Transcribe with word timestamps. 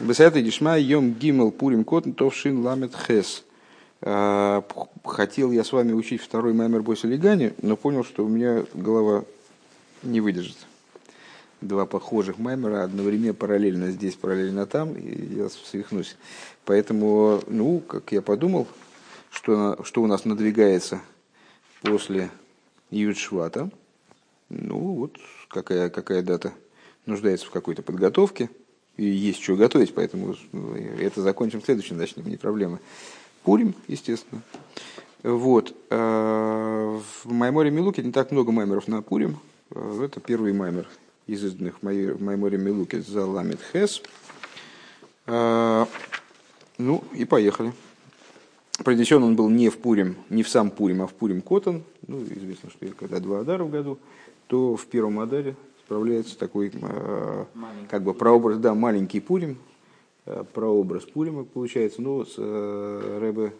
Бесята 0.00 0.40
Дишма 0.40 0.78
Йом 0.78 1.12
Гимел 1.12 1.50
Пурим 1.50 1.84
Котн 1.84 2.12
Товшин 2.12 2.60
Ламет 2.60 2.94
Хес. 2.96 3.44
А, 4.00 4.64
хотел 5.04 5.52
я 5.52 5.62
с 5.62 5.72
вами 5.72 5.92
учить 5.92 6.22
второй 6.22 6.54
маймер 6.54 6.82
Бойса 6.82 7.06
Легани, 7.06 7.52
но 7.60 7.76
понял, 7.76 8.04
что 8.04 8.24
у 8.24 8.28
меня 8.28 8.64
голова 8.72 9.24
не 10.02 10.20
выдержит. 10.20 10.56
Два 11.60 11.86
похожих 11.86 12.38
маймера 12.38 12.84
одновременно 12.84 13.34
параллельно 13.34 13.90
здесь, 13.90 14.14
параллельно 14.14 14.66
там, 14.66 14.94
и 14.94 15.36
я 15.36 15.48
свихнусь. 15.48 16.16
Поэтому, 16.64 17.40
ну, 17.46 17.80
как 17.80 18.12
я 18.12 18.22
подумал, 18.22 18.66
что, 19.30 19.78
что 19.84 20.02
у 20.02 20.06
нас 20.06 20.24
надвигается 20.24 21.00
после 21.82 22.30
Юдшвата, 22.90 23.70
ну, 24.48 24.78
вот 24.78 25.18
какая, 25.48 25.88
какая 25.90 26.22
дата 26.22 26.52
нуждается 27.06 27.46
в 27.46 27.50
какой-то 27.50 27.82
подготовке– 27.82 28.48
есть 28.96 29.42
что 29.42 29.56
готовить, 29.56 29.94
поэтому 29.94 30.34
это 30.98 31.20
закончим 31.22 31.60
в 31.60 31.64
следующем, 31.64 31.96
начнем, 31.96 32.26
не 32.26 32.36
проблема. 32.36 32.78
Пурим, 33.42 33.74
естественно. 33.88 34.42
Вот. 35.22 35.74
Э, 35.90 37.00
в 37.24 37.32
Майморе 37.32 37.70
Милуке 37.70 38.02
не 38.02 38.12
так 38.12 38.30
много 38.30 38.52
маймеров 38.52 38.88
на 38.88 39.02
Пурим. 39.02 39.38
Э, 39.70 40.02
это 40.04 40.20
первый 40.20 40.52
маймер 40.52 40.86
из 41.26 41.42
изданных 41.44 41.82
в 41.82 42.22
Майморе 42.22 42.58
Милуке 42.58 43.00
за 43.00 43.24
Ламит 43.24 43.60
Хес. 43.72 44.02
Э, 45.26 45.86
ну 46.78 47.04
и 47.14 47.24
поехали. 47.24 47.72
Принесен 48.84 49.22
он 49.22 49.36
был 49.36 49.48
не 49.48 49.68
в 49.68 49.78
Пурим, 49.78 50.16
не 50.30 50.42
в 50.42 50.48
сам 50.48 50.70
Пурим, 50.70 51.02
а 51.02 51.06
в 51.06 51.14
Пурим 51.14 51.40
Котон. 51.40 51.84
Ну, 52.06 52.22
известно, 52.24 52.70
что 52.70 52.86
когда 52.88 53.20
два 53.20 53.40
Адара 53.40 53.64
в 53.64 53.70
году, 53.70 53.98
то 54.46 54.76
в 54.76 54.86
первом 54.86 55.20
Адаре 55.20 55.56
справляется 55.84 56.38
такой 56.38 56.72
э, 56.72 57.44
как 57.88 58.02
бы 58.02 58.14
прообраз, 58.14 58.58
да, 58.58 58.74
маленький 58.74 59.20
Пурим, 59.20 59.58
э, 60.26 60.44
прообраз 60.52 61.04
Пурима 61.04 61.44
получается. 61.44 62.00
Ну, 62.00 62.24
с, 62.24 62.34
э, 62.38 63.18
Рэбе 63.20 63.52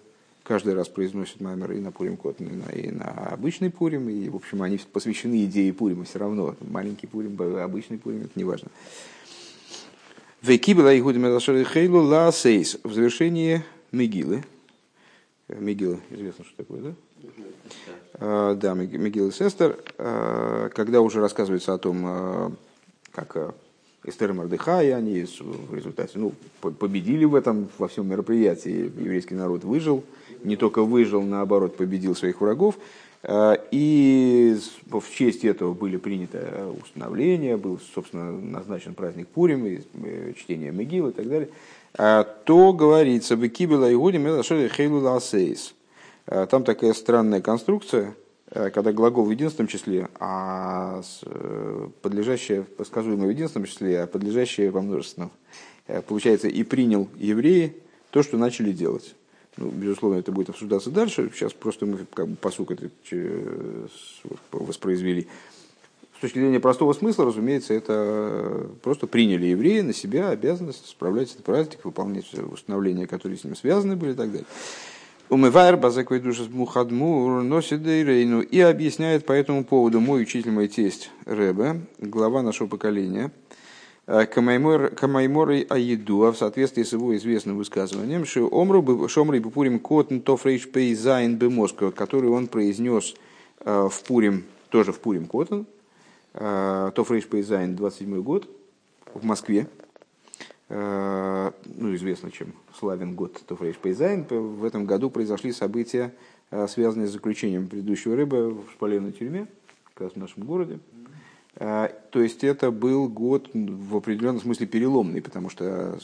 каждый 0.43 0.74
раз 0.74 0.88
произносит 0.88 1.40
Маймер 1.40 1.73
и 1.73 1.80
на 1.80 1.93
Пурим 1.93 2.16
Кот, 2.16 2.40
и 2.40 2.45
на, 2.45 2.71
и 2.71 2.90
на 2.90 3.10
обычный 3.30 3.71
Пурим, 3.71 4.09
и, 4.09 4.29
в 4.29 4.37
общем, 4.37 4.63
они 4.63 4.79
посвящены 4.93 5.45
идее 5.45 5.73
Пурима 5.73 6.04
все 6.04 6.18
равно. 6.18 6.54
Маленький 6.60 7.07
Пурим, 7.07 7.40
обычный 7.63 7.98
Пурим, 7.98 8.23
это 8.23 8.32
не 8.35 8.45
важно. 8.45 8.68
Векибела 10.41 10.98
Игудим 10.98 11.24
Хейлу 11.65 12.02
Ла 12.02 12.30
Сейс. 12.30 12.79
В 12.85 12.93
завершении 12.93 13.63
Мегилы. 13.93 14.45
Мегила, 15.48 15.98
известно, 16.10 16.45
что 16.45 16.57
такое, 16.57 16.80
да? 16.80 16.95
А, 18.20 18.54
да, 18.54 18.74
Мегил 18.74 19.29
и 19.29 19.32
Сестер, 19.32 19.79
а, 19.98 20.68
когда 20.70 21.01
уже 21.01 21.20
рассказывается 21.20 21.74
о 21.74 21.79
том, 21.79 22.02
а, 22.04 22.52
как 23.10 23.54
Эстер 24.04 24.30
и 24.30 24.32
Мордыхай, 24.34 24.95
они 24.95 25.24
в 25.24 25.74
результате 25.74 26.18
ну, 26.18 26.32
победили 26.60 27.24
в 27.24 27.35
этом, 27.35 27.68
во 27.79 27.88
всем 27.88 28.07
мероприятии. 28.09 28.92
Еврейский 28.98 29.35
народ 29.35 29.65
выжил, 29.65 30.04
не 30.42 30.57
только 30.57 30.82
выжил, 30.82 31.23
наоборот, 31.23 31.76
победил 31.76 32.15
своих 32.15 32.40
врагов. 32.40 32.76
И 33.26 34.59
в 34.90 35.10
честь 35.10 35.46
этого 35.46 35.73
были 35.73 35.96
приняты 35.96 36.40
установления, 36.82 37.57
был, 37.57 37.80
собственно, 37.95 38.30
назначен 38.30 38.92
праздник 38.92 39.29
Пурим, 39.29 39.65
э, 39.65 40.35
чтение 40.37 40.70
Мегил 40.70 41.09
и 41.09 41.12
так 41.12 41.26
далее. 41.26 41.48
То 42.45 42.73
говорится, 42.74 43.37
«Бекибела 43.37 43.90
и 43.90 43.95
Гудим, 43.95 44.26
это 44.26 44.68
Хейлу 44.68 45.01
Ласейс». 45.01 45.73
Э, 46.26 46.46
там 46.48 46.64
такая 46.64 46.92
странная 46.94 47.40
конструкция, 47.40 48.14
э, 48.50 48.70
когда 48.70 48.92
глагол 48.92 49.24
в 49.24 49.30
единственном 49.30 49.68
числе, 49.68 50.08
а 50.18 51.02
э, 51.22 51.88
подлежащее, 52.02 52.66
сказуемое 52.84 53.26
в 53.26 53.30
единственном 53.30 53.66
числе, 53.66 54.02
а 54.02 54.06
подлежащее 54.06 54.70
во 54.70 54.80
множественном. 54.80 55.30
Получается, 56.08 56.48
и 56.48 56.62
принял 56.62 57.08
евреи 57.16 57.76
то, 58.10 58.22
что 58.22 58.38
начали 58.38 58.72
делать. 58.72 59.14
Ну, 59.58 59.68
безусловно, 59.68 60.16
это 60.16 60.32
будет 60.32 60.48
обсуждаться 60.48 60.90
дальше. 60.90 61.30
Сейчас 61.34 61.52
просто 61.52 61.84
мы 61.84 62.06
как 62.14 62.26
бы 62.26 62.36
посук 62.36 62.70
это 62.70 62.88
воспроизвели. 64.50 65.28
С 66.16 66.20
точки 66.22 66.38
зрения 66.38 66.58
простого 66.58 66.94
смысла, 66.94 67.26
разумеется, 67.26 67.74
это 67.74 68.66
просто 68.82 69.06
приняли 69.06 69.46
евреи 69.46 69.82
на 69.82 69.92
себя 69.92 70.30
обязанность 70.30 70.86
справлять 70.88 71.32
этот 71.32 71.44
праздник, 71.44 71.84
выполнять 71.84 72.32
установления, 72.32 73.06
которые 73.06 73.36
с 73.36 73.44
ним 73.44 73.54
связаны 73.54 73.94
были 73.94 74.12
и 74.12 74.16
так 74.16 74.30
далее. 74.30 74.46
Умывайр 75.30 75.78
базакой 75.78 76.20
души 76.20 76.46
мухадмур 76.50 77.42
носит 77.42 77.82
дейрейну 77.82 78.42
и 78.42 78.60
объясняет 78.60 79.24
по 79.24 79.32
этому 79.32 79.64
поводу 79.64 79.98
мой 79.98 80.20
учитель, 80.20 80.50
мой 80.50 80.68
тесть 80.68 81.10
Ребе, 81.24 81.80
глава 81.98 82.42
нашего 82.42 82.68
поколения, 82.68 83.32
э, 84.06 84.26
Камайморой 84.26 85.62
Аидуа 85.62 86.30
в 86.30 86.36
соответствии 86.36 86.82
с 86.82 86.92
его 86.92 87.16
известным 87.16 87.56
высказыванием, 87.56 88.26
что 88.26 88.50
Омру 88.52 89.08
Шомрей 89.08 89.40
Пурим 89.40 89.78
Котн 89.78 90.18
Тофрейш 90.18 90.70
Пейзайн 90.70 91.36
Бемосква, 91.36 91.90
который 91.90 92.28
он 92.28 92.46
произнес 92.46 93.14
э, 93.60 93.88
в 93.90 94.02
Пурим, 94.02 94.44
тоже 94.68 94.92
в 94.92 95.00
Пурим 95.00 95.24
Котн, 95.24 95.62
э, 96.34 96.90
Тофрейш 96.94 97.26
Пейзайн, 97.26 97.76
27 97.76 98.22
год, 98.22 98.46
в 99.14 99.24
Москве, 99.24 99.68
ну, 100.69 101.94
известно, 101.94 102.30
чем 102.30 102.54
славен 102.78 103.14
год 103.14 103.41
Тофрейш 103.47 103.76
Пейзайн, 103.76 104.25
в 104.25 104.64
этом 104.64 104.86
году 104.86 105.10
произошли 105.10 105.52
события, 105.52 106.12
э, 106.50 106.66
связанные 106.69 107.06
с 107.06 107.12
заключением 107.12 107.69
предыдущего 107.69 108.16
рыбы 108.16 108.54
в 108.54 108.70
шпаленной 108.72 109.12
тюрьме, 109.12 109.47
как 109.92 110.04
раз 110.04 110.12
в 110.12 110.16
нашем 110.16 110.44
городе. 110.44 110.78
Э, 111.56 111.91
то 112.10 112.22
есть 112.22 112.44
это 112.44 112.70
был 112.70 113.08
год 113.08 113.50
в 113.52 113.97
определенном 113.97 114.41
смысле 114.41 114.66
переломный, 114.66 115.20
потому 115.20 115.50
что 115.50 115.98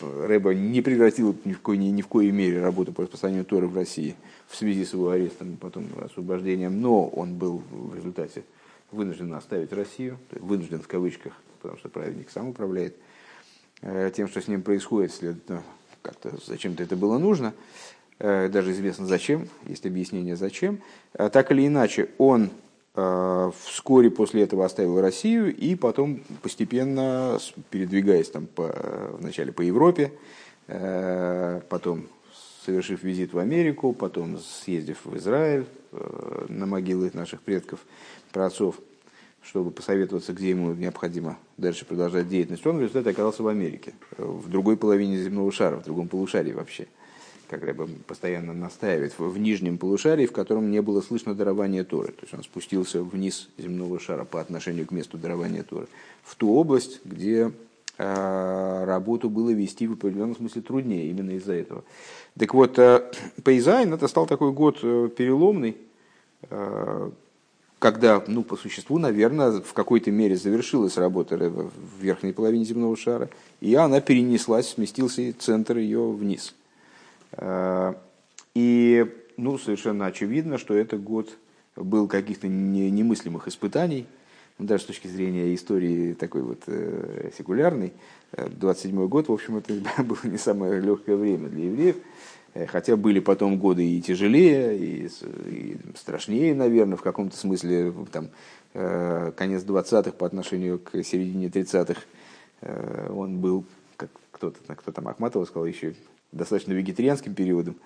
Рэба 0.00 0.54
не 0.54 0.80
прекратил 0.80 1.36
ни 1.44 1.52
в, 1.52 1.60
коей, 1.60 1.90
ни 1.90 2.02
в 2.02 2.06
коей 2.06 2.30
мере 2.30 2.62
работу 2.62 2.92
по 2.92 3.02
распространению 3.02 3.44
Торы 3.44 3.66
в 3.66 3.74
России 3.74 4.14
в 4.46 4.54
связи 4.54 4.84
с 4.84 4.92
его 4.92 5.10
арестом 5.10 5.54
и 5.54 5.56
потом 5.56 5.86
освобождением, 6.00 6.80
но 6.80 7.08
он 7.08 7.34
был 7.34 7.62
в 7.70 7.96
результате 7.96 8.44
вынужден 8.92 9.34
оставить 9.34 9.72
Россию, 9.72 10.16
вынужден 10.30 10.80
в 10.80 10.86
кавычках, 10.86 11.32
потому 11.60 11.78
что 11.78 11.88
праведник 11.88 12.30
сам 12.30 12.50
управляет– 12.50 12.94
Э, 13.04 13.07
тем, 13.80 14.28
что 14.28 14.40
с 14.40 14.48
ним 14.48 14.62
происходит, 14.62 15.12
следовательно, 15.12 15.62
как-то 16.02 16.32
зачем-то 16.44 16.82
это 16.82 16.96
было 16.96 17.18
нужно, 17.18 17.54
э, 18.18 18.48
даже 18.48 18.72
известно 18.72 19.06
зачем, 19.06 19.48
есть 19.66 19.86
объяснение 19.86 20.36
зачем. 20.36 20.80
Э, 21.14 21.28
так 21.28 21.50
или 21.52 21.66
иначе, 21.66 22.08
он 22.18 22.50
вскоре 23.62 24.10
после 24.10 24.42
этого 24.42 24.64
оставил 24.64 25.00
Россию 25.00 25.54
и 25.54 25.76
потом 25.76 26.20
постепенно, 26.42 27.38
передвигаясь 27.70 28.28
там 28.28 28.48
по, 28.48 28.74
вначале 29.20 29.52
по 29.52 29.62
Европе, 29.62 30.10
потом 30.66 32.08
совершив 32.64 33.04
визит 33.04 33.34
в 33.34 33.38
Америку, 33.38 33.92
потом 33.92 34.40
съездив 34.40 35.04
в 35.04 35.16
Израиль 35.16 35.66
на 36.48 36.66
могилы 36.66 37.12
наших 37.14 37.40
предков, 37.42 37.78
праотцов, 38.32 38.80
чтобы 39.48 39.70
посоветоваться, 39.70 40.34
где 40.34 40.50
ему 40.50 40.74
необходимо 40.74 41.38
дальше 41.56 41.86
продолжать 41.86 42.28
деятельность, 42.28 42.66
он 42.66 42.76
в 42.76 42.80
результате 42.80 43.10
оказался 43.10 43.42
в 43.42 43.48
Америке, 43.48 43.94
в 44.18 44.50
другой 44.50 44.76
половине 44.76 45.16
земного 45.16 45.50
шара, 45.50 45.76
в 45.76 45.84
другом 45.84 46.08
полушарии 46.08 46.52
вообще. 46.52 46.86
Как 47.48 47.62
Рэба 47.62 47.88
постоянно 48.06 48.52
настаивает, 48.52 49.18
в 49.18 49.38
нижнем 49.38 49.78
полушарии, 49.78 50.26
в 50.26 50.32
котором 50.32 50.70
не 50.70 50.82
было 50.82 51.00
слышно 51.00 51.34
дарования 51.34 51.82
Торы. 51.82 52.08
То 52.08 52.24
есть 52.24 52.34
он 52.34 52.42
спустился 52.42 53.02
вниз 53.02 53.48
земного 53.56 53.98
шара 53.98 54.26
по 54.26 54.38
отношению 54.38 54.84
к 54.86 54.90
месту 54.90 55.16
дарования 55.16 55.62
Торы. 55.62 55.88
В 56.22 56.36
ту 56.36 56.52
область, 56.52 57.00
где 57.06 57.50
э, 57.96 58.84
работу 58.84 59.30
было 59.30 59.48
вести 59.48 59.86
в 59.86 59.94
определенном 59.94 60.36
смысле 60.36 60.60
труднее 60.60 61.08
именно 61.08 61.30
из-за 61.30 61.54
этого. 61.54 61.84
Так 62.38 62.52
вот, 62.52 62.78
э, 62.78 63.10
Пейзайн 63.42 63.94
это 63.94 64.08
стал 64.08 64.26
такой 64.26 64.52
год 64.52 64.80
э, 64.82 65.08
переломный, 65.16 65.78
когда, 67.78 68.22
ну, 68.26 68.42
по 68.42 68.56
существу, 68.56 68.98
наверное, 68.98 69.60
в 69.60 69.72
какой-то 69.72 70.10
мере 70.10 70.36
завершилась 70.36 70.96
работа 70.96 71.36
в 71.36 71.70
верхней 72.00 72.32
половине 72.32 72.64
земного 72.64 72.96
шара, 72.96 73.28
и 73.60 73.74
она 73.74 74.00
перенеслась, 74.00 74.70
сместился 74.70 75.32
центр 75.38 75.78
ее 75.78 76.10
вниз. 76.10 76.54
А, 77.32 77.96
и, 78.54 79.06
ну, 79.36 79.58
совершенно 79.58 80.06
очевидно, 80.06 80.58
что 80.58 80.74
этот 80.74 81.02
год 81.02 81.30
был 81.76 82.08
каких-то 82.08 82.48
немыслимых 82.48 83.46
испытаний, 83.46 84.06
ну, 84.58 84.66
даже 84.66 84.82
с 84.82 84.86
точки 84.86 85.06
зрения 85.06 85.54
истории 85.54 86.14
такой 86.14 86.42
вот 86.42 86.62
э, 86.66 87.30
секулярной. 87.36 87.92
27 88.32 89.06
год, 89.06 89.28
в 89.28 89.32
общем, 89.32 89.56
это 89.56 89.72
было 90.02 90.18
не 90.24 90.38
самое 90.38 90.80
легкое 90.80 91.14
время 91.14 91.48
для 91.48 91.66
евреев. 91.66 91.96
Э, 92.54 92.66
хотя 92.66 92.96
были 92.96 93.20
потом 93.20 93.58
годы 93.58 93.88
и 93.88 94.00
тяжелее, 94.00 94.76
и, 94.76 95.08
и 95.46 95.76
страшнее, 95.96 96.54
наверное, 96.54 96.96
в 96.96 97.02
каком-то 97.02 97.36
смысле, 97.36 97.92
там, 98.12 98.28
э, 98.74 99.32
конец 99.36 99.64
20-х 99.64 100.12
по 100.12 100.26
отношению 100.26 100.78
к 100.78 101.02
середине 101.02 101.48
30-х, 101.48 102.00
э, 102.62 103.10
он 103.12 103.38
был, 103.38 103.64
как 103.96 104.10
кто-то, 104.32 104.58
кто 104.74 104.92
там 104.92 105.08
Ахматова 105.08 105.44
сказал, 105.44 105.66
еще 105.66 105.94
достаточно 106.32 106.72
вегетарианским 106.72 107.34
периодом, 107.34 107.76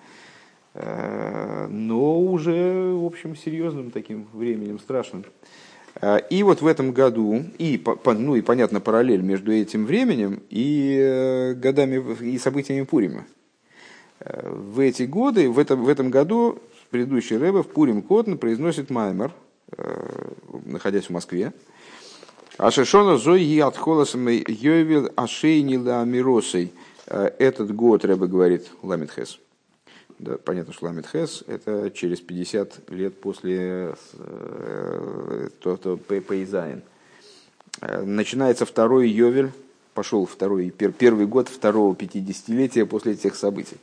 но 0.75 2.19
уже, 2.19 2.93
в 2.93 3.05
общем, 3.05 3.35
серьезным 3.35 3.91
таким 3.91 4.27
временем, 4.33 4.79
страшным. 4.79 5.23
И 6.29 6.43
вот 6.43 6.61
в 6.61 6.67
этом 6.67 6.91
году, 6.91 7.43
и, 7.59 7.81
ну 8.05 8.35
и 8.35 8.41
понятно, 8.41 8.81
параллель 8.81 9.21
между 9.21 9.53
этим 9.53 9.85
временем 9.85 10.41
и 10.49 11.53
годами 11.55 12.03
и 12.23 12.37
событиями 12.39 12.83
Пурима. 12.85 13.25
В 14.25 14.79
эти 14.79 15.03
годы, 15.03 15.49
в 15.49 15.59
этом, 15.59 15.83
в 15.83 15.89
этом 15.89 16.09
году 16.09 16.59
предыдущий 16.89 17.37
Рэбе 17.37 17.63
в 17.63 17.67
Пурим 17.67 18.01
Котн 18.01 18.35
произносит 18.35 18.89
Маймер, 18.89 19.31
находясь 20.65 21.05
в 21.05 21.09
Москве, 21.09 21.51
Ашешона 22.57 23.17
зой 23.17 23.43
и 23.43 23.59
отхолосом 23.59 24.27
йовил 24.27 25.09
ашейни 25.15 25.75
ламиросой. 25.75 26.71
Э, 27.07 27.31
этот 27.39 27.75
год, 27.75 28.05
Рэбе 28.05 28.27
говорит, 28.27 28.67
Ламитхес. 28.83 29.39
Да, 30.19 30.37
понятно, 30.37 30.71
что 30.71 30.85
Ламитхес– 30.85 31.43
это 31.47 31.89
через 31.89 32.21
50 32.21 32.91
лет 32.91 33.19
после 33.19 33.95
э, 34.13 35.49
Пейзайн. 36.27 36.83
Э, 37.81 38.03
начинается 38.03 38.67
второй 38.67 39.09
Йовель, 39.09 39.51
пошел 39.95 40.27
второй, 40.27 40.69
первый 40.69 41.25
год 41.25 41.49
второго 41.49 41.95
пятидесятилетия 41.95 42.85
после 42.85 43.13
этих 43.13 43.35
событий. 43.35 43.77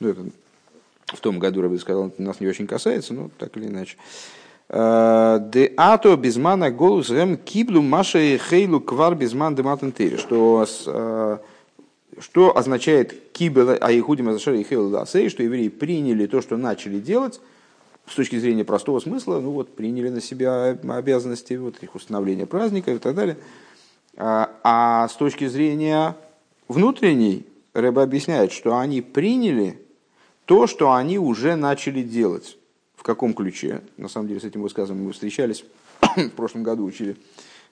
Ну, 0.00 0.08
это 0.08 0.26
в 1.06 1.20
том 1.20 1.38
году, 1.38 1.62
Рэбе 1.62 1.78
сказал, 1.78 2.12
нас 2.18 2.40
не 2.40 2.46
очень 2.46 2.66
касается, 2.66 3.14
но 3.14 3.30
так 3.38 3.56
или 3.56 3.66
иначе. 3.66 3.96
Де 4.70 5.72
ато 5.76 6.16
безмана 6.16 6.70
голос 6.70 7.10
рэм 7.10 7.36
киблу 7.36 7.82
маша 7.82 8.38
хейлу 8.38 8.80
квар 8.80 9.14
безман 9.14 9.54
дематен 9.54 9.92
Что, 10.16 10.66
э, 10.86 11.38
что 12.18 12.56
означает 12.56 13.32
кибел 13.32 13.76
аихудим 13.78 14.30
азашар 14.30 14.54
и 14.54 14.64
хейлу 14.64 14.90
дасей, 14.90 15.28
что 15.28 15.42
евреи 15.42 15.68
приняли 15.68 16.26
то, 16.26 16.40
что 16.40 16.56
начали 16.56 16.98
делать, 16.98 17.40
с 18.06 18.14
точки 18.14 18.38
зрения 18.38 18.64
простого 18.64 19.00
смысла, 19.00 19.38
ну 19.40 19.50
вот, 19.50 19.68
приняли 19.68 20.08
на 20.08 20.22
себя 20.22 20.78
обязанности, 20.88 21.54
вот 21.54 21.82
их 21.82 21.94
установления 21.94 22.46
праздника 22.46 22.92
и 22.92 22.98
так 22.98 23.14
далее. 23.14 23.36
А, 24.16 24.50
а 24.62 25.08
с 25.08 25.14
точки 25.14 25.46
зрения 25.46 26.16
внутренней, 26.68 27.46
Рэба 27.74 28.02
объясняет, 28.02 28.52
что 28.52 28.78
они 28.78 29.02
приняли 29.02 29.83
то, 30.46 30.66
что 30.66 30.92
они 30.92 31.18
уже 31.18 31.56
начали 31.56 32.02
делать 32.02 32.56
каком 33.04 33.34
ключе. 33.34 33.82
На 33.98 34.08
самом 34.08 34.28
деле 34.28 34.40
с 34.40 34.44
этим 34.44 34.62
высказыванием 34.62 35.06
мы 35.06 35.12
встречались 35.12 35.64
в 36.16 36.30
прошлом 36.30 36.64
году, 36.64 36.84
учили 36.84 37.16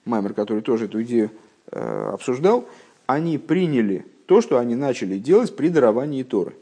Маймер, 0.05 0.33
который 0.33 0.61
тоже 0.61 0.85
эту 0.85 1.01
идею 1.03 1.31
э, 1.71 2.09
обсуждал. 2.13 2.65
Они 3.07 3.37
приняли 3.37 4.05
то, 4.27 4.41
что 4.41 4.59
они 4.59 4.75
начали 4.75 5.17
делать 5.17 5.55
при 5.55 5.69
даровании 5.69 6.23
Торы. 6.23 6.53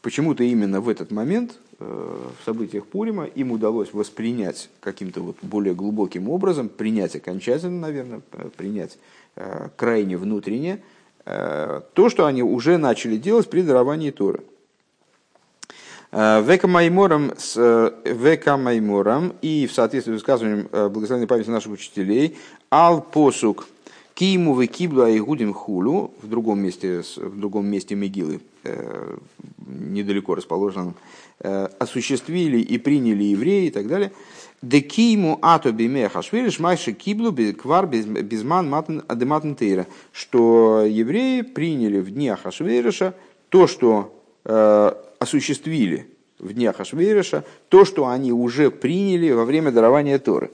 Почему-то 0.00 0.42
именно 0.42 0.80
в 0.80 0.88
этот 0.88 1.10
момент, 1.10 1.58
э, 1.78 1.84
в 2.40 2.44
событиях 2.44 2.86
Пурима, 2.86 3.26
им 3.26 3.52
удалось 3.52 3.92
воспринять 3.92 4.70
каким-то 4.80 5.20
вот 5.20 5.36
более 5.42 5.74
глубоким 5.74 6.30
образом, 6.30 6.68
принять 6.70 7.14
окончательно, 7.14 7.78
наверное, 7.78 8.20
принять 8.56 8.98
э, 9.36 9.68
крайне 9.76 10.16
внутренне, 10.16 10.82
э, 11.26 11.82
то, 11.92 12.08
что 12.08 12.24
они 12.24 12.42
уже 12.42 12.78
начали 12.78 13.18
делать 13.18 13.50
при 13.50 13.60
даровании 13.60 14.10
Торы. 14.10 14.42
Века 16.14 16.68
Маймором, 16.68 17.32
э, 17.56 17.90
Века 18.04 18.56
Маймором 18.56 19.32
и 19.42 19.66
в 19.66 19.72
соответствии 19.72 20.12
с 20.12 20.14
высказыванием 20.14 20.68
э, 20.70 20.88
благословенной 20.88 21.26
памяти 21.26 21.50
наших 21.50 21.72
учителей, 21.72 22.36
Ал 22.70 23.00
Посук 23.00 23.66
Киему 24.14 24.54
вы 24.54 24.68
киблу 24.68 25.02
Айгудим 25.02 25.52
Хулу, 25.52 26.14
в 26.22 26.28
другом 26.28 26.60
месте, 26.60 27.02
в 27.16 27.40
другом 27.40 27.66
месте 27.66 27.96
Мегилы, 27.96 28.40
э, 28.62 29.16
недалеко 29.66 30.36
расположенном, 30.36 30.94
осуществили 31.40 32.58
и 32.58 32.78
приняли 32.78 33.24
евреи 33.24 33.66
и 33.66 33.70
так 33.70 33.88
далее. 33.88 34.12
Де 34.62 34.80
киему 34.82 35.40
ато 35.42 35.72
биме 35.72 36.08
хашвириш 36.08 36.60
майши 36.60 36.92
киблу 36.92 37.32
квар 37.32 37.86
безман 37.88 38.72
адематн 39.08 39.54
что 40.12 40.84
евреи 40.86 41.40
приняли 41.42 41.98
в 41.98 42.12
дни 42.12 42.28
Ахашвириша 42.28 43.14
то, 43.48 43.66
что 43.66 44.12
осуществили 45.24 46.06
в 46.38 46.52
днях 46.52 46.80
Ашвейреша 46.80 47.44
то, 47.68 47.84
что 47.84 48.08
они 48.08 48.32
уже 48.32 48.70
приняли 48.70 49.30
во 49.30 49.44
время 49.44 49.72
дарования 49.72 50.18
Торы. 50.18 50.50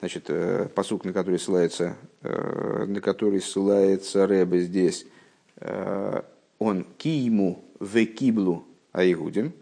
Значит, 0.00 0.26
э, 0.28 0.68
посук, 0.74 1.04
на 1.04 1.12
который 1.12 1.38
ссылается, 1.38 1.96
э, 2.22 2.84
на 2.86 3.00
который 3.00 3.40
ссылается 3.40 4.26
Рэбе 4.26 4.60
здесь, 4.60 5.06
э, 5.56 6.22
он 6.58 6.86
киему 6.98 7.64
в 7.80 8.04
киблу 8.04 8.64
аигудим, 8.92 9.52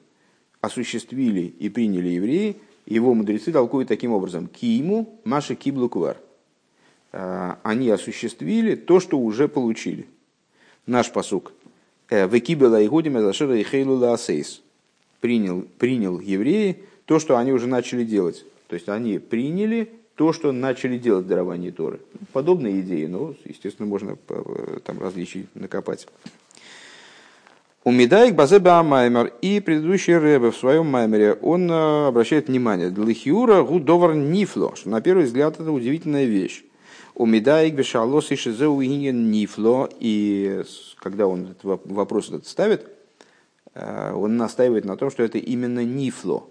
осуществили 0.60 1.42
и 1.42 1.68
приняли 1.68 2.08
евреи, 2.08 2.56
его 2.86 3.14
мудрецы 3.14 3.52
толкуют 3.52 3.88
таким 3.88 4.12
образом. 4.12 4.48
Киему 4.48 5.20
маша 5.24 5.54
киблу 5.54 5.88
квар. 5.88 6.18
Они 7.12 7.88
осуществили 7.90 8.74
то, 8.74 9.00
что 9.00 9.18
уже 9.18 9.48
получили. 9.48 10.06
Наш 10.86 11.10
посук– 11.10 11.52
Векибела 12.10 12.80
и 12.80 12.88
Гудима 12.88 13.20
Зашира 13.20 13.56
и 13.56 13.62
Хейлу 13.62 13.96
Лаасейс. 13.96 14.62
Принял, 15.20 15.62
принял 15.78 16.20
евреи 16.20 16.78
то, 17.04 17.18
что 17.18 17.36
они 17.36 17.52
уже 17.52 17.66
начали 17.66 18.04
делать. 18.04 18.44
То 18.68 18.74
есть 18.74 18.88
они 18.88 19.18
приняли 19.18 19.90
то, 20.16 20.32
что 20.32 20.50
начали 20.52 20.98
делать 20.98 21.26
в 21.26 21.28
даровании 21.28 21.70
Торы. 21.70 22.00
Подобные 22.32 22.80
идеи, 22.80 23.06
но, 23.06 23.34
естественно, 23.44 23.86
можно 23.86 24.16
э, 24.28 24.78
там 24.84 24.98
различий 25.00 25.46
накопать. 25.54 26.06
У 27.84 27.92
Медаик 27.92 28.34
Базеба 28.34 28.82
Маймер 28.82 29.32
и 29.42 29.60
предыдущий 29.60 30.16
Рэбе 30.16 30.50
в 30.50 30.56
своем 30.56 30.86
Маймере, 30.86 31.34
он 31.34 31.70
э, 31.70 32.08
обращает 32.08 32.48
внимание, 32.48 32.90
Длихиура 32.90 33.62
Гудовар 33.62 34.14
Нифло, 34.14 34.74
что 34.74 34.88
на 34.88 35.00
первый 35.00 35.26
взгляд 35.26 35.60
это 35.60 35.70
удивительная 35.70 36.24
вещь. 36.24 36.64
У 37.18 37.24
Медаик 37.24 37.74
Бешалос 37.74 38.30
и 38.30 38.36
Шизеу 38.36 38.82
Нифло, 38.82 39.88
и 39.98 40.62
когда 40.98 41.26
он 41.26 41.52
этот 41.52 41.64
вопрос 41.64 42.28
этот 42.28 42.46
ставит, 42.46 42.90
э, 43.72 44.12
он 44.12 44.36
настаивает 44.36 44.84
на 44.84 44.98
том, 44.98 45.10
что 45.10 45.22
это 45.22 45.38
именно 45.38 45.82
Нифло. 45.82 46.46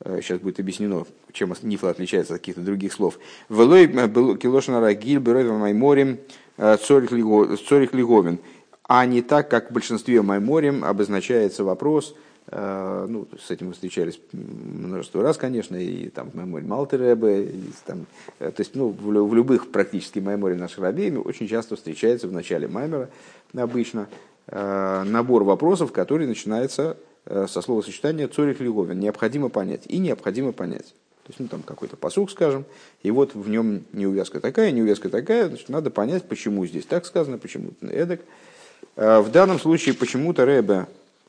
Э, 0.00 0.20
сейчас 0.20 0.40
будет 0.40 0.60
объяснено, 0.60 1.06
чем 1.32 1.54
Нифло 1.62 1.88
отличается 1.88 2.34
от 2.34 2.40
каких-то 2.40 2.60
других 2.60 2.92
слов. 2.92 3.18
Велой 3.48 3.86
был 3.86 4.36
Килошина 4.36 4.80
Рагиль, 4.80 5.18
Берове 5.18 5.50
Майморим, 5.52 6.18
э, 6.58 6.76
Цорих 6.76 7.10
Лиговин. 7.10 8.38
А 8.86 9.06
не 9.06 9.22
так, 9.22 9.48
как 9.48 9.70
в 9.70 9.72
большинстве 9.72 10.20
Майморим 10.20 10.84
обозначается 10.84 11.64
вопрос– 11.64 12.14
Э, 12.24 12.25
ну, 12.52 13.26
с 13.40 13.50
этим 13.50 13.68
мы 13.68 13.72
встречались 13.72 14.20
множество 14.32 15.20
раз, 15.20 15.36
конечно, 15.36 15.74
и 15.74 16.08
там 16.10 16.30
в 16.30 16.34
Майморе 16.34 16.64
Малтеребе, 16.64 17.52
там, 17.84 18.06
э, 18.38 18.52
то 18.52 18.60
есть, 18.60 18.76
ну, 18.76 18.90
в, 18.90 19.02
в 19.02 19.34
любых 19.34 19.72
практически 19.72 20.20
Майморе 20.20 20.54
наших 20.54 20.78
рабеями 20.78 21.16
очень 21.16 21.48
часто 21.48 21.74
встречается 21.74 22.28
в 22.28 22.32
начале 22.32 22.68
Маймера 22.68 23.08
обычно 23.52 24.06
э, 24.46 25.02
набор 25.04 25.42
вопросов, 25.42 25.90
который 25.92 26.26
начинается 26.26 26.96
со 27.24 27.60
словосочетания 27.60 28.28
«цорих 28.28 28.60
лиговин»– 28.60 29.00
необходимо 29.00 29.48
понять 29.48 29.82
и 29.88 29.98
необходимо 29.98 30.52
понять. 30.52 30.94
То 31.24 31.30
есть, 31.30 31.40
ну, 31.40 31.48
там 31.48 31.62
какой-то 31.62 31.96
посук, 31.96 32.30
скажем, 32.30 32.64
и 33.02 33.10
вот 33.10 33.34
в 33.34 33.48
нем 33.48 33.82
неувязка 33.92 34.38
такая, 34.38 34.70
неувязка 34.70 35.08
такая, 35.08 35.48
значит, 35.48 35.68
надо 35.68 35.90
понять, 35.90 36.28
почему 36.28 36.64
здесь 36.66 36.86
так 36.86 37.04
сказано, 37.04 37.38
почему 37.38 37.70
эдак. 37.80 38.20
В 38.94 39.28
данном 39.32 39.58
случае 39.58 39.96
почему-то 39.96 40.44
Рэбе 40.44 40.86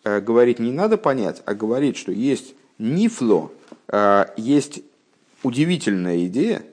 Э, 0.08 0.22
говорить 0.22 0.60
не 0.60 0.72
надо 0.72 0.98
понять, 0.98 1.42
а 1.46 1.54
говорить, 1.54 1.98
что 1.98 2.14
есть 2.14 2.56
нифло, 2.78 3.52
э, 3.90 4.26
есть 4.38 4.82
удивительная 5.44 6.26
идея, 6.28 6.64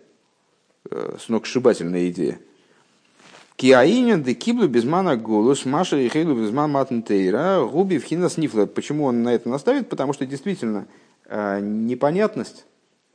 э, 0.89 1.17
сногсшибательная 1.21 2.11
идея. 2.11 2.39
Киаинен 3.57 4.23
де 4.23 4.35
киблу 4.35 4.69
безмана 4.69 5.17
голос, 5.17 5.65
Маша 5.65 5.97
и 5.97 6.09
Хейлу 6.09 6.37
безман 6.37 6.71
матнтейра, 6.71 7.65
губи 7.65 7.99
в 7.99 8.05
хинас 8.05 8.37
нифло. 8.37 8.67
Почему 8.67 9.05
он 9.05 9.25
на 9.25 9.35
это 9.35 9.49
наставит? 9.49 9.89
Потому 9.89 10.13
что 10.13 10.27
действительно 10.27 10.87
непонятность, 11.29 12.67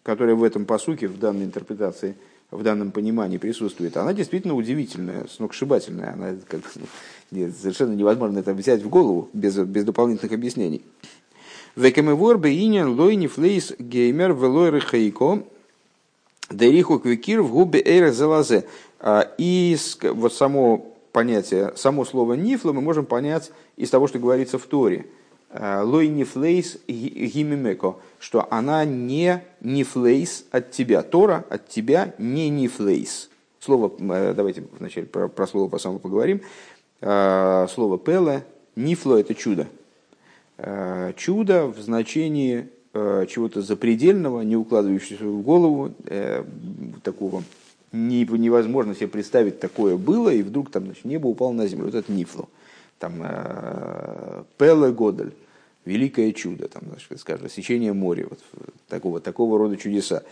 которая 0.03 0.35
в 0.35 0.43
этом 0.43 0.65
посуке, 0.65 1.07
в 1.07 1.19
данной 1.19 1.45
интерпретации, 1.45 2.15
в 2.51 2.63
данном 2.63 2.91
понимании 2.91 3.37
присутствует, 3.37 3.95
она 3.97 4.13
действительно 4.13 4.55
удивительная, 4.55 5.27
сногсшибательная. 5.27 6.13
Она 6.13 6.35
как, 6.47 6.61
нет, 6.75 6.89
совершенно 7.31 7.93
невозможно 7.93 8.39
это 8.39 8.53
взять 8.53 8.81
в 8.81 8.89
голову 8.89 9.29
без, 9.33 9.57
без 9.57 9.85
дополнительных 9.85 10.33
объяснений. 10.33 10.83
Векамевор 11.75 12.37
бейнин 12.37 12.99
лойни 12.99 13.27
флейс 13.27 13.73
геймер 13.77 14.33
велойры 14.33 14.81
хейко 14.81 15.43
дериху 16.49 16.99
квикир 16.99 17.41
в 17.41 17.51
губе 17.51 17.81
эйра 17.83 18.11
залазе. 18.11 18.65
А, 18.99 19.31
и 19.37 19.77
вот 20.01 20.33
само 20.33 20.93
понятие, 21.11 21.73
само 21.75 22.05
слово 22.05 22.33
нифла 22.33 22.73
мы 22.73 22.81
можем 22.81 23.05
понять 23.05 23.51
из 23.77 23.89
того, 23.89 24.07
что 24.07 24.19
говорится 24.19 24.57
в 24.57 24.65
Торе. 24.65 25.05
А, 25.51 25.83
Лой 25.83 26.07
нифлейс 26.07 26.77
гимимеко, 26.87 27.95
что 28.19 28.47
она 28.51 28.85
не 28.85 29.43
нифлейс 29.61 30.45
от 30.51 30.71
тебя. 30.71 31.01
Тора 31.01 31.45
от 31.49 31.67
тебя 31.69 32.13
не 32.17 32.49
нифлейс. 32.49 33.29
Слово, 33.59 33.91
э, 33.99 34.33
давайте 34.33 34.63
вначале 34.79 35.05
про, 35.05 35.27
про 35.27 35.45
слово 35.45 35.67
по 35.67 35.79
самому 35.79 35.99
поговорим. 35.99 36.41
Э, 37.01 37.67
слово 37.69 37.97
«пеле», 37.97 38.43
«нифло»– 38.75 39.17
это 39.19 39.33
чудо. 39.35 39.67
Э, 40.57 41.13
чудо 41.15 41.67
в 41.67 41.79
значении 41.79 42.67
чего-то 42.91 43.61
запредельного, 43.61 44.41
не 44.41 44.55
укладывающегося 44.55 45.23
в 45.23 45.43
голову, 45.43 45.93
такого 47.03 47.43
невозможно 47.91 48.95
себе 48.95 49.07
представить, 49.07 49.59
такое 49.59 49.95
было, 49.95 50.31
и 50.31 50.41
вдруг 50.41 50.71
там 50.71 50.85
значит, 50.85 51.05
небо 51.05 51.27
упало 51.27 51.51
на 51.51 51.67
землю. 51.67 51.85
Вот 51.85 51.93
это 51.93 52.11
нифло. 52.11 52.49
Там 52.97 53.23
Пеле 54.57 54.91
Годель, 54.91 55.33
великое 55.85 56.33
чудо, 56.33 56.67
там, 56.67 56.81
значит, 56.87 57.19
скажем, 57.19 57.47
сечение 57.47 57.93
моря, 57.93 58.25
вот 58.27 58.39
такого, 58.87 59.19
такого 59.19 59.59
рода 59.59 59.77
чудеса. 59.77 60.23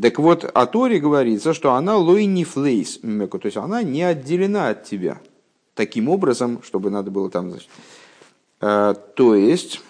Так 0.00 0.18
вот, 0.18 0.44
о 0.44 0.66
Торе 0.66 0.98
говорится, 1.00 1.52
что 1.52 1.74
она 1.74 1.96
лой 1.96 2.26
не 2.26 2.44
флейс, 2.44 2.98
то 2.98 3.40
есть 3.42 3.56
она 3.56 3.82
не 3.82 4.02
отделена 4.02 4.68
от 4.70 4.84
тебя 4.84 5.20
таким 5.74 6.08
образом, 6.08 6.62
чтобы 6.62 6.90
надо 6.90 7.10
было 7.10 7.30
там, 7.30 7.50
значит, 7.50 7.68
то 8.60 9.34
есть, 9.34 9.80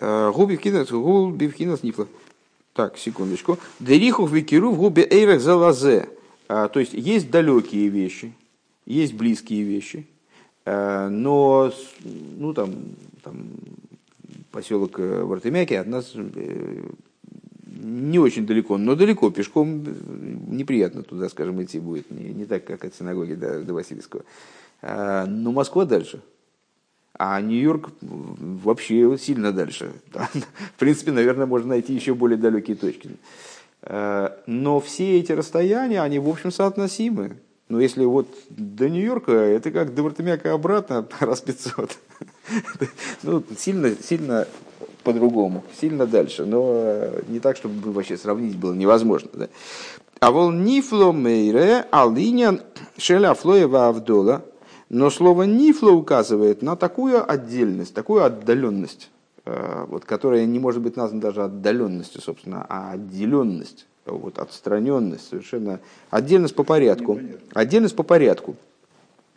губи 0.00 0.56
вкинас, 0.56 0.90
губи 0.90 1.48
вкинас 1.48 1.82
нифла. 1.82 2.06
Так, 2.72 2.98
секундочку. 2.98 3.58
Дерихух 3.78 4.32
викиру 4.32 4.72
в 4.72 4.78
губе 4.78 5.06
эйрах 5.08 5.40
залазе. 5.40 6.08
То 6.48 6.72
есть, 6.74 6.92
есть 6.92 7.30
далекие 7.30 7.88
вещи, 7.88 8.34
есть 8.84 9.14
близкие 9.14 9.62
вещи, 9.62 10.06
но, 10.66 11.72
ну, 12.02 12.52
там, 12.52 12.74
там 13.22 13.46
поселок 14.50 14.98
в 14.98 15.32
Артемяке 15.32 15.78
от 15.78 15.86
нас 15.86 16.12
не 17.82 18.18
очень 18.18 18.46
далеко, 18.46 18.78
но 18.78 18.94
далеко, 18.94 19.30
пешком 19.30 19.84
неприятно 20.48 21.02
туда, 21.02 21.28
скажем, 21.28 21.62
идти 21.62 21.78
будет, 21.80 22.10
не, 22.10 22.32
не 22.32 22.44
так, 22.44 22.64
как 22.64 22.84
от 22.84 22.94
синагоги 22.94 23.34
до, 23.34 23.62
до 23.62 23.74
Васильевского. 23.74 24.24
А, 24.82 25.26
но 25.26 25.52
Москва 25.52 25.84
дальше. 25.84 26.20
А 27.16 27.40
Нью-Йорк 27.40 27.90
вообще 28.00 29.16
сильно 29.18 29.52
дальше. 29.52 29.92
В 30.12 30.78
принципе, 30.78 31.12
наверное, 31.12 31.46
можно 31.46 31.68
найти 31.70 31.94
еще 31.94 32.14
более 32.14 32.36
далекие 32.36 32.76
точки. 32.76 33.10
А, 33.82 34.36
но 34.46 34.80
все 34.80 35.18
эти 35.18 35.32
расстояния, 35.32 36.02
они, 36.02 36.18
в 36.18 36.28
общем, 36.28 36.50
соотносимы. 36.50 37.36
Но 37.68 37.80
если 37.80 38.04
вот 38.04 38.28
до 38.50 38.88
Нью-Йорка, 38.90 39.32
это 39.32 39.70
как 39.70 39.94
до 39.94 40.02
Вартемяка 40.02 40.52
обратно, 40.52 41.06
раз 41.20 41.40
500. 41.40 41.98
Ну, 43.22 43.42
сильно, 43.56 43.94
сильно 44.02 44.46
по-другому, 45.04 45.62
сильно 45.78 46.06
дальше, 46.06 46.44
но 46.44 46.72
э, 46.74 47.22
не 47.28 47.38
так, 47.38 47.56
чтобы 47.56 47.92
вообще 47.92 48.16
сравнить 48.16 48.56
было 48.56 48.72
невозможно. 48.72 49.30
Да? 49.32 49.48
А 50.20 50.30
вол 50.30 50.50
нифло 50.50 51.12
мейре 51.12 51.86
алиня 51.90 52.60
шеля 52.96 53.34
флоева 53.34 53.88
авдола, 53.88 54.42
но 54.88 55.10
слово 55.10 55.44
нифло 55.44 55.92
указывает 55.92 56.62
на 56.62 56.76
такую 56.76 57.30
отдельность, 57.30 57.94
такую 57.94 58.24
отдаленность, 58.24 59.10
э, 59.44 59.84
вот, 59.88 60.04
которая 60.04 60.46
не 60.46 60.58
может 60.58 60.80
быть 60.80 60.96
названа 60.96 61.20
даже 61.20 61.44
отдаленностью, 61.44 62.22
собственно, 62.22 62.64
а 62.68 62.92
отделенность, 62.92 63.86
вот, 64.06 64.38
отстраненность, 64.38 65.28
совершенно 65.28 65.80
отдельность 66.10 66.54
по 66.54 66.64
порядку, 66.64 67.20
отдельность 67.52 67.96
по 67.96 68.02
порядку, 68.02 68.56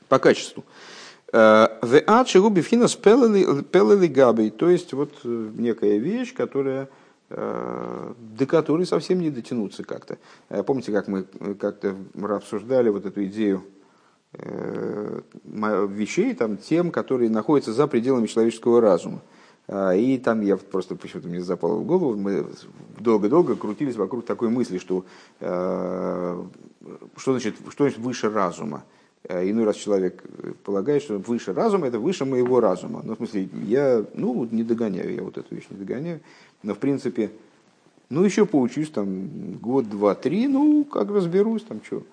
по 0.07 0.19
качеству. 0.19 0.63
В 1.31 2.03
Ачигу 2.07 2.49
Бифхинас 2.49 2.95
Пелели 2.95 4.07
Габей, 4.07 4.49
то 4.49 4.69
есть 4.69 4.93
вот 4.93 5.13
э, 5.25 5.49
некая 5.55 5.97
вещь, 5.97 6.33
которая 6.33 6.87
э, 7.29 8.13
до 8.17 8.45
которой 8.45 8.85
совсем 8.85 9.19
не 9.19 9.29
дотянуться 9.29 9.83
как-то. 9.83 10.19
Э, 10.47 10.63
помните, 10.63 10.93
как 10.93 11.09
мы 11.09 11.23
как-то 11.59 11.97
обсуждали 12.23 12.89
вот 12.89 13.05
эту 13.05 13.25
идею 13.25 13.63
вещей, 15.43 16.33
там, 16.35 16.57
тем, 16.57 16.91
которые 16.91 17.29
находятся 17.29 17.73
за 17.73 17.87
пределами 17.87 18.27
человеческого 18.27 18.81
разума. 18.81 19.21
И 19.95 20.21
там 20.23 20.41
я 20.41 20.57
просто 20.57 20.95
почему-то 20.95 21.27
мне 21.27 21.41
запало 21.41 21.75
в 21.79 21.85
голову, 21.85 22.15
мы 22.15 22.45
долго-долго 22.99 23.55
крутились 23.55 23.95
вокруг 23.95 24.25
такой 24.25 24.49
мысли, 24.49 24.77
что 24.77 25.05
что 25.39 26.51
значит, 27.25 27.55
что 27.69 27.85
значит 27.85 27.99
выше 27.99 28.29
разума. 28.29 28.83
Э, 29.29 29.49
иной 29.49 29.65
раз 29.65 29.75
человек 29.75 30.23
э, 30.23 30.53
полагает, 30.63 31.03
что 31.03 31.17
выше 31.17 31.53
разума– 31.53 31.87
это 31.87 31.99
выше 31.99 32.23
моего 32.23 32.61
разума. 32.61 33.01
Ну, 33.03 33.13
в 33.13 33.17
смысле, 33.17 33.49
я 33.65 34.05
ну, 34.13 34.47
не 34.49 34.63
догоняю, 34.63 35.13
я 35.13 35.21
вот 35.21 35.37
эту 35.37 35.53
вещь 35.53 35.65
не 35.69 35.77
догоняю. 35.77 36.21
Но, 36.63 36.73
в 36.73 36.77
принципе, 36.77 37.31
ну, 38.09 38.23
еще 38.23 38.45
поучусь, 38.45 38.89
там, 38.89 39.57
год, 39.61 39.89
два, 39.89 40.15
три, 40.15 40.47
ну, 40.47 40.85
как 40.85 41.09
разберусь, 41.11 41.63
там, 41.63 41.81
что. 41.83 42.03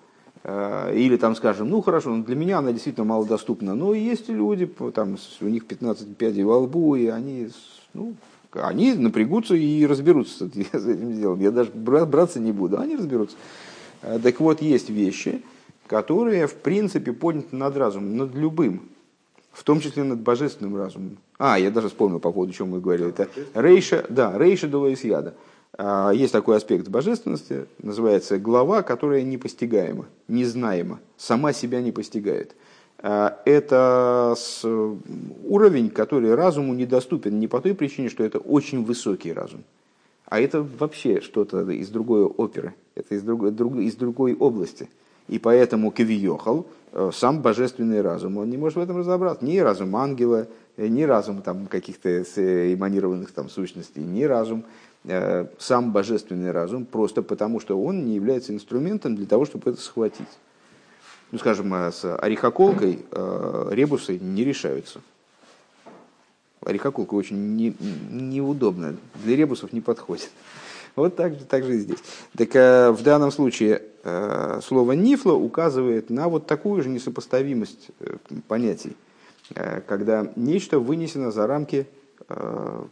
Э, 0.43 0.93
или 0.93 1.15
там 1.15 1.37
скажем, 1.37 1.69
ну 1.69 1.81
хорошо, 1.81 2.09
ну, 2.09 2.21
для 2.21 2.35
меня 2.35 2.57
она 2.57 2.73
действительно 2.73 3.05
малодоступна, 3.05 3.75
но 3.75 3.93
есть 3.93 4.27
люди, 4.27 4.65
там, 4.93 5.17
у 5.39 5.45
них 5.45 5.65
15 5.67 6.17
пядей 6.17 6.43
во 6.43 6.57
лбу, 6.57 6.95
и 6.95 7.07
они, 7.07 7.47
ну, 7.93 8.15
они 8.51 8.93
напрягутся 8.93 9.55
и 9.55 9.85
разберутся 9.85 10.49
с 10.49 10.85
этим 10.85 11.15
делом. 11.15 11.39
Я 11.39 11.51
даже 11.51 11.71
браться 11.71 12.41
не 12.41 12.51
буду, 12.51 12.77
они 12.77 12.97
разберутся. 12.97 13.37
Так 14.01 14.39
вот, 14.39 14.61
есть 14.61 14.89
вещи, 14.89 15.41
которые, 15.87 16.47
в 16.47 16.55
принципе, 16.55 17.13
подняты 17.13 17.55
над 17.55 17.77
разумом, 17.77 18.17
над 18.17 18.35
любым, 18.35 18.89
в 19.51 19.63
том 19.63 19.79
числе 19.79 20.03
над 20.03 20.19
божественным 20.19 20.75
разумом. 20.75 21.17
А, 21.37 21.59
я 21.59 21.71
даже 21.71 21.89
вспомнил 21.89 22.19
по 22.19 22.31
поводу, 22.31 22.51
о 22.51 22.55
чем 22.55 22.69
мы 22.69 22.79
говорили. 22.79 23.09
Это 23.09 23.29
рейша, 23.53 24.05
да, 24.09 24.37
рейша 24.37 24.67
дула 24.67 24.87
яда. 24.87 25.33
А, 25.77 26.11
есть 26.11 26.33
такой 26.33 26.57
аспект 26.57 26.87
божественности, 26.87 27.65
называется 27.81 28.37
глава, 28.37 28.81
которая 28.81 29.21
непостигаема, 29.23 30.05
незнаема, 30.27 30.99
сама 31.17 31.53
себя 31.53 31.81
не 31.81 31.91
постигает. 31.91 32.55
А, 32.99 33.39
это 33.45 34.35
уровень, 35.43 35.89
который 35.89 36.33
разуму 36.33 36.73
недоступен 36.73 37.39
не 37.39 37.47
по 37.47 37.61
той 37.61 37.75
причине, 37.75 38.09
что 38.09 38.23
это 38.23 38.39
очень 38.39 38.83
высокий 38.83 39.33
разум, 39.33 39.63
а 40.25 40.39
это 40.39 40.63
вообще 40.63 41.21
что-то 41.21 41.69
из 41.69 41.89
другой 41.89 42.23
оперы, 42.23 42.73
это 42.95 43.15
из 43.15 43.21
другой, 43.21 43.51
из 43.85 43.95
другой 43.95 44.33
области– 44.33 44.89
и 45.27 45.39
поэтому 45.39 45.91
Кавиохал, 45.91 46.67
э, 46.91 47.11
сам 47.13 47.41
божественный 47.41 48.01
разум, 48.01 48.37
он 48.37 48.49
не 48.49 48.57
может 48.57 48.77
в 48.77 48.81
этом 48.81 48.97
разобраться. 48.97 49.43
Ни 49.43 49.57
разум 49.57 49.95
ангела, 49.95 50.47
э, 50.77 50.87
ни 50.87 51.03
разум 51.03 51.41
там, 51.41 51.65
каких-то 51.67 52.09
э, 52.09 52.73
эманированных 52.73 53.31
там, 53.31 53.49
сущностей, 53.49 54.01
ни 54.01 54.23
разум, 54.23 54.63
сам 55.59 55.91
божественный 55.91 56.49
разум, 56.49 56.83
просто 56.83 57.21
потому 57.21 57.59
что 57.59 57.79
он 57.79 58.05
не 58.05 58.15
является 58.15 58.51
инструментом 58.51 59.15
для 59.15 59.27
того, 59.27 59.45
чтобы 59.45 59.69
это 59.69 59.79
схватить. 59.79 60.25
Ну, 61.31 61.37
скажем, 61.37 61.71
с 61.71 62.17
орехоколкой 62.17 63.05
ребусы 63.69 64.17
не 64.17 64.43
решаются. 64.43 65.01
Орехоколка 66.61 67.13
очень 67.13 67.55
не, 67.55 67.75
неудобная, 68.09 68.95
для 69.23 69.35
ребусов 69.35 69.73
не 69.73 69.81
подходит. 69.81 70.31
Вот 70.95 71.15
так 71.15 71.33
же, 71.33 71.45
так 71.45 71.63
же 71.63 71.75
и 71.75 71.79
здесь. 71.79 71.99
Так 72.37 72.55
э, 72.55 72.91
в 72.91 73.03
данном 73.03 73.31
случае 73.31 73.81
э, 74.03 74.59
слово 74.63 74.93
«нифло» 74.93 75.33
указывает 75.33 76.09
на 76.09 76.29
вот 76.29 76.47
такую 76.47 76.81
же 76.83 76.89
несопоставимость 76.89 77.89
э, 77.99 78.15
понятий, 78.47 78.95
когда 79.87 80.31
нечто 80.35 80.79
вынесено 80.79 81.31
за 81.31 81.45
рамки 81.45 81.85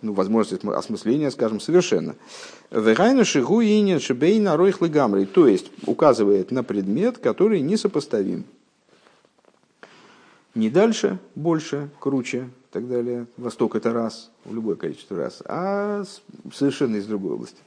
ну, 0.04 0.14
возможности 0.14 0.64
осмысления, 0.68 1.32
скажем, 1.32 1.60
совершенно. 1.60 2.16
То 2.70 2.78
есть 5.48 5.72
указывает 5.88 6.52
на 6.52 6.64
предмет, 6.64 7.18
который 7.18 7.62
несопоставим. 7.62 8.44
Не 10.54 10.70
дальше, 10.70 11.18
больше, 11.34 11.90
круче, 12.00 12.50
и 12.70 12.74
так 12.74 12.88
далее. 12.88 13.26
Восток 13.38 13.76
это 13.76 13.92
раз, 13.92 14.30
в 14.46 14.54
любое 14.54 14.76
количество 14.76 15.18
раз, 15.18 15.42
а 15.46 16.04
совершенно 16.54 16.98
из 16.98 17.08
другой 17.08 17.32
области. 17.34 17.58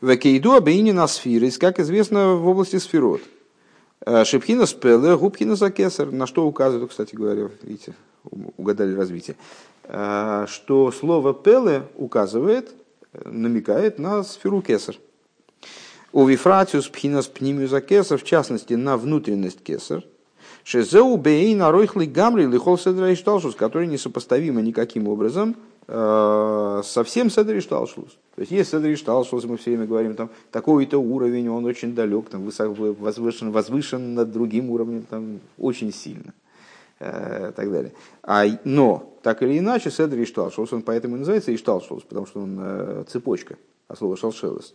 Векейду 0.00 0.54
абейнина 0.54 1.06
сфирис, 1.06 1.58
как 1.58 1.78
известно 1.78 2.34
в 2.34 2.48
области 2.48 2.76
сферот. 2.76 3.20
Э, 4.06 4.24
Шипхина 4.24 4.64
спеле, 4.64 5.14
губхина 5.16 5.56
закесар, 5.56 6.10
на 6.10 6.26
что 6.26 6.46
указывают, 6.46 6.90
кстати 6.90 7.14
говоря, 7.14 7.50
видите, 7.62 7.92
угадали 8.56 8.94
развитие, 8.94 9.36
э, 9.84 10.46
что 10.48 10.90
слово 10.90 11.34
пеле 11.34 11.82
указывает, 11.96 12.70
намекает 13.26 13.98
на 13.98 14.22
сферу 14.22 14.62
кесар. 14.62 14.96
У 16.12 16.24
вифратиус 16.24 16.88
пхинас 16.88 17.26
пнимиуза 17.26 17.82
кесар, 17.82 18.18
в 18.18 18.24
частности, 18.24 18.74
на 18.74 18.96
внутренность 18.96 19.62
кесар, 19.62 20.02
Шезеу 20.64 21.16
бейна 21.16 21.72
ройхли 21.72 22.06
гамри 22.06 22.46
лихол 22.46 22.78
седра 22.78 23.14
который 23.56 23.86
несопоставимо 23.86 24.60
никаким 24.60 25.08
образом 25.08 25.56
Э, 25.92 26.49
совсем 26.82 27.30
Седри 27.30 27.60
Шталшус. 27.60 28.16
То 28.34 28.40
есть 28.40 28.52
есть 28.52 28.70
Седри 28.70 28.96
Шталшус, 28.96 29.44
мы 29.44 29.56
все 29.56 29.70
время 29.70 29.86
говорим, 29.86 30.14
там 30.14 30.30
такой-то 30.50 30.98
уровень, 30.98 31.48
он 31.48 31.64
очень 31.64 31.94
далек, 31.94 32.28
там, 32.28 32.44
высоко, 32.44 32.92
возвышен, 32.92 33.50
возвышен 33.50 34.14
над 34.14 34.32
другим 34.32 34.70
уровнем, 34.70 35.04
там, 35.08 35.40
очень 35.58 35.92
сильно. 35.92 36.32
Э, 37.00 37.52
так 37.56 37.72
далее. 37.72 37.92
А, 38.22 38.44
но, 38.64 39.16
так 39.22 39.42
или 39.42 39.58
иначе, 39.58 39.90
Седри 39.90 40.26
Шталшус, 40.26 40.72
он 40.74 40.82
поэтому 40.82 41.16
и 41.16 41.20
называется 41.20 41.54
Ишталшус, 41.54 42.02
потому 42.02 42.26
что 42.26 42.40
он 42.40 42.58
э, 42.60 43.04
цепочка, 43.08 43.56
а 43.88 43.96
слово 43.96 44.18
шалшелос, 44.18 44.74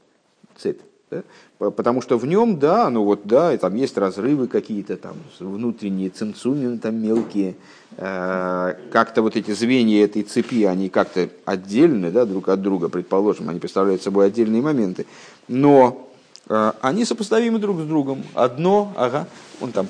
цепь. 0.58 0.82
Да? 1.12 1.22
Потому 1.60 2.02
что 2.02 2.18
в 2.18 2.26
нем, 2.26 2.58
да, 2.58 2.90
ну 2.90 3.04
вот, 3.04 3.22
да, 3.26 3.54
и 3.54 3.58
там 3.58 3.76
есть 3.76 3.98
разрывы 3.98 4.48
какие-то, 4.48 4.98
там 4.98 5.16
внутренние 5.40 6.10
цинцумины 6.10 6.80
там 6.80 6.96
мелкие, 6.96 7.56
э, 7.98 8.76
как-то 8.92 9.22
вот 9.22 9.36
эти 9.36 9.52
звенья 9.52 10.04
этой 10.04 10.24
цепи, 10.24 10.64
они 10.64 10.90
как-то 10.90 11.30
отдельны, 11.46 12.12
да, 12.12 12.26
друг 12.26 12.50
от 12.50 12.62
друга, 12.62 12.90
предположим, 12.90 13.50
они 13.50 13.60
представляют 13.60 14.02
собой 14.02 14.28
отдельные 14.28 14.64
моменты, 14.64 15.06
но 15.48 16.10
э, 16.50 16.72
они 16.82 17.06
сопоставимы 17.06 17.60
друг 17.60 17.80
с 17.80 17.84
другом. 17.84 18.24
Одно, 18.34 18.92
ага, 18.98 19.28
он 19.62 19.72
там, 19.72 19.88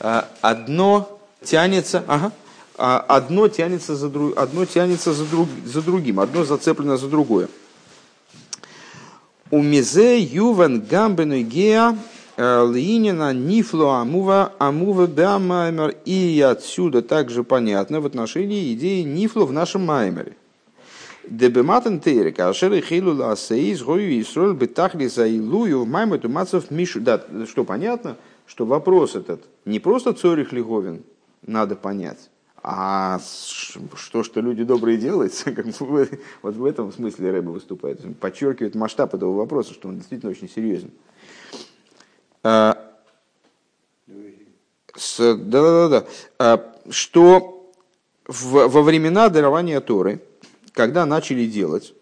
э, 0.00 0.22
одно 0.40 1.18
тянется, 1.42 2.04
ага, 2.06 2.32
а 2.76 2.98
одно 3.00 3.48
тянется 3.48 3.94
за, 3.96 4.08
друг, 4.08 4.36
одно 4.36 4.64
тянется 4.64 5.12
за, 5.12 5.26
друг, 5.26 5.48
за 5.66 5.82
другим, 5.82 6.20
одно 6.20 6.44
зацеплено 6.44 6.96
за 6.96 7.08
другое. 7.08 7.48
У 9.50 9.62
мизе 9.62 10.18
ювен 10.18 10.80
гамбену 10.80 11.42
геа 11.42 11.96
э, 12.36 12.66
Линина 12.72 13.32
нифло 13.34 13.90
амува 14.00 14.52
амува 14.58 15.06
бямаймер. 15.06 15.96
И 16.06 16.40
отсюда 16.40 17.02
также 17.02 17.44
понятно 17.44 18.00
в 18.00 18.06
отношении 18.06 18.72
идеи 18.72 19.02
нифло 19.02 19.44
в 19.44 19.52
нашем 19.52 19.84
маймере. 19.84 20.36
Дебематен 21.28 22.00
тейре, 22.00 22.32
кашер 22.32 22.80
хилу 22.80 23.14
ласеис, 23.14 23.82
гою 23.82 24.20
исроль 24.20 24.54
бетахли 24.54 25.06
заилую 25.06 25.84
в 25.84 25.88
маймету 25.88 26.28
мацов 26.28 26.70
мишу. 26.70 27.00
Да, 27.00 27.22
что 27.46 27.64
понятно, 27.64 28.16
что 28.46 28.66
вопрос 28.66 29.14
этот 29.14 29.42
не 29.64 29.78
просто 29.78 30.12
цорих 30.12 30.52
лиговин 30.52 31.02
надо 31.46 31.76
понять, 31.76 32.30
а 32.66 33.20
что, 33.94 34.22
что 34.22 34.40
люди 34.40 34.64
добрые 34.64 34.96
делают, 34.96 35.34
вот 36.42 36.56
в 36.56 36.64
этом 36.64 36.92
смысле 36.92 37.30
Рэба 37.30 37.50
выступает. 37.50 38.00
Подчеркивает 38.18 38.74
масштаб 38.74 39.14
этого 39.14 39.34
вопроса, 39.34 39.74
что 39.74 39.88
он 39.88 39.98
действительно 39.98 40.32
очень 40.32 40.48
серьезен. 40.48 40.90
А, 42.42 42.90
да, 45.18 45.34
да, 45.36 45.88
да, 45.88 46.06
да. 46.38 46.74
Что 46.88 47.70
в, 48.26 48.68
во 48.68 48.82
времена 48.82 49.28
дарования 49.28 49.82
Торы, 49.82 50.22
когда 50.72 51.04
начали 51.04 51.46
делать, 51.46 51.94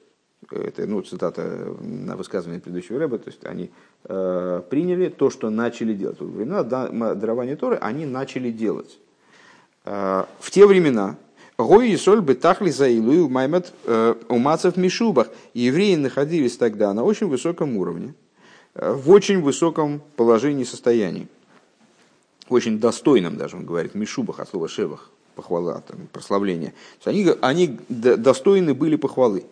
это 0.49 0.87
ну, 0.87 1.03
цитата 1.03 1.75
на 1.81 2.17
высказывание 2.17 2.61
предыдущего 2.61 3.01
Рэба, 3.01 3.19
то 3.19 3.31
есть 3.31 3.45
они 3.45 3.73
э, 4.05 4.63
приняли 4.71 5.09
то, 5.09 5.29
что 5.29 5.51
начали 5.51 5.93
делать. 5.93 6.21
Во 6.21 6.27
времена 6.27 6.63
дарования 6.63 7.57
Торы 7.57 7.79
они 7.79 8.07
начали 8.07 8.53
делать. 8.53 9.01
В 9.85 10.51
те 10.51 10.67
времена 10.67 11.17
Гой 11.59 11.91
и 11.91 11.97
соль 11.97 12.21
бы 12.21 12.35
тахли 12.35 12.71
за 12.71 12.89
Илую 12.89 13.29
маймет 13.29 13.73
э, 13.85 14.15
умацев 14.29 14.77
мишубах. 14.77 15.29
Евреи 15.55 15.97
находились 15.97 16.57
тогда 16.57 16.93
на 16.93 17.05
очень 17.05 17.29
высоком 17.29 17.77
уровне, 17.77 18.15
э, 18.75 18.93
в 18.93 19.11
очень 19.11 19.41
высоком 19.41 20.03
положении 20.17 20.65
состоянии. 20.65 21.29
Очень 22.49 22.81
достойном 22.81 23.37
даже, 23.37 23.57
он 23.57 23.65
говорит, 23.65 23.95
мишубах 23.95 24.41
от 24.41 24.49
слова 24.49 24.69
шевах, 24.69 25.11
похвала, 25.35 25.83
там, 25.87 26.09
прославление. 26.13 26.75
Они, 27.05 27.29
они 27.41 27.79
достойны 27.89 28.75
были 28.75 28.97
похвалы. 28.97 29.45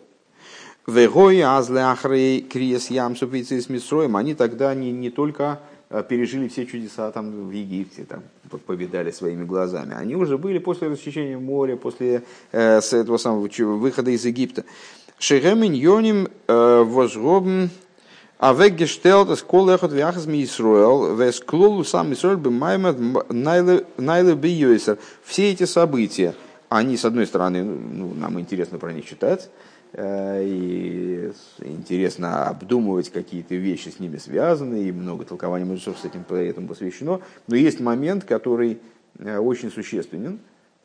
Вегой 0.87 1.41
азле 1.41 1.81
ахрей 1.81 2.41
криес 2.41 2.89
ямсов 2.89 3.33
с 3.33 3.91
Они 4.15 4.33
тогда 4.33 4.73
не, 4.73 4.91
не 4.91 5.11
только 5.11 5.59
Э, 5.91 6.03
пережили 6.07 6.47
все 6.47 6.65
чудеса 6.65 7.11
там 7.11 7.49
в 7.49 7.51
Египте, 7.51 8.05
там, 8.05 8.23
повидали 8.57 9.11
своими 9.11 9.43
глазами. 9.43 9.95
Они 9.95 10.15
уже 10.15 10.37
были 10.37 10.59
после 10.59 10.89
расчищения 10.89 11.37
моря, 11.37 11.75
после 11.75 12.23
э, 12.51 12.79
этого 12.79 13.17
самого 13.17 13.47
выхода 13.77 14.11
из 14.11 14.25
Египта. 14.25 14.63
Шеремин 15.19 15.73
йоним 15.73 16.27
э, 16.47 16.83
возгробен 16.83 17.69
а 18.41 18.53
веггештелт 18.53 19.29
es 19.29 19.43
kol 19.43 19.69
echot 19.69 19.93
вяхас 19.93 20.25
ми 20.25 20.43
Исруэл, 20.43 21.15
вес 21.15 21.39
клолу 21.41 21.83
сам 21.83 22.11
Исруэл 22.11 22.37
бы 22.37 22.49
маймад 22.49 22.97
найле 23.29 24.35
би 24.35 24.79
Все 25.23 25.51
эти 25.51 25.65
события, 25.65 26.33
они, 26.67 26.97
с 26.97 27.05
одной 27.05 27.27
стороны, 27.27 27.63
ну, 27.63 28.15
нам 28.15 28.39
интересно 28.39 28.79
про 28.79 28.93
них 28.93 29.05
читать, 29.05 29.51
и 29.93 31.31
интересно 31.59 32.45
обдумывать 32.45 33.09
какие-то 33.09 33.55
вещи 33.55 33.89
с 33.89 33.99
ними 33.99 34.17
связаны, 34.17 34.83
и 34.83 34.91
много 34.91 35.25
толкований 35.25 35.65
мудрецов 35.65 35.97
с 35.97 36.05
этим 36.05 36.23
этому 36.33 36.69
посвящено. 36.69 37.19
Но 37.47 37.55
есть 37.55 37.81
момент, 37.81 38.23
который 38.23 38.79
э, 39.19 39.37
очень 39.37 39.69
существенен, 39.69 40.39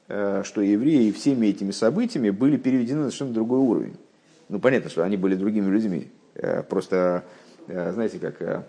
э, 0.08 0.42
что 0.44 0.60
евреи 0.60 1.12
всеми 1.12 1.46
этими 1.46 1.70
событиями 1.70 2.31
были 2.31 2.57
переведены 2.57 3.02
на 3.02 3.11
совершенно 3.11 3.33
другой 3.33 3.61
уровень. 3.61 3.96
Ну, 4.48 4.59
понятно, 4.59 4.90
что 4.90 5.04
они 5.04 5.16
были 5.16 5.35
другими 5.35 5.70
людьми. 5.70 6.09
Просто, 6.68 7.24
знаете, 7.66 8.18
как 8.18 8.66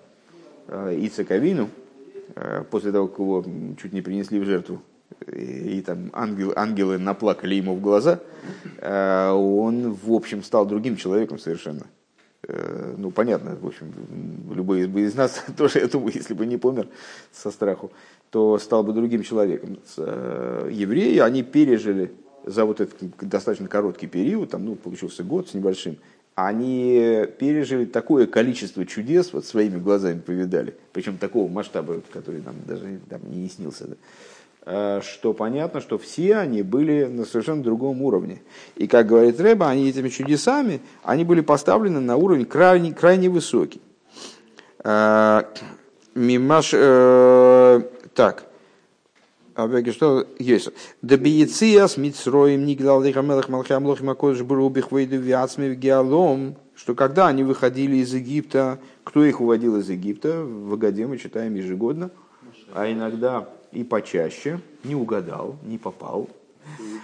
Ицек 0.67 1.29
Авину, 1.29 1.69
после 2.71 2.91
того, 2.91 3.07
как 3.07 3.19
его 3.19 3.45
чуть 3.79 3.93
не 3.93 4.01
принесли 4.01 4.39
в 4.39 4.45
жертву 4.45 4.81
и, 5.31 5.81
там 5.81 6.09
ангел, 6.13 6.53
ангелы 6.55 6.97
наплакали 6.97 7.55
ему 7.55 7.75
в 7.75 7.81
глаза, 7.81 8.19
э, 8.79 9.29
он, 9.31 9.93
в 9.93 10.11
общем, 10.13 10.43
стал 10.43 10.65
другим 10.65 10.95
человеком 10.95 11.39
совершенно. 11.39 11.87
Э, 12.43 12.95
ну, 12.97 13.11
понятно, 13.11 13.57
в 13.59 13.65
общем, 13.65 13.93
любой 14.53 14.81
из 14.81 15.15
нас 15.15 15.43
тоже, 15.57 15.79
я 15.79 15.87
думаю, 15.87 16.13
если 16.13 16.33
бы 16.33 16.45
не 16.45 16.57
помер 16.57 16.87
со 17.31 17.51
страху, 17.51 17.91
то 18.29 18.57
стал 18.57 18.83
бы 18.83 18.93
другим 18.93 19.23
человеком. 19.23 19.79
Э, 19.97 20.69
евреи, 20.71 21.17
они 21.19 21.43
пережили 21.43 22.11
за 22.45 22.65
вот 22.65 22.79
этот 22.79 22.97
достаточно 23.21 23.67
короткий 23.67 24.07
период, 24.07 24.51
там, 24.51 24.65
ну, 24.65 24.75
получился 24.75 25.23
год 25.23 25.49
с 25.49 25.53
небольшим, 25.53 25.97
они 26.35 27.25
пережили 27.39 27.85
такое 27.85 28.27
количество 28.27 28.85
чудес, 28.85 29.33
вот 29.33 29.45
своими 29.45 29.79
глазами 29.79 30.19
повидали, 30.19 30.75
причем 30.93 31.17
такого 31.17 31.49
масштаба, 31.49 32.01
который 32.13 32.41
нам 32.43 32.55
даже 32.65 32.99
там, 33.09 33.21
не 33.29 33.49
снился. 33.49 33.87
Да 33.87 33.95
что 34.67 35.33
понятно, 35.33 35.79
что 35.79 35.97
все 35.97 36.35
они 36.35 36.61
были 36.61 37.05
на 37.05 37.23
совершенно 37.23 37.63
другом 37.63 38.01
уровне. 38.01 38.41
И, 38.75 38.87
как 38.87 39.07
говорит 39.07 39.39
Рэба, 39.39 39.69
они 39.69 39.89
этими 39.89 40.09
чудесами, 40.09 40.81
они 41.03 41.23
были 41.23 41.39
поставлены 41.39 42.01
на 42.01 42.17
уровень 42.17 42.45
крайне, 42.45 42.93
крайне 42.93 43.29
высокий. 43.29 43.81
Э, 44.83 45.43
мимаш, 46.15 46.71
э, 46.73 47.81
так, 48.13 48.45
что 49.91 50.27
есть. 50.37 50.69
Добиеция 51.01 51.87
с 51.87 51.97
Мицроем 51.97 52.65
Нигдал 52.65 53.01
Лихамелах 53.01 53.49
Малхам 53.49 53.85
Лохим 53.85 54.09
Акодыш 54.09 54.41
Брубих 54.43 54.91
Вейду 54.91 55.17
Виацми 55.17 55.73
Геалом, 55.75 56.55
что 56.75 56.93
когда 56.93 57.27
они 57.27 57.43
выходили 57.43 57.97
из 57.97 58.13
Египта, 58.13 58.79
кто 59.03 59.23
их 59.25 59.41
уводил 59.41 59.77
из 59.77 59.89
Египта, 59.89 60.43
в 60.43 60.73
Агаде 60.73 61.07
мы 61.07 61.17
читаем 61.17 61.55
ежегодно, 61.55 62.11
а 62.73 62.91
иногда 62.91 63.49
и 63.77 63.83
почаще, 63.83 64.59
не 64.83 64.95
угадал, 64.95 65.55
не 65.63 65.77
попал. 65.77 66.27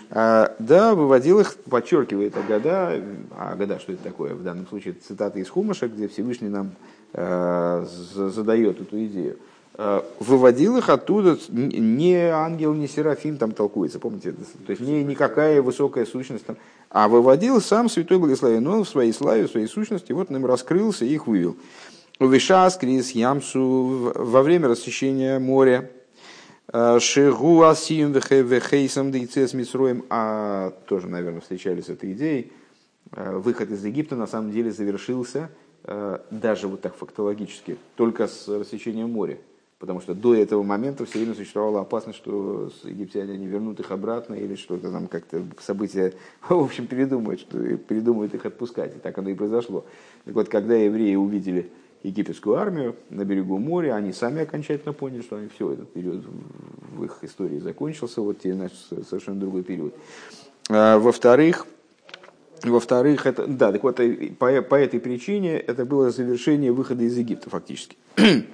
А, 0.09 0.55
да, 0.57 0.95
выводил 0.95 1.39
их, 1.39 1.55
подчеркивает 1.69 2.35
Агада, 2.35 2.99
а 3.37 3.51
Агада, 3.51 3.79
что 3.79 3.93
это 3.93 4.03
такое? 4.03 4.33
В 4.33 4.41
данном 4.41 4.67
случае 4.67 4.95
цитата 4.95 5.37
из 5.37 5.49
Хумаша, 5.49 5.87
где 5.87 6.07
Всевышний 6.07 6.49
нам 6.49 6.71
э, 7.13 7.85
задает 8.15 8.81
эту 8.81 9.05
идею. 9.05 9.37
Э, 9.75 10.01
выводил 10.19 10.77
их 10.77 10.89
оттуда 10.89 11.37
не 11.49 12.15
ангел, 12.15 12.73
не 12.73 12.87
серафим 12.87 13.37
там 13.37 13.51
толкуется, 13.51 13.99
помните? 13.99 14.31
То 14.31 14.71
есть 14.71 14.81
не 14.81 15.03
никакая 15.03 15.61
высокая 15.61 16.07
сущность 16.07 16.45
там, 16.47 16.57
а 16.89 17.07
выводил 17.07 17.61
сам 17.61 17.87
Святой 17.87 18.17
Благословен, 18.17 18.65
он 18.67 18.83
в 18.83 18.89
своей 18.89 19.13
славе, 19.13 19.45
в 19.45 19.51
своей 19.51 19.67
сущности, 19.67 20.11
вот 20.11 20.31
он 20.31 20.37
им 20.37 20.45
раскрылся 20.47 21.05
и 21.05 21.13
их 21.13 21.27
вывел. 21.27 21.55
Увешас, 22.19 22.77
Крис, 22.77 23.11
Ямсу, 23.11 24.11
во 24.15 24.41
время 24.41 24.69
рассечения 24.69 25.39
моря, 25.39 25.89
Шигу 26.71 27.61
асим 27.63 28.13
вехейсам 28.13 29.11
дейцес 29.11 29.53
мисроем, 29.53 30.05
а 30.09 30.71
тоже, 30.87 31.07
наверное, 31.07 31.41
встречались 31.41 31.85
с 31.85 31.89
этой 31.89 32.13
идеей. 32.13 32.51
Э, 33.11 33.37
выход 33.37 33.69
из 33.69 33.83
Египта 33.85 34.15
на 34.15 34.27
самом 34.27 34.51
деле 34.51 34.71
завершился 34.71 35.49
э, 35.83 36.19
даже 36.31 36.67
вот 36.67 36.81
так 36.81 36.95
фактологически, 36.95 37.77
только 37.95 38.27
с 38.27 38.47
рассечением 38.47 39.11
моря. 39.11 39.37
Потому 39.77 39.99
что 39.99 40.15
до 40.15 40.33
этого 40.33 40.63
момента 40.63 41.05
все 41.05 41.19
время 41.19 41.35
существовала 41.35 41.81
опасность, 41.81 42.17
что 42.17 42.71
египтяне 42.85 43.37
не 43.37 43.47
вернут 43.47 43.81
их 43.81 43.91
обратно 43.91 44.33
или 44.33 44.55
что-то 44.55 44.89
там 44.89 45.07
как-то 45.07 45.43
события, 45.59 46.13
в 46.47 46.53
общем, 46.53 46.87
передумают, 46.87 47.41
что 47.41 47.57
передумают 47.77 48.33
их 48.33 48.45
отпускать. 48.45 48.95
И 48.95 48.99
так 48.99 49.17
оно 49.17 49.29
и 49.29 49.35
произошло. 49.35 49.85
Так 50.23 50.33
вот, 50.33 50.47
когда 50.47 50.75
евреи 50.75 51.15
увидели 51.15 51.69
египетскую 52.03 52.57
армию 52.57 52.95
на 53.09 53.25
берегу 53.25 53.57
моря, 53.57 53.95
они 53.95 54.13
сами 54.13 54.41
окончательно 54.41 54.93
поняли, 54.93 55.21
что 55.21 55.37
они 55.37 55.47
все, 55.47 55.71
этот 55.71 55.91
период 55.91 56.23
в 56.95 57.03
их 57.03 57.17
истории 57.21 57.59
закончился, 57.59 58.21
вот 58.21 58.39
теперь 58.39 58.53
значит, 58.53 58.77
совершенно 59.09 59.39
другой 59.39 59.63
период. 59.63 59.95
А, 60.69 60.99
во-вторых, 60.99 61.65
во-вторых, 62.63 63.25
это, 63.25 63.47
да, 63.47 63.71
так 63.71 63.83
вот, 63.83 63.99
по, 64.37 64.61
по 64.61 64.75
этой 64.75 64.99
причине 64.99 65.57
это 65.57 65.85
было 65.85 66.11
завершение 66.11 66.71
выхода 66.71 67.03
из 67.03 67.17
Египта 67.17 67.49
фактически. 67.49 67.97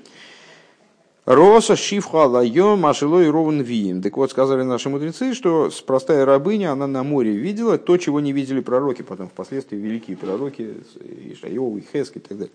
Роса 1.25 1.75
шифха 1.75 2.25
лайом 2.25 2.87
ашилой 2.87 3.29
ровен 3.29 3.61
виим. 3.61 4.01
Так 4.01 4.17
вот, 4.17 4.31
сказали 4.31 4.63
наши 4.63 4.89
мудрецы, 4.89 5.35
что 5.35 5.69
простая 5.85 6.25
рабыня, 6.25 6.71
она 6.71 6.87
на 6.87 7.03
море 7.03 7.33
видела 7.33 7.77
то, 7.77 7.97
чего 7.97 8.19
не 8.19 8.31
видели 8.31 8.61
пророки, 8.61 9.03
потом 9.03 9.27
впоследствии 9.27 9.77
великие 9.77 10.17
пророки, 10.17 10.77
Ишайов, 11.31 11.77
и 11.77 11.81
Хеск 11.81 12.17
и 12.17 12.19
так 12.19 12.35
далее. 12.35 12.53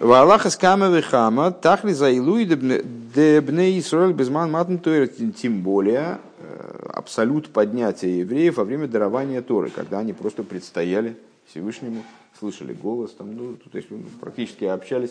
Валаха 0.00 0.48
скамы 0.48 1.02
хама, 1.02 1.50
тахли 1.50 1.92
заилуй 1.92 2.44
дебне 2.44 3.78
Исраэль 3.80 4.12
безман 4.12 4.48
матн 4.48 4.76
Тем 4.76 5.62
более, 5.62 6.18
э, 6.38 6.90
абсолют 6.94 7.48
поднятия 7.48 8.20
евреев 8.20 8.58
во 8.58 8.64
время 8.64 8.86
дарования 8.86 9.42
Торы, 9.42 9.70
когда 9.70 9.98
они 9.98 10.12
просто 10.12 10.44
предстояли 10.44 11.16
Всевышнему, 11.50 12.04
слышали 12.38 12.74
голос, 12.74 13.10
там, 13.10 13.36
ну, 13.36 13.56
то 13.56 13.76
есть 13.76 13.88
практически 14.20 14.66
общались. 14.66 15.10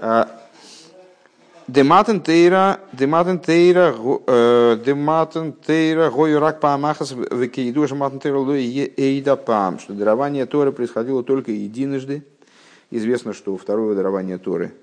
А, 0.00 0.26
Дематен 1.68 2.22
тейра, 2.22 2.80
дематен 2.92 3.38
тейра, 3.38 3.94
э, 4.26 4.78
дематен 4.84 5.52
тейра, 5.52 6.10
гою 6.10 6.40
рак 6.40 6.58
паамахас, 6.60 7.12
векииду 7.12 7.86
матен 7.94 8.18
тейра 8.18 8.38
эйда 8.40 9.36
пам, 9.36 9.78
что 9.78 9.92
дарование 9.92 10.46
Торы 10.46 10.72
происходило 10.72 11.22
только 11.22 11.52
единожды. 11.52 12.24
Известно, 12.92 13.32
что 13.32 13.56
второе 13.56 13.96
дарование 13.96 14.36
Торы, 14.36 14.74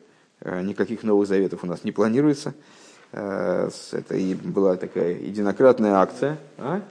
э, 0.41 0.63
никаких 0.63 1.03
новых 1.03 1.27
заветов 1.27 1.63
у 1.63 1.67
нас 1.67 1.83
не 1.83 1.91
планируется. 1.91 2.55
Э, 3.11 3.69
это 3.91 4.15
и 4.15 4.33
была 4.33 4.77
такая 4.77 5.13
единократная 5.13 5.93
акция. 5.93 6.39
А? 6.57 6.81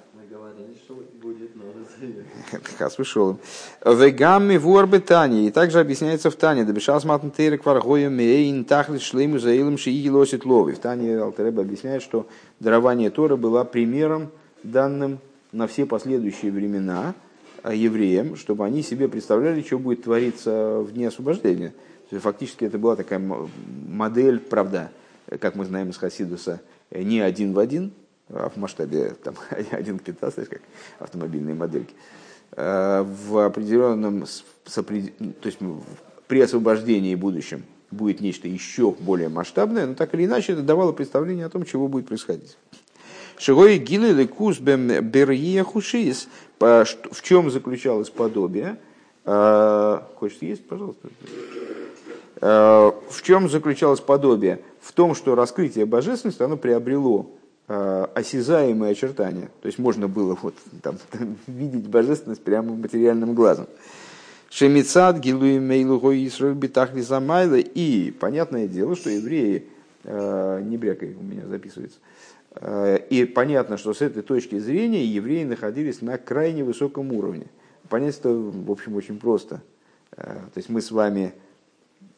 Хас 2.79 2.99
вышел. 2.99 3.37
Вегамми 3.85 4.59
ворбы 4.59 5.01
Тани. 5.01 5.49
И 5.49 5.51
также 5.51 5.81
объясняется 5.81 6.31
в 6.31 6.37
Тане. 6.37 6.65
Дабишас 6.65 7.05
матн 7.05 7.31
тейрек 7.31 7.67
варгою 7.67 8.13
мейн 8.13 8.65
тахлит 8.65 9.03
шлейму 9.03 9.41
заилом 9.41 9.77
шииги 9.77 10.09
лосит 10.09 10.45
лови. 10.45 10.75
В 10.75 10.79
Тане 10.79 11.19
Алтереба 11.19 11.63
объясняет, 11.63 12.03
что 12.03 12.29
дарование 12.61 13.11
Тора 13.11 13.35
было 13.35 13.65
примером, 13.65 14.31
данным 14.63 15.19
на 15.51 15.67
все 15.67 15.85
последующие 15.85 16.53
времена 16.53 17.17
евреям, 17.65 18.37
чтобы 18.37 18.65
они 18.65 18.83
себе 18.83 19.09
представляли, 19.09 19.63
что 19.63 19.79
будет 19.79 20.05
твориться 20.05 20.81
в 20.81 20.93
дне 20.93 21.09
освобождения. 21.09 21.75
Фактически 22.11 22.65
это 22.65 22.79
была 22.79 22.97
такая 22.97 23.21
модель, 23.21 24.39
правда, 24.39 24.91
как 25.41 25.55
мы 25.55 25.65
знаем 25.65 25.91
из 25.91 25.97
Хасидуса, 25.97 26.61
не 26.91 27.21
один 27.21 27.53
в 27.53 27.59
один, 27.59 27.93
а 28.31 28.49
в 28.49 28.57
масштабе 28.57 29.15
там, 29.23 29.35
один 29.71 29.99
к 29.99 30.03
15, 30.03 30.49
как 30.49 30.61
автомобильные 30.99 31.55
модельки. 31.55 31.95
Э, 32.53 33.03
в 33.03 33.45
определенном, 33.45 34.25
то 34.65 34.93
есть 35.45 35.59
при 36.27 36.41
освобождении 36.41 37.15
будущем 37.15 37.65
будет 37.91 38.21
нечто 38.21 38.49
еще 38.49 38.93
более 38.93 39.29
масштабное, 39.29 39.87
но 39.87 39.95
так 39.95 40.15
или 40.15 40.27
иначе 40.27 40.53
это 40.53 40.63
давало 40.63 40.93
представление 40.93 41.47
о 41.47 41.51
том, 41.51 41.65
чего 41.65 41.89
будет 41.89 42.07
происходить. 42.07 42.57
Шигой 43.39 43.79
гилы 43.79 44.09
лекус 44.09 44.59
берье 44.59 45.63
хушис. 45.65 46.29
В 46.59 47.23
чем 47.23 47.51
заключалось 47.51 48.11
подобие? 48.11 48.79
Э, 49.25 50.01
хочешь 50.17 50.39
есть, 50.41 50.67
пожалуйста? 50.67 51.09
Э, 52.41 52.91
в 53.11 53.23
чем 53.23 53.49
заключалось 53.49 54.01
подобие? 54.01 54.61
В 54.81 54.93
том, 54.93 55.15
что 55.15 55.35
раскрытие 55.35 55.87
божественности 55.87 56.43
оно 56.43 56.57
приобрело 56.57 57.31
Э, 57.71 58.07
осязаемые 58.15 58.93
очертания. 58.93 59.51
То 59.61 59.67
есть 59.67 59.79
можно 59.79 60.09
было 60.09 60.39
вот, 60.41 60.55
там, 60.81 60.97
видеть 61.47 61.87
божественность 61.87 62.43
прямо 62.43 62.75
материальным 62.75 63.35
глазом. 63.35 63.67
Шемицад, 64.49 65.19
Гилуи 65.19 65.59
Мейлу 65.59 66.01
Исраиль 66.15 66.55
Битахли 66.55 67.03
Замайла. 67.03 67.57
И 67.59 68.11
понятное 68.11 68.67
дело, 68.67 68.97
что 68.97 69.11
евреи, 69.11 69.67
не 70.05 70.79
брякай, 70.79 71.15
у 71.15 71.23
меня 71.23 71.47
записывается, 71.47 71.99
и 72.61 73.31
понятно, 73.35 73.77
что 73.77 73.95
с 73.95 74.01
этой 74.01 74.23
точки 74.23 74.59
зрения 74.59 75.05
евреи 75.05 75.45
находились 75.45 76.03
на 76.03 76.19
крайне 76.19 76.65
высоком 76.65 77.13
уровне. 77.13 77.47
Понять 77.89 78.19
это, 78.19 78.31
в 78.31 78.71
общем, 78.71 78.97
очень 78.97 79.19
просто. 79.19 79.63
То 80.17 80.53
есть 80.57 80.69
мы 80.69 80.81
с 80.81 80.91
вами, 80.91 81.35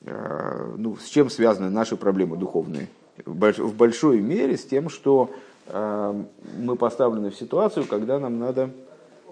ну, 0.00 0.96
с 0.96 1.06
чем 1.08 1.28
связаны 1.30 1.68
наши 1.68 1.96
проблемы 1.96 2.36
духовные– 2.36 2.88
в 3.26 3.74
большой 3.74 4.20
мере 4.20 4.56
с 4.56 4.64
тем, 4.64 4.88
что 4.88 5.30
э, 5.66 6.24
мы 6.58 6.76
поставлены 6.76 7.30
в 7.30 7.36
ситуацию, 7.36 7.86
когда 7.86 8.18
нам 8.18 8.38
надо 8.38 8.70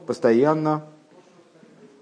постоянно 0.07 0.85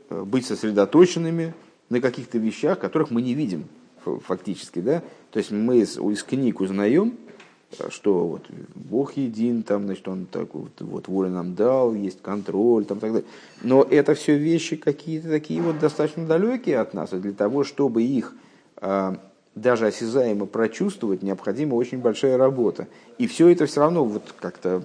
э, 0.09 0.23
быть 0.23 0.47
сосредоточенными 0.47 1.55
на 1.89 2.01
каких-то 2.01 2.39
вещах, 2.39 2.79
которых 2.79 3.11
мы 3.11 3.23
не 3.23 3.35
видим 3.35 3.67
фактически. 4.05 4.81
Да? 4.81 5.03
То 5.31 5.39
есть 5.39 5.51
мы 5.51 5.79
из, 5.79 6.23
книг 6.23 6.61
узнаем, 6.61 7.15
э, 7.26 7.26
что 7.91 8.27
вот 8.27 8.43
Бог 8.75 9.17
един, 9.17 9.63
там, 9.63 9.85
значит, 9.85 10.07
Он 10.09 10.27
так 10.27 10.55
вот, 10.55 10.81
вот 10.81 11.09
волю 11.09 11.31
нам 11.31 11.55
дал, 11.55 11.95
есть 11.95 12.23
контроль, 12.23 12.85
там, 12.85 13.01
так 13.01 13.13
далее. 13.13 13.29
Но 13.63 13.83
это 13.83 14.15
все 14.15 14.37
вещи 14.37 14.77
какие-то 14.77 15.29
такие 15.29 15.61
вот 15.61 15.79
достаточно 15.79 16.27
далекие 16.27 16.79
от 16.79 16.95
нас, 16.95 17.13
и 17.13 17.17
для 17.17 17.33
того, 17.33 17.65
чтобы 17.65 18.03
их 18.03 18.35
даже 19.55 19.87
осязаемо 19.87 20.47
прочувствовать, 20.47 21.23
необходима 21.23 21.75
очень 21.75 21.99
большая 21.99 22.37
работа. 22.37 22.89
И 23.19 23.27
все 23.27 23.49
это 23.49 23.67
все 23.67 23.81
равно 23.81 24.05
вот 24.05 24.35
как-то... 24.39 24.83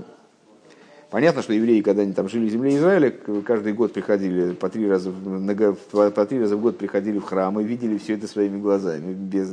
Понятно, 1.12 1.42
что 1.42 1.52
евреи, 1.52 1.82
когда 1.82 2.04
они 2.04 2.14
там 2.14 2.30
жили 2.30 2.48
в 2.48 2.52
земле 2.52 2.78
Израиля, 2.78 3.12
каждый 3.46 3.74
год 3.74 3.92
приходили, 3.92 4.54
по 4.54 4.70
три 4.70 4.88
раза, 4.90 5.12
по 5.12 6.26
три 6.26 6.40
раза 6.40 6.56
в 6.56 6.62
год 6.62 6.78
приходили 6.78 7.20
в 7.20 7.24
храм 7.24 7.60
и 7.60 7.66
видели 7.66 7.98
все 7.98 8.14
это 8.14 8.28
своими 8.28 8.58
глазами. 8.62 9.12
Без, 9.12 9.50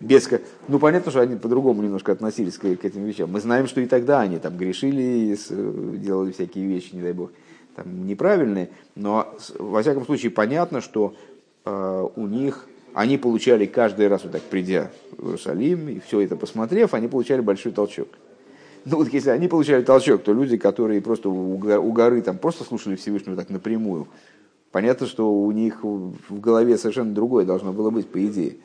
без, 0.00 0.30
ну, 0.68 0.78
понятно, 0.78 1.10
что 1.10 1.20
они 1.20 1.36
по-другому 1.36 1.82
немножко 1.82 2.12
относились 2.12 2.56
к, 2.56 2.62
к 2.62 2.84
этим 2.86 3.04
вещам. 3.04 3.30
Мы 3.30 3.40
знаем, 3.40 3.66
что 3.66 3.82
и 3.82 3.86
тогда 3.86 4.20
они 4.22 4.38
там 4.38 4.56
грешили, 4.56 5.36
делали 5.98 6.32
всякие 6.32 6.66
вещи, 6.66 6.94
не 6.94 7.02
дай 7.02 7.12
бог, 7.12 7.30
там, 7.74 8.06
неправильные. 8.06 8.70
Но, 8.94 9.36
во 9.58 9.82
всяком 9.82 10.06
случае, 10.06 10.30
понятно, 10.30 10.80
что 10.80 11.14
э, 11.66 12.08
у 12.16 12.26
них 12.26 12.66
они 12.94 13.18
получали 13.18 13.66
каждый 13.66 14.08
раз, 14.08 14.22
вот 14.22 14.32
так 14.32 14.40
придя 14.40 14.90
в 15.18 15.26
Иерусалим, 15.26 15.90
и 15.90 16.00
все 16.00 16.22
это 16.22 16.36
посмотрев, 16.36 16.94
они 16.94 17.06
получали 17.06 17.42
большой 17.42 17.72
толчок. 17.72 18.08
Ну 18.88 18.98
вот 18.98 19.12
если 19.12 19.30
они 19.30 19.48
получали 19.48 19.82
толчок, 19.82 20.22
то 20.22 20.32
люди, 20.32 20.56
которые 20.56 21.00
просто 21.00 21.28
у 21.28 21.92
горы 21.92 22.22
там 22.22 22.38
просто 22.38 22.62
слушали 22.62 22.94
Всевышнего 22.94 23.34
так 23.34 23.50
напрямую, 23.50 24.06
понятно, 24.70 25.08
что 25.08 25.28
у 25.28 25.50
них 25.50 25.82
в 25.82 26.40
голове 26.40 26.78
совершенно 26.78 27.12
другое 27.12 27.44
должно 27.44 27.72
было 27.72 27.90
быть, 27.90 28.06
по 28.08 28.24
идее. 28.24 28.58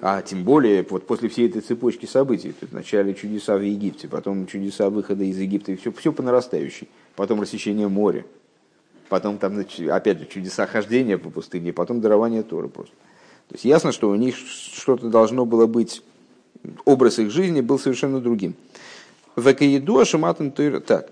А 0.00 0.22
тем 0.22 0.42
более, 0.42 0.84
вот 0.90 1.06
после 1.06 1.28
всей 1.28 1.48
этой 1.48 1.62
цепочки 1.62 2.04
событий, 2.04 2.50
то 2.50 2.58
есть 2.62 2.72
вначале 2.72 3.14
чудеса 3.14 3.56
в 3.56 3.62
Египте, 3.62 4.08
потом 4.08 4.48
чудеса 4.48 4.90
выхода 4.90 5.22
из 5.22 5.38
Египта, 5.38 5.70
и 5.70 5.76
все, 5.76 5.92
все 5.92 6.12
по 6.12 6.20
нарастающей, 6.20 6.88
потом 7.14 7.40
рассечение 7.40 7.86
моря, 7.86 8.26
потом 9.08 9.38
там, 9.38 9.64
опять 9.88 10.18
же, 10.18 10.26
чудеса 10.26 10.66
хождения 10.66 11.16
по 11.16 11.30
пустыне, 11.30 11.72
потом 11.72 12.00
дарование 12.00 12.42
Торы 12.42 12.68
просто. 12.68 12.94
То 13.48 13.54
есть 13.54 13.64
ясно, 13.64 13.92
что 13.92 14.10
у 14.10 14.16
них 14.16 14.34
что-то 14.36 15.08
должно 15.10 15.46
было 15.46 15.66
быть, 15.66 16.02
образ 16.84 17.18
их 17.18 17.30
жизни 17.30 17.60
был 17.60 17.78
совершенно 17.78 18.20
другим. 18.20 18.54
Векаиду 19.36 19.98
Ашаматан 19.98 20.52
Тойра. 20.52 20.80
Так, 20.80 21.10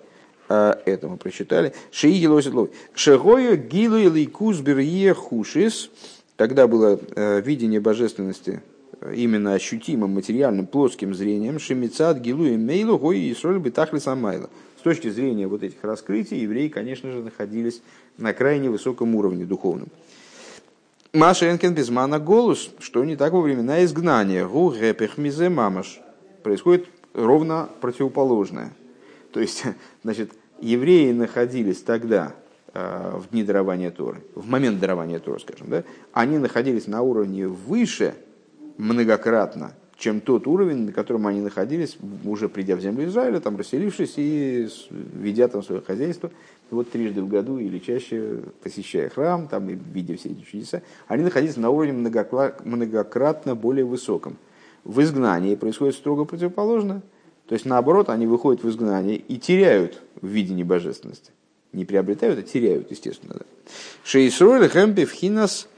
а 0.49 0.81
это 0.85 1.09
мы 1.09 1.17
прочитали. 1.17 1.73
Шии 1.91 2.21
Гилоситлой. 2.21 2.71
Шегою 2.95 3.57
Гилу 3.57 3.97
Лейкус 3.97 4.61
Берье 4.61 5.15
Хушис. 5.15 5.91
Тогда 6.37 6.67
было 6.67 6.99
э, 7.15 7.41
видение 7.41 7.81
божественности 7.81 8.63
э, 9.01 9.15
именно 9.17 9.55
ощутимым, 9.55 10.11
материальным, 10.11 10.67
плоским 10.67 11.15
зрением. 11.15 11.59
Шемицад 11.59 12.19
Гилу 12.21 12.45
и 12.45 12.57
Мейлу 12.57 12.99
Гой 12.99 13.21
и 13.21 13.33
Исроль 13.33 13.59
Бетахли 13.59 13.99
Самайла. 13.99 14.51
С 14.79 14.83
точки 14.83 15.09
зрения 15.11 15.47
вот 15.47 15.63
этих 15.63 15.83
раскрытий, 15.83 16.41
евреи, 16.41 16.69
конечно 16.69 17.11
же, 17.13 17.23
находились 17.23 17.81
на 18.19 18.33
крайне 18.33 18.69
высоком 18.69 19.15
уровне 19.15 19.45
духовном. 19.45 19.89
Маша 21.15 21.51
Энкен 21.51 21.75
Безмана 21.75 22.19
Голус, 22.19 22.71
что 22.79 23.05
не 23.05 23.17
так 23.17 23.35
во 23.35 23.43
времена 23.43 23.85
изгнания. 23.85 24.47
Гу 24.47 24.71
гэпех 24.71 25.19
мизе 25.19 25.51
мамаш. 25.51 26.01
Происходит 26.43 26.89
ровно 27.13 27.69
противоположное. 27.83 28.73
То 29.31 29.41
есть, 29.41 29.63
значит, 30.03 30.33
евреи 30.63 31.13
находились 31.13 31.83
тогда, 31.83 32.35
э, 32.73 33.19
в 33.19 33.29
дни 33.29 33.45
дарования 33.45 33.91
Торы, 33.91 34.23
в 34.35 34.49
момент 34.49 34.81
дарования 34.81 35.19
Торы, 35.19 35.39
скажем, 35.39 35.69
да, 35.69 35.85
они 36.15 36.39
находились 36.39 36.87
на 36.87 37.03
уровне 37.03 37.47
выше 37.47 38.15
многократно, 38.79 39.75
чем 40.03 40.21
тот 40.21 40.47
уровень, 40.49 40.87
на 40.87 40.93
котором 40.93 41.29
они 41.29 41.41
находились, 41.41 41.97
уже 42.25 42.49
придя 42.49 42.75
в 42.75 42.81
землю 42.81 43.07
Израиля, 43.07 43.39
там 43.39 43.57
расселившись 43.57 44.15
и 44.17 44.69
ведя 44.91 45.47
там 45.47 45.63
свое 45.63 45.81
хозяйство, 45.81 46.33
вот 46.73 46.91
трижды 46.91 47.23
в 47.23 47.29
году 47.29 47.59
или 47.59 47.79
чаще 47.79 48.41
посещая 48.65 49.11
храм, 49.11 49.47
там 49.47 49.71
и 49.71 49.79
видя 49.95 50.17
все 50.17 50.31
эти 50.31 50.41
чудеса, 50.41 50.83
они 51.07 51.23
находились 51.23 51.57
на 51.57 51.71
уровне 51.71 51.93
многократно 51.93 53.55
более 53.55 53.85
высоком. 53.85 54.39
В 54.83 55.01
изгнании 55.03 55.55
происходит 55.55 55.95
строго 55.95 56.25
противоположно, 56.25 57.03
то 57.47 57.53
есть 57.55 57.65
наоборот, 57.65 58.09
они 58.09 58.27
выходят 58.27 58.65
в 58.65 58.69
изгнание 58.69 59.17
и 59.17 59.39
теряют 59.39 60.03
в 60.21 60.27
видении 60.27 60.65
божественности. 60.65 61.31
Не 61.73 61.85
приобретают, 61.85 62.41
а 62.41 62.43
теряют, 62.43 62.91
естественно. 62.91 63.35
Да. 63.39 63.45
Шейсроль 64.03 64.69
хэмпи 64.69 65.05
в 65.05 65.13
хинас 65.13 65.69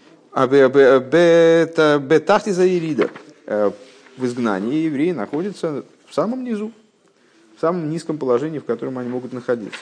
бетахти 2.09 2.53
за 2.53 2.65
в 4.17 4.25
изгнании 4.25 4.85
евреи 4.85 5.13
находятся 5.13 5.85
в 6.07 6.15
самом 6.15 6.45
низу, 6.45 6.73
в 7.57 7.61
самом 7.61 7.91
низком 7.91 8.19
положении, 8.19 8.59
в 8.59 8.65
котором 8.65 8.99
они 8.99 9.09
могут 9.09 9.33
находиться. 9.33 9.79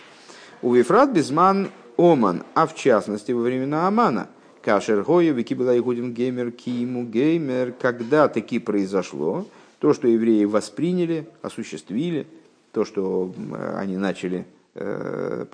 У 0.62 0.74
Ефрат 0.74 1.10
Безман 1.10 1.70
Оман, 1.96 2.44
а 2.54 2.66
в 2.66 2.74
частности 2.74 3.32
во 3.32 3.42
времена 3.42 3.86
Амана, 3.86 4.28
Кашер 4.62 5.02
Гою, 5.02 5.34
Вики 5.34 5.54
была 5.54 5.76
Игудин 5.76 6.14
Геймер, 6.14 6.52
Киму 6.52 7.04
Геймер, 7.04 7.72
когда 7.72 8.28
таки 8.28 8.58
произошло, 8.58 9.46
то, 9.80 9.92
что 9.92 10.06
евреи 10.06 10.44
восприняли, 10.44 11.26
осуществили, 11.42 12.26
то, 12.70 12.84
что 12.84 13.34
они 13.76 13.96
начали, 13.96 14.46
э, 14.74 15.44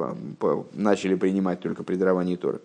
начали 0.75 1.15
принимать 1.15 1.61
только 1.61 1.83
при 1.83 1.97
даровании 1.97 2.37
Торы. 2.37 2.61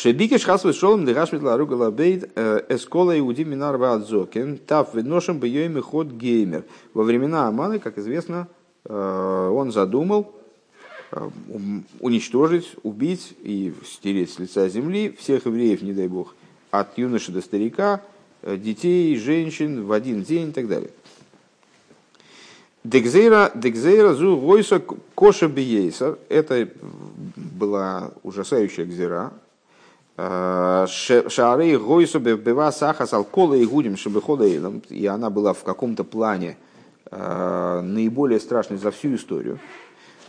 Шебикеш 0.00 0.44
хасвы 0.44 0.72
шолом 0.72 1.04
дыгашмит 1.04 1.42
ларуга 1.42 1.74
лабейт 1.74 2.30
э, 2.34 2.62
эскола 2.68 3.18
иуди 3.18 3.44
минар 3.44 3.76
ваадзокен 3.76 4.58
тав 4.58 4.94
ведношем 4.94 5.38
бьёйми 5.38 5.80
ход 5.80 6.08
геймер. 6.08 6.64
Во 6.94 7.02
времена 7.02 7.48
Аманы, 7.48 7.78
как 7.78 7.98
известно, 7.98 8.48
э, 8.84 9.50
он 9.52 9.72
задумал 9.72 10.32
уничтожить, 11.98 12.70
убить 12.84 13.34
и 13.42 13.74
стереть 13.84 14.32
с 14.32 14.38
лица 14.38 14.68
земли 14.68 15.16
всех 15.18 15.46
евреев, 15.46 15.82
не 15.82 15.92
дай 15.92 16.06
бог, 16.06 16.36
от 16.70 16.96
юноши 16.96 17.32
до 17.32 17.40
старика, 17.40 18.00
Э, 18.42 18.56
детей, 18.56 19.16
женщин 19.18 19.84
в 19.84 19.92
один 19.92 20.22
день 20.22 20.48
и 20.48 20.52
так 20.52 20.66
далее. 20.66 20.90
Декзейра, 22.84 23.52
декзейра 23.54 24.14
зу 24.14 24.36
войса 24.36 24.82
коша 25.14 25.46
биейсар. 25.48 26.18
Это 26.30 26.68
была 27.36 28.12
ужасающая 28.22 28.86
гзера. 28.86 29.32
Э, 30.22 30.86
Шары 30.86 31.78
гойса 31.78 32.18
бева 32.18 32.70
сахас 32.72 33.14
алкола 33.14 33.54
и 33.54 33.64
гудим 33.64 33.96
шабеходаилом. 33.96 34.82
И 34.90 35.06
она 35.06 35.30
была 35.30 35.54
в 35.54 35.62
каком-то 35.62 36.04
плане 36.04 36.58
э, 37.10 37.80
наиболее 37.82 38.38
страшной 38.38 38.78
за 38.78 38.90
всю 38.90 39.14
историю. 39.14 39.58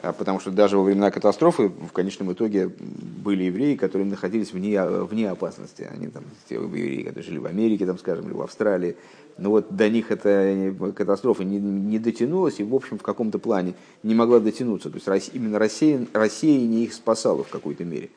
А, 0.01 0.13
потому 0.13 0.39
что 0.39 0.49
даже 0.49 0.77
во 0.77 0.83
времена 0.83 1.11
катастрофы 1.11 1.67
в 1.67 1.91
конечном 1.91 2.31
итоге 2.31 2.69
были 2.69 3.43
евреи, 3.43 3.75
которые 3.75 4.07
находились 4.07 4.53
вне, 4.53 4.81
вне 4.81 5.29
опасности. 5.29 5.89
Они 5.91 6.07
там, 6.07 6.23
те 6.47 6.55
евреи, 6.55 6.99
которые 6.99 7.23
жили 7.23 7.37
в 7.39 7.45
Америке, 7.45 7.85
там, 7.85 7.99
скажем, 7.99 8.27
или 8.27 8.33
в 8.33 8.41
Австралии. 8.41 8.95
Но 9.37 9.49
вот 9.49 9.75
до 9.75 9.89
них 9.89 10.09
эта 10.09 10.73
катастрофа 10.95 11.43
не, 11.43 11.59
не 11.59 11.99
дотянулась 11.99 12.61
и, 12.61 12.63
в 12.63 12.73
общем, 12.73 12.97
в 12.97 13.03
каком-то 13.03 13.39
плане 13.39 13.73
не 14.03 14.15
могла 14.15 14.39
дотянуться. 14.39 14.89
То 14.89 15.13
есть 15.13 15.31
именно 15.33 15.57
не 15.57 16.83
их 16.85 16.93
спасала 16.93 17.43
в 17.43 17.49
какой-то 17.49 17.83
мере. 17.83 18.09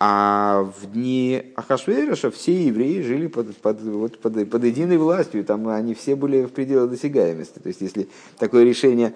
А 0.00 0.62
в 0.80 0.92
дни 0.92 1.52
Ахашвериша 1.56 2.30
все 2.30 2.66
евреи 2.66 3.00
жили 3.02 3.26
под, 3.26 3.56
под, 3.56 3.82
вот, 3.82 4.18
под, 4.18 4.48
под 4.48 4.64
единой 4.64 4.96
властью, 4.96 5.44
там 5.44 5.66
они 5.68 5.94
все 5.94 6.14
были 6.14 6.44
в 6.44 6.50
пределах 6.50 6.90
досягаемости. 6.90 7.58
То 7.58 7.68
есть, 7.68 7.80
если 7.80 8.08
такое 8.38 8.64
решение 8.64 9.14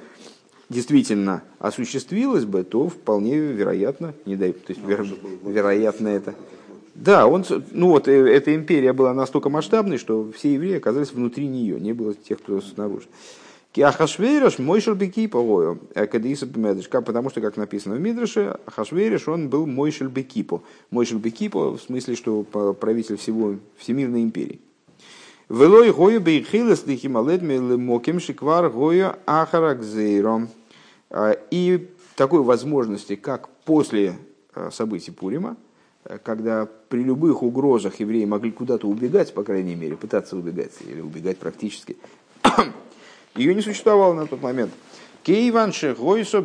действительно 0.69 1.45
осуществилось 1.61 2.47
бы, 2.47 2.65
то 2.65 2.89
вполне 2.89 3.39
вероятно, 3.39 4.15
не 4.27 4.35
дай, 4.35 4.53
то 4.53 4.73
есть 4.73 4.85
веро, 4.85 5.07
вероятно 5.45 6.09
это. 6.09 6.35
Да, 6.95 7.27
он, 7.27 7.45
ну 7.71 7.89
вот 7.89 8.09
э, 8.09 8.13
эта 8.13 8.55
империя 8.55 8.93
была 8.93 9.15
настолько 9.15 9.49
масштабной, 9.49 9.99
что 9.99 10.31
все 10.37 10.55
евреи 10.55 10.77
оказались 10.77 11.13
внутри 11.13 11.47
нее, 11.47 11.81
не 11.81 11.93
было 11.93 12.15
тех, 12.15 12.39
кто 12.39 12.61
снаружи. 12.61 13.07
Киахашвериш 13.73 14.59
мойшел 14.59 14.95
бекипо, 14.95 15.79
э, 15.95 16.07
кадиса 16.07 16.45
бемедришка, 16.45 17.01
потому 17.01 17.31
что, 17.31 17.41
как 17.41 17.57
написано 17.57 17.95
в 17.95 18.01
Мидрше, 18.01 18.59
Ахашвериш, 18.67 19.29
он 19.29 19.49
был 19.49 19.67
мойшел 19.67 20.09
бекипо. 20.09 20.63
Мойшел 20.91 21.19
бекипо 21.19 21.71
в 21.71 21.81
смысле, 21.81 22.15
что 22.15 22.43
правитель 22.43 23.17
всего 23.17 23.57
Всемирной 23.79 24.23
империи. 24.23 24.61
Велой 25.49 25.91
гою 25.93 26.21
бейхилес 26.21 26.87
лихималет 26.87 27.43
моким 27.43 28.21
шиквар 28.21 28.69
гою 28.69 29.17
ахаракзейром. 29.27 30.49
А, 31.11 31.37
и 31.51 31.89
такой 32.17 32.43
возможности, 32.43 33.17
как 33.17 33.49
после 33.65 34.17
а, 34.55 34.71
событий 34.71 35.11
Пурима, 35.11 35.57
а, 36.05 36.19
когда 36.19 36.69
при 36.89 37.03
любых 37.03 37.43
угрозах 37.43 38.01
евреи 38.01 38.25
могли 38.27 38.51
куда-то 38.51 38.87
убегать, 38.87 39.33
по 39.35 39.45
крайней 39.45 39.75
мере, 39.75 39.97
пытаться 39.97 40.37
убегать, 40.37 40.73
или 40.87 41.01
убегать 41.01 41.39
практически, 41.39 41.97
ее 43.35 43.55
не 43.55 43.63
существовало 43.63 44.15
на 44.15 44.27
тот 44.27 44.43
момент. 44.43 44.73
Кейванши 45.23 45.95
гойсо 45.95 46.45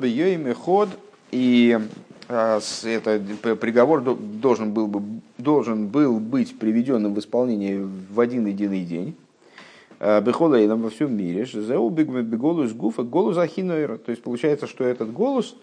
ход 0.55 0.89
и 1.31 1.79
это 2.27 3.21
приговор 3.55 4.01
должен 4.01 4.73
был, 4.73 4.87
бы, 4.87 5.21
должен 5.37 5.87
был 5.87 6.19
быть 6.19 6.59
приведенным 6.59 7.13
в 7.13 7.19
исполнение 7.19 7.81
в 7.85 8.19
один 8.19 8.45
единый 8.47 8.83
день. 8.83 9.15
Э, 9.99 10.21
Бехолейном 10.21 10.81
во 10.81 10.89
всем 10.89 11.15
мире. 11.15 11.45
Зеу 11.45 11.89
голос 11.89 12.73
гуфа 12.73 13.03
голос 13.03 13.37
ахинойра. 13.37 13.97
То 13.97 14.11
есть 14.11 14.23
получается, 14.23 14.67
что 14.67 14.83
этот 14.83 15.11
голос, 15.11 15.55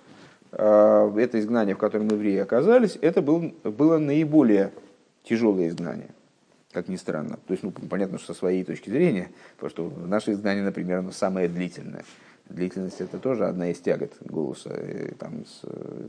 э, 0.52 1.12
это 1.18 1.38
изгнание, 1.38 1.74
в 1.74 1.78
котором 1.78 2.08
евреи 2.08 2.38
оказались, 2.38 2.98
это 3.00 3.22
был, 3.22 3.52
было 3.62 3.98
наиболее 3.98 4.72
тяжелое 5.22 5.68
изгнание. 5.68 6.10
Как 6.74 6.88
ни 6.88 6.96
странно. 6.96 7.38
То 7.46 7.52
есть, 7.52 7.62
ну, 7.62 7.70
понятно, 7.70 8.18
что 8.18 8.34
со 8.34 8.38
своей 8.38 8.64
точки 8.64 8.90
зрения, 8.90 9.30
потому 9.56 9.70
что 9.70 10.06
наше 10.06 10.32
изгнание, 10.32 10.62
например, 10.62 10.98
оно 10.98 11.12
самое 11.12 11.48
длительное. 11.48 12.04
Длительность 12.50 13.00
это 13.00 13.18
тоже 13.18 13.46
одна 13.46 13.70
из 13.70 13.78
тягот 13.78 14.12
голоса. 14.20 14.70
Там 15.18 15.44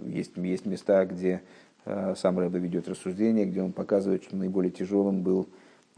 есть, 0.07 0.31
есть 0.35 0.65
места, 0.65 1.05
где 1.05 1.41
э, 1.85 2.15
сам 2.17 2.37
Рэбе 2.39 2.59
ведет 2.59 2.89
рассуждение, 2.89 3.45
где 3.45 3.61
он 3.61 3.71
показывает, 3.71 4.23
что 4.23 4.35
наиболее 4.35 4.71
тяжелым 4.71 5.21
был 5.21 5.47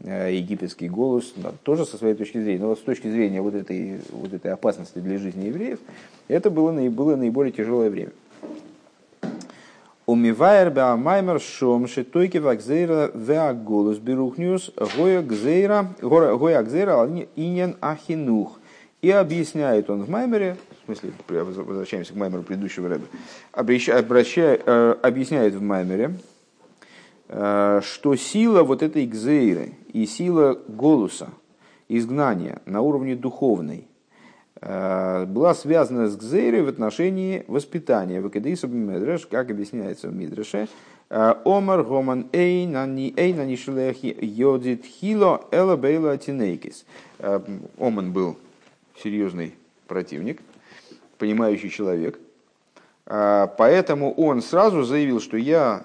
Э, 0.00 0.32
египетский 0.32 0.88
голос, 0.88 1.34
тоже 1.64 1.84
со 1.84 1.96
своей 1.96 2.14
точки 2.14 2.40
зрения, 2.40 2.60
но 2.60 2.68
вот 2.68 2.78
с 2.78 2.82
точки 2.82 3.08
зрения 3.08 3.42
вот 3.42 3.54
этой, 3.54 3.98
вот 4.12 4.32
этой 4.32 4.52
опасности 4.52 5.00
для 5.00 5.18
жизни 5.18 5.46
евреев, 5.46 5.80
это 6.28 6.50
было, 6.50 6.70
было 6.88 7.16
наиболее 7.16 7.50
тяжелое 7.50 7.90
время. 7.90 8.12
Умивайер 10.08 10.70
беамаймер 10.70 11.38
шом 11.40 11.86
шитойки 11.86 12.38
вакзейра 12.38 13.10
веа 13.14 13.52
голос 13.52 13.98
берухнюс 13.98 14.70
гоя 14.96 15.22
гзейра 15.22 15.94
гоя 16.00 16.62
гзейра 16.62 17.06
инен 17.36 17.76
ахинух. 17.80 18.58
И 19.02 19.10
объясняет 19.10 19.90
он 19.90 20.02
в 20.02 20.10
Маймере, 20.10 20.56
в 20.82 20.84
смысле, 20.86 21.12
возвращаемся 21.28 22.14
к 22.14 22.16
Маймеру 22.16 22.42
предыдущего 22.42 22.98
обращая, 23.52 24.60
э, 24.66 24.96
объясняет 25.02 25.54
в 25.54 25.62
Маймере, 25.62 26.14
Э, 27.28 27.82
что 27.84 28.16
сила 28.16 28.62
вот 28.62 28.82
этой 28.82 29.06
гзейры 29.06 29.74
и 29.92 30.06
сила 30.06 30.58
голоса, 30.66 31.28
изгнания 31.86 32.62
на 32.64 32.80
уровне 32.80 33.16
духовной, 33.16 33.86
была 34.60 35.54
связана 35.54 36.08
с 36.08 36.16
гзейрой 36.16 36.62
в 36.62 36.68
отношении 36.68 37.44
воспитания. 37.46 38.20
Вакадиса 38.20 38.66
Медреш, 38.66 39.26
как 39.26 39.50
объясняется 39.50 40.08
в 40.08 40.14
Мидреше, 40.14 40.68
э, 41.10 41.34
Омар 41.44 41.84
Гоман 41.84 42.28
Эйнани 42.32 43.56
Шелехи 43.56 44.16
Йодит 44.20 44.84
Хило 44.84 45.44
Эла 45.52 45.76
Бейла 45.76 46.18
Тинейкис. 46.18 46.84
Оман 47.78 48.12
был 48.12 48.36
серьезный 49.02 49.54
противник, 49.86 50.40
понимающий 51.18 51.70
человек, 51.70 52.18
поэтому 53.04 54.12
он 54.12 54.42
сразу 54.42 54.82
заявил, 54.82 55.20
что 55.20 55.36
я 55.36 55.84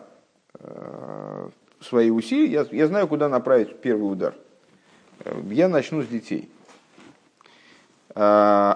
Э, 0.59 1.49
свои 1.81 2.09
усилия, 2.09 2.51
я, 2.51 2.65
я 2.71 2.87
знаю, 2.87 3.07
куда 3.07 3.27
направить 3.27 3.81
первый 3.81 4.11
удар. 4.11 4.35
Э, 5.25 5.41
я 5.49 5.67
начну 5.67 6.01
с 6.01 6.07
детей. 6.07 6.49
Э, 8.15 8.75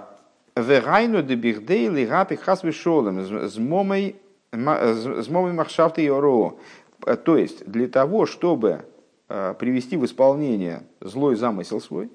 Вегайну 0.56 1.21
де 1.21 1.36
бихдей 1.36 1.89
лигапи 1.89 2.36
хасви 2.36 2.71
шолем 2.71 3.47
с 3.47 3.58
момой 3.58 4.15
махшафты 4.52 6.06
и 6.06 7.15
То 7.17 7.38
есть, 7.38 7.69
для 7.69 7.88
того, 7.88 8.26
чтобы 8.26 8.86
привести 9.28 9.97
в 9.97 10.06
исполнение 10.06 10.82
злой 11.00 11.36
замысел 11.36 11.80
свой, 11.80 12.10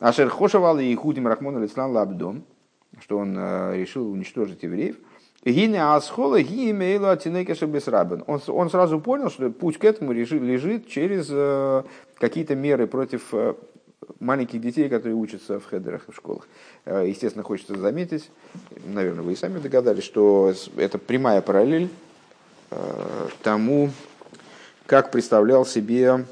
Ашер 0.00 0.30
хошевал 0.30 0.80
и 0.80 0.92
худим 0.96 1.28
рахмон 1.28 1.58
алислан 1.58 1.92
лабдом, 1.92 2.42
что 3.00 3.18
он 3.18 3.36
решил 3.36 4.10
уничтожить 4.10 4.64
евреев– 4.64 4.96
Гине 5.44 5.82
асхола 5.82 6.40
ги 6.40 6.70
имейлу 6.70 7.08
атинейкеша 7.08 7.66
бесрабен. 7.66 8.22
Он, 8.28 8.40
он 8.46 8.70
сразу 8.70 9.00
понял, 9.00 9.28
что 9.28 9.50
путь 9.50 9.76
к 9.76 9.84
этому 9.84 10.12
лежит 10.12 10.86
через 10.86 11.26
какие-то 12.18 12.54
меры 12.54 12.86
против 12.86 13.34
маленьких 14.20 14.60
детей, 14.60 14.88
которые 14.88 15.14
учатся 15.14 15.60
в 15.60 15.66
хедерах 15.66 16.04
в 16.08 16.14
школах. 16.14 16.46
Э, 16.84 17.04
естественно, 17.06 17.42
хочется 17.42 17.76
заметить, 17.76 18.30
наверное, 18.86 19.22
вы 19.22 19.32
и 19.32 19.36
сами 19.36 19.58
догадались, 19.58 20.04
что 20.04 20.54
это 20.76 20.98
прямая 20.98 21.40
параллель 21.42 21.88
тому, 23.42 23.90
как 24.86 25.10
представлял 25.10 25.66
себе 25.66 26.24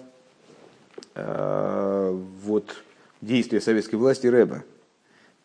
вот, 1.14 2.82
действия 3.20 3.60
советской 3.60 3.96
власти 3.96 4.26
Рэба 4.26 4.64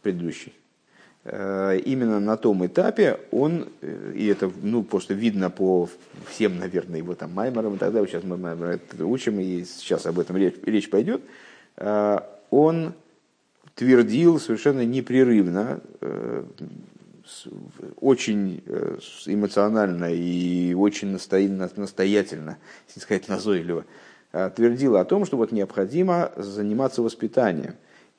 предыдущий. 0.01 0.53
Э, 1.27 1.79
именно 1.83 2.19
на 2.19 2.38
том 2.38 2.63
этапе 2.67 3.19
он, 3.31 3.67
э, 3.81 4.13
и 4.15 4.27
это 4.27 4.51
ну, 4.61 4.83
просто 4.83 5.15
видно 5.15 5.49
по 5.49 5.89
всем, 6.29 6.59
наверное, 6.59 6.99
его 6.99 7.15
там 7.15 7.33
маймерам 7.33 7.73
и 7.73 7.77
так 7.77 7.91
далее, 7.91 8.07
сейчас 8.07 8.23
мы 8.23 8.38
маймер 8.38 8.79
учим, 8.99 9.39
и 9.39 9.63
сейчас 9.63 10.05
об 10.05 10.19
этом 10.19 10.38
речь, 10.38 10.53
речь 10.63 10.88
пойдет, 10.88 11.21
э, 11.21 11.44
он 11.77 12.93
твердил 13.75 14.39
совершенно 14.39 14.85
непрерывно 14.85 15.81
очень 17.99 18.63
эмоционально 19.25 20.13
и 20.13 20.73
очень 20.73 21.09
настоятельно, 21.09 22.57
если 22.88 22.99
сказать 22.99 23.27
назойливо, 23.27 23.85
твердила 24.55 25.01
о 25.01 25.05
том, 25.05 25.25
что 25.25 25.38
вот 25.38 25.51
необходимо 25.51 26.31
заниматься 26.38 27.01
воспитанием. 27.01 27.75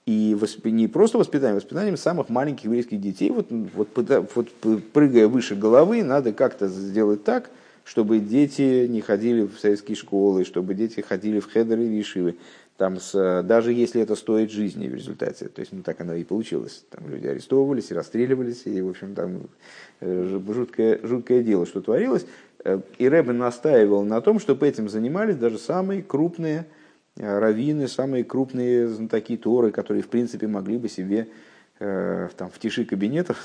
И 0.06 0.36
не 0.64 0.86
просто 0.86 1.18
воспитанием, 1.18 1.56
воспитанием 1.56 1.96
самых 1.96 2.28
маленьких 2.28 2.66
еврейских 2.66 3.00
детей. 3.00 3.30
Вот, 3.30 3.48
вот, 3.50 4.08
вот 4.34 4.48
прыгая 4.92 5.26
выше 5.26 5.56
головы, 5.56 6.04
надо 6.04 6.32
как-то 6.32 6.68
сделать 6.68 7.24
так, 7.24 7.50
чтобы 7.82 8.20
дети 8.20 8.86
не 8.86 9.00
ходили 9.00 9.42
в 9.42 9.58
советские 9.58 9.96
школы, 9.96 10.44
чтобы 10.44 10.74
дети 10.74 11.00
ходили 11.00 11.40
в 11.40 11.50
хедеры 11.50 11.86
и 11.86 11.88
вишивы. 11.88 12.36
Там 12.76 13.00
с, 13.00 13.42
даже 13.42 13.72
если 13.72 14.02
это 14.02 14.16
стоит 14.16 14.50
жизни 14.50 14.86
в 14.86 14.94
результате. 14.94 15.48
То 15.48 15.60
есть, 15.60 15.72
ну 15.72 15.82
так 15.82 16.00
оно 16.00 16.14
и 16.14 16.24
получилось. 16.24 16.84
Там 16.90 17.08
люди 17.08 17.26
арестовывались 17.26 17.90
и 17.90 17.94
расстреливались, 17.94 18.62
и, 18.66 18.82
в 18.82 18.90
общем, 18.90 19.14
там 19.14 19.42
э, 20.00 20.40
жуткое, 20.46 21.00
жуткое 21.02 21.42
дело, 21.42 21.64
что 21.64 21.80
творилось. 21.80 22.26
Э, 22.64 22.80
и 22.98 23.08
Рэббен 23.08 23.38
настаивал 23.38 24.04
на 24.04 24.20
том, 24.20 24.38
чтобы 24.38 24.68
этим 24.68 24.88
занимались 24.88 25.36
даже 25.36 25.58
самые 25.58 26.02
крупные 26.02 26.66
Э, 27.18 27.38
раввины, 27.38 27.88
самые 27.88 28.24
крупные 28.24 28.88
знатоки 28.88 29.38
Торы, 29.38 29.70
которые, 29.70 30.02
в 30.02 30.08
принципе, 30.08 30.46
могли 30.46 30.78
бы 30.78 30.88
себе 30.88 31.28
там, 31.78 32.50
в 32.50 32.58
тиши 32.58 32.86
кабинетов, 32.86 33.36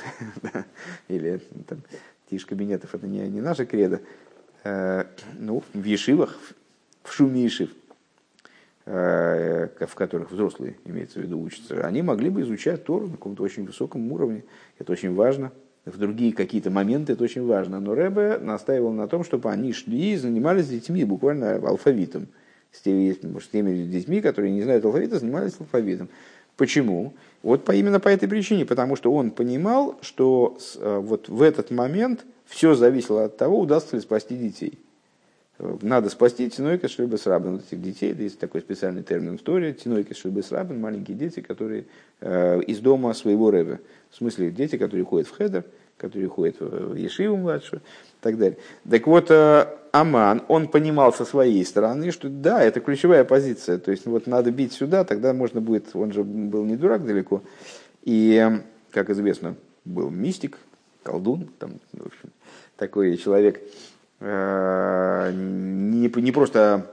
или 1.09 1.41
там, 1.67 1.81
тишь 2.29 2.45
кабинетов, 2.45 2.95
это 2.95 3.05
не, 3.05 3.27
не 3.27 3.41
наша 3.41 3.65
кредо, 3.65 3.99
ну, 4.63 5.61
в 5.73 5.83
ешивах, 5.83 6.37
в 7.03 7.11
шуме 7.11 7.43
ешив, 7.43 7.71
в 8.85 9.95
которых 9.95 10.31
взрослые, 10.31 10.75
имеется 10.85 11.19
в 11.19 11.23
виду, 11.23 11.39
учатся, 11.39 11.85
они 11.85 12.01
могли 12.01 12.29
бы 12.29 12.41
изучать 12.41 12.83
Тору 12.83 13.07
на 13.07 13.13
каком-то 13.13 13.43
очень 13.43 13.65
высоком 13.65 14.11
уровне. 14.11 14.43
Это 14.79 14.91
очень 14.91 15.13
важно. 15.13 15.51
В 15.85 15.97
другие 15.97 16.33
какие-то 16.33 16.71
моменты 16.71 17.13
это 17.13 17.23
очень 17.23 17.45
важно. 17.45 17.79
Но 17.79 17.93
Рэбе 17.93 18.37
настаивал 18.39 18.91
на 18.91 19.07
том, 19.07 19.23
чтобы 19.23 19.51
они 19.51 19.73
шли 19.73 20.13
и 20.13 20.17
занимались 20.17 20.67
детьми 20.67 21.03
буквально 21.03 21.55
алфавитом– 21.55 22.27
с 22.71 22.81
теми, 22.81 23.11
с 23.39 23.47
теми 23.47 23.83
детьми, 23.83 24.21
которые 24.21 24.51
не 24.51 24.61
знают 24.61 24.85
алфавита, 24.85 25.19
занимались 25.19 25.53
алфавитом. 25.59 26.09
Почему? 26.57 27.13
Вот 27.43 27.65
по, 27.65 27.71
именно 27.71 27.99
по 27.99 28.09
этой 28.09 28.29
причине, 28.29 28.65
потому 28.65 28.95
что 28.95 29.11
он 29.11 29.31
понимал, 29.31 29.97
что 30.01 30.57
э, 30.77 30.99
вот 30.99 31.27
в 31.27 31.41
этот 31.41 31.71
момент 31.71 32.25
все 32.45 32.75
зависело 32.75 33.25
от 33.25 33.37
того, 33.37 33.59
удастся 33.59 33.95
ли 33.95 34.01
спасти 34.01 34.37
детей. 34.37 34.79
Надо 35.81 36.09
спасти 36.09 36.49
тинойка 36.49 36.87
шлюбес 36.87 37.27
рабин, 37.27 37.53
вот 37.53 37.65
этих 37.67 37.81
детей, 37.81 38.15
есть 38.15 38.39
такой 38.39 38.61
специальный 38.61 39.03
термин 39.03 39.37
в 39.37 39.41
Торе, 39.41 39.73
тинойка 39.73 40.15
шлюбес 40.15 40.51
рабин, 40.51 40.81
маленькие 40.81 41.15
дети, 41.15 41.41
которые 41.41 41.85
э, 42.19 42.61
из 42.63 42.79
дома 42.79 43.13
своего 43.13 43.51
рэба. 43.51 43.79
В 44.09 44.15
смысле, 44.15 44.49
дети, 44.49 44.77
которые 44.77 45.05
ходят 45.05 45.27
в 45.27 45.37
хедер, 45.37 45.63
которые 45.97 46.29
ходят 46.29 46.55
в 46.59 46.95
Ешиву 46.95 47.37
младшую 47.37 47.81
и 47.81 48.21
так 48.21 48.39
далее. 48.39 48.57
Так 48.89 49.05
вот, 49.05 49.29
э, 49.29 49.67
Аман, 49.91 50.41
он 50.47 50.67
понимал 50.67 51.13
со 51.13 51.25
своей 51.25 51.63
стороны, 51.63 52.09
что 52.09 52.27
да, 52.27 52.63
это 52.63 52.79
ключевая 52.79 53.23
позиция. 53.23 53.77
То 53.77 53.91
есть 53.91 54.07
вот 54.07 54.25
надо 54.25 54.51
бить 54.51 54.73
сюда, 54.73 55.03
тогда 55.03 55.31
можно 55.33 55.61
будет, 55.61 55.95
он 55.95 56.11
же 56.11 56.23
был 56.23 56.65
не 56.65 56.75
дурак 56.75 57.05
далеко. 57.05 57.43
И, 58.01 58.49
как 58.89 59.11
известно, 59.11 59.55
был 59.85 60.09
мистик, 60.09 60.57
колдун, 61.03 61.49
там, 61.59 61.79
в 61.93 62.07
общем, 62.07 62.31
такой 62.77 63.15
человек, 63.17 63.61
не, 64.21 66.21
не 66.21 66.31
просто 66.31 66.91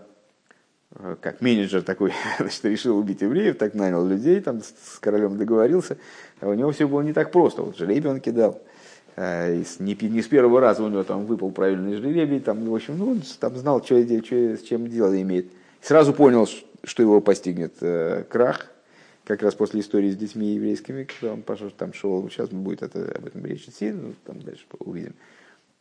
э, 0.94 1.16
как 1.20 1.40
менеджер 1.40 1.82
такой, 1.82 2.12
значит, 2.38 2.64
решил 2.64 2.98
убить 2.98 3.22
евреев, 3.22 3.58
так 3.58 3.74
нанял 3.74 4.06
людей, 4.06 4.40
там 4.40 4.62
с 4.62 4.98
королем 4.98 5.36
договорился, 5.36 5.98
а 6.40 6.48
у 6.48 6.54
него 6.54 6.72
все 6.72 6.88
было 6.88 7.02
не 7.02 7.12
так 7.12 7.30
просто. 7.30 7.62
Вот 7.62 7.76
жребий 7.76 8.10
он 8.10 8.20
кидал, 8.20 8.60
Э, 9.20 9.64
не, 9.80 9.98
не 10.00 10.22
с 10.22 10.28
первого 10.28 10.60
раза 10.60 10.84
у 10.84 10.88
него 10.88 11.02
там 11.02 11.26
выпал 11.26 11.50
правильный 11.50 11.96
жребий, 11.96 12.38
там, 12.38 12.64
в 12.64 12.72
общем, 12.72 12.98
ну, 12.98 13.10
он 13.10 13.22
там 13.40 13.56
знал, 13.56 13.84
что, 13.84 14.00
что, 14.00 14.56
с 14.56 14.62
чем 14.62 14.86
дело 14.86 15.20
имеет. 15.20 15.50
Сразу 15.82 16.12
понял, 16.12 16.48
что 16.84 17.02
его 17.02 17.20
постигнет 17.20 17.74
э, 17.80 18.22
крах, 18.28 18.70
как 19.24 19.42
раз 19.42 19.56
после 19.56 19.80
истории 19.80 20.12
с 20.12 20.16
детьми 20.16 20.54
еврейскими, 20.54 21.02
когда 21.02 21.32
он 21.32 21.42
пошел, 21.42 21.68
там 21.70 21.92
шел, 21.94 22.30
сейчас 22.30 22.50
будет 22.50 22.82
это, 22.82 23.12
об 23.12 23.26
этом 23.26 23.44
речь 23.44 23.66
идти, 23.66 23.90
ну, 23.90 24.14
там 24.24 24.40
дальше 24.40 24.64
увидим. 24.78 25.14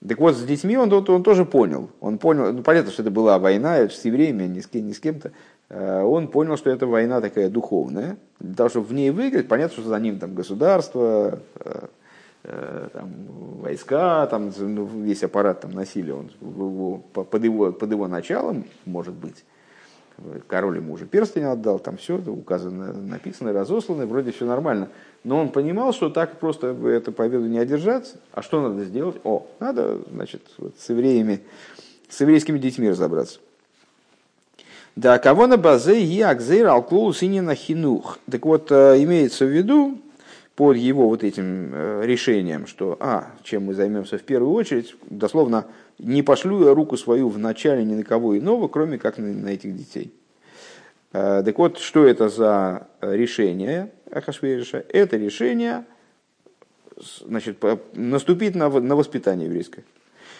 Так 0.07 0.19
вот, 0.19 0.35
с 0.35 0.43
детьми 0.43 0.77
он, 0.77 0.91
он, 0.91 1.09
он 1.09 1.23
тоже 1.23 1.45
понял. 1.45 1.89
Он 1.99 2.17
понял, 2.17 2.53
ну, 2.53 2.63
понятно, 2.63 2.91
что 2.91 3.01
это 3.01 3.11
была 3.11 3.39
война, 3.39 3.77
это 3.77 3.93
с 3.93 4.05
евреями, 4.05 4.45
а 4.45 4.47
не 4.47 4.61
с, 4.61 4.73
не 4.73 4.93
с 4.93 4.99
кем-то. 4.99 5.31
Э, 5.69 6.01
он 6.01 6.27
понял, 6.27 6.57
что 6.57 6.69
это 6.69 6.85
война 6.85 7.21
такая 7.21 7.49
духовная. 7.49 8.17
Для 8.39 8.55
того, 8.55 8.69
чтобы 8.69 8.87
в 8.87 8.93
ней 8.93 9.09
выиграть, 9.09 9.47
понятно, 9.47 9.81
что 9.81 9.89
за 9.89 9.99
ним 9.99 10.19
там 10.19 10.35
государство, 10.35 11.39
э, 11.55 11.87
Э, 12.49 12.87
там, 12.93 13.11
войска, 13.61 14.25
там, 14.27 14.53
ну, 14.57 14.85
весь 14.85 15.21
аппарат 15.21 15.59
там, 15.61 15.71
насилия 15.71 16.13
он, 16.13 16.29
под, 17.11 17.43
его, 17.43 17.73
под 17.73 17.91
его 17.91 18.07
началом, 18.07 18.63
может 18.85 19.15
быть. 19.15 19.43
Король 20.47 20.77
ему 20.77 20.93
уже 20.93 21.05
перстень 21.05 21.43
отдал, 21.43 21.79
там 21.79 21.97
все 21.97 22.17
указано, 22.17 22.93
написано, 22.93 23.53
разослано, 23.53 24.05
вроде 24.05 24.31
все 24.31 24.45
нормально. 24.45 24.89
Но 25.23 25.39
он 25.39 25.49
понимал, 25.49 25.93
что 25.93 26.09
так 26.09 26.39
просто 26.39 26.67
эту 26.87 27.11
победу 27.11 27.45
не 27.47 27.59
одержать. 27.59 28.15
А 28.31 28.41
что 28.41 28.61
надо 28.61 28.83
сделать? 28.85 29.17
О, 29.23 29.45
надо, 29.59 29.99
значит, 30.11 30.41
вот 30.57 30.73
с 30.79 30.89
евреями, 30.89 31.41
с 32.09 32.19
еврейскими 32.21 32.57
детьми 32.57 32.89
разобраться. 32.89 33.39
Да, 34.95 35.19
кого 35.19 35.45
на 35.45 35.57
базе 35.57 36.01
и 36.01 36.21
акзейр 36.21 36.67
алклоу 36.67 37.13
синина 37.13 37.53
хинух. 37.53 38.17
Так 38.31 38.45
вот, 38.45 38.71
э, 38.71 39.03
имеется 39.03 39.45
в 39.45 39.49
виду, 39.49 39.99
под 40.57 40.75
его 40.75 41.07
вот 41.07 41.23
этим 41.23 41.71
э, 41.71 42.01
решением, 42.03 42.65
что, 42.65 42.97
а, 42.99 43.27
чем 43.43 43.65
мы 43.65 43.75
займемся 43.75 44.17
в 44.17 44.23
первую 44.23 44.53
очередь, 44.53 44.95
дословно, 45.07 45.67
не 45.99 46.21
пошлю 46.23 46.65
я 46.65 46.73
руку 46.73 46.97
свою 46.97 47.29
в 47.29 47.37
начале 47.37 47.83
ни 47.83 47.95
на 47.95 48.03
кого 48.03 48.37
иного, 48.37 48.67
кроме 48.67 48.97
как 48.97 49.17
на, 49.17 49.27
на 49.27 49.49
этих 49.49 49.75
детей. 49.75 50.13
Э, 51.13 51.41
так 51.43 51.57
вот, 51.57 51.79
что 51.79 52.05
это 52.05 52.29
за 52.29 52.87
решение 53.01 53.91
Ахашвериша? 54.11 54.85
Это 54.89 55.17
решение 55.17 55.85
значит, 57.25 57.63
наступить 57.93 58.55
на, 58.55 58.69
на 58.69 58.95
воспитание 58.95 59.47
еврейское. 59.47 59.83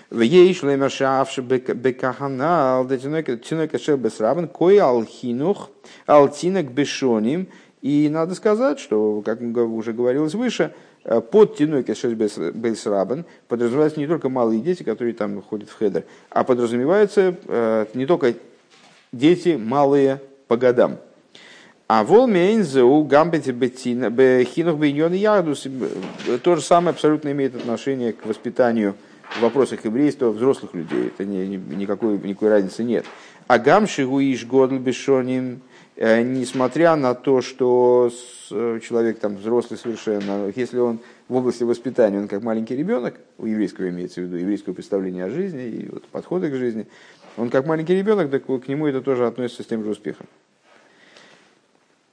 В 0.09 0.21
ей 0.21 0.53
шлемершавши 0.53 1.41
бекаханал, 1.41 2.87
тинойка 2.87 3.77
шебесрабен, 3.77 4.47
кой 4.47 4.79
алхинух, 4.79 5.69
алтинок 6.05 6.71
бешоним, 6.71 7.49
и 7.81 8.07
надо 8.09 8.33
сказать, 8.35 8.79
что, 8.79 9.21
как 9.21 9.41
уже 9.41 9.93
говорилось 9.93 10.33
выше, 10.33 10.63
э, 10.63 10.96
под 11.31 11.55
тяной 11.55 11.83
кешеш 11.83 12.13
бейсрабен 12.13 13.25
подразумеваются 13.47 13.99
не 13.99 14.07
только 14.07 14.27
малые 14.29 14.59
дети, 14.59 14.83
которые 14.83 15.13
там 15.13 15.41
ходят 15.41 15.69
в 15.69 15.77
хедер, 15.77 16.03
а 16.29 16.43
подразумеваются 16.43 17.35
э, 17.45 17.85
не 17.93 18.05
только 18.05 18.33
дети 19.13 19.57
малые 19.61 20.21
по 20.47 20.57
годам. 20.57 20.97
А 21.87 22.03
волмейнзеу 22.03 23.03
гамбете 23.05 23.51
бехинух 23.51 24.77
бейньон 24.77 25.13
ядус 25.13 25.65
то 26.43 26.55
же 26.57 26.61
самое 26.61 26.89
абсолютно 26.89 27.31
имеет 27.31 27.55
отношение 27.55 28.11
к 28.11 28.25
воспитанию 28.25 28.95
в 29.37 29.41
вопросах 29.41 29.85
еврейства 29.85 30.31
взрослых 30.31 30.73
людей. 30.73 31.07
Это 31.07 31.23
не, 31.23 31.47
не, 31.47 31.55
никакой, 31.55 32.17
никакой 32.17 32.49
разницы 32.49 32.83
нет. 32.83 33.05
А 33.47 33.57
гамши 33.59 34.05
гуиш 34.05 34.45
годл 34.45 34.75
бешоним 34.75 35.61
Э, 35.61 35.76
несмотря 35.97 36.95
на 36.95 37.15
то, 37.15 37.41
что 37.41 38.11
э, 38.51 38.79
человек 38.83 39.19
там 39.19 39.37
взрослый 39.37 39.79
совершенно, 39.79 40.51
если 40.55 40.77
он 40.77 40.99
в 41.27 41.35
области 41.35 41.63
воспитания, 41.63 42.19
он 42.19 42.27
как 42.27 42.43
маленький 42.43 42.75
ребенок, 42.75 43.15
у 43.39 43.47
еврейского 43.47 43.89
имеется 43.89 44.21
в 44.21 44.25
виду, 44.25 44.37
еврейского 44.37 44.73
представления 44.73 45.25
о 45.25 45.31
жизни 45.31 45.65
и 45.65 45.89
вот 45.89 46.03
подхода 46.05 46.49
к 46.49 46.55
жизни, 46.55 46.85
он 47.35 47.49
как 47.49 47.65
маленький 47.65 47.95
ребенок, 47.95 48.29
так 48.29 48.45
к 48.45 48.67
нему 48.67 48.85
это 48.85 49.01
тоже 49.01 49.25
относится 49.25 49.63
с 49.63 49.65
тем 49.65 49.83
же 49.83 49.89
успехом. 49.89 50.27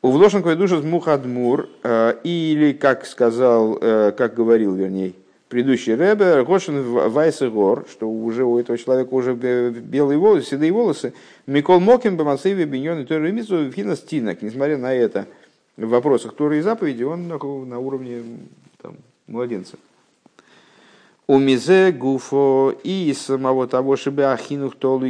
У 0.01 0.11
Влошенковой 0.11 0.57
души 0.57 0.77
мухадмур, 0.77 1.69
э, 1.83 2.15
или, 2.25 2.73
как 2.73 3.05
сказал, 3.05 3.75
как 3.77 4.35
говорил, 4.35 4.75
вернее, 4.75 5.13
предыдущий 5.55 5.95
Рэбе, 5.95 6.43
Гошин 6.43 6.83
Вайсегор, 6.83 7.87
что 7.89 8.11
уже 8.11 8.43
у 8.43 8.59
этого 8.59 8.77
человека 8.77 9.15
уже 9.15 9.35
белые 9.35 10.19
волосы, 10.19 10.49
седые 10.49 10.73
волосы, 10.73 11.15
Микол 11.47 11.79
Мокин, 11.79 12.17
Бамасеви, 12.17 12.65
Биньон 12.65 13.03
и 13.03 13.05
Торы 13.05 13.31
Митсу, 13.31 13.71
Фина 13.71 13.95
Стинок. 13.95 14.43
Несмотря 14.43 14.79
на 14.79 14.93
это, 14.93 15.29
в 15.77 15.87
вопросах 15.87 16.35
Торы 16.35 16.59
и 16.59 16.61
заповеди 16.61 17.05
он 17.05 17.29
на, 17.29 17.39
на 17.39 17.79
уровне 17.79 18.25
там, 18.83 18.97
младенца. 19.29 19.77
У 21.29 21.39
Мизе 21.39 21.93
Гуфо 21.93 22.75
и 22.83 23.15
самого 23.17 23.69
того, 23.69 23.95
чтобы 23.95 24.25
Ахинух 24.25 24.75
Толу 24.75 25.07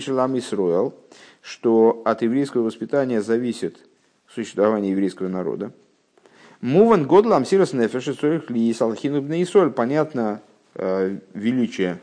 Шелам 0.00 0.36
Исруэл, 0.36 0.94
что 1.42 2.02
от 2.04 2.22
еврейского 2.22 2.62
воспитания 2.62 3.22
зависит 3.22 3.76
существование 4.34 4.90
еврейского 4.90 5.28
народа. 5.28 5.70
Муван 6.60 7.06
годлам 7.06 7.44
сирос 7.44 7.72
нефеш 7.72 8.06
ли 8.48 8.74
салхину 8.74 9.46
соль. 9.46 9.70
Понятно 9.70 10.40
э, 10.74 11.18
величие, 11.34 11.98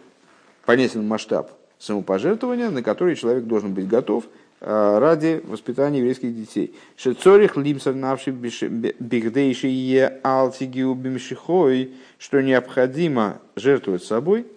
понятен 0.66 1.08
масштаб 1.08 1.52
самопожертвования, 1.80 2.70
на 2.70 2.82
который 2.82 3.16
человек 3.16 3.46
должен 3.46 3.74
быть 3.74 3.88
готов 3.88 4.26
ради 4.60 5.42
воспитания 5.46 6.00
еврейских 6.00 6.36
детей. 6.36 6.74
Шецорих 6.96 7.58
лимсер 7.58 7.94
навши 7.94 8.32
бигдейшие 8.32 10.20
алтигиу 10.24 10.96
бимшихой, 10.96 11.92
что 12.18 12.42
необходимо 12.42 13.40
жертвовать 13.56 14.04
собой 14.04 14.48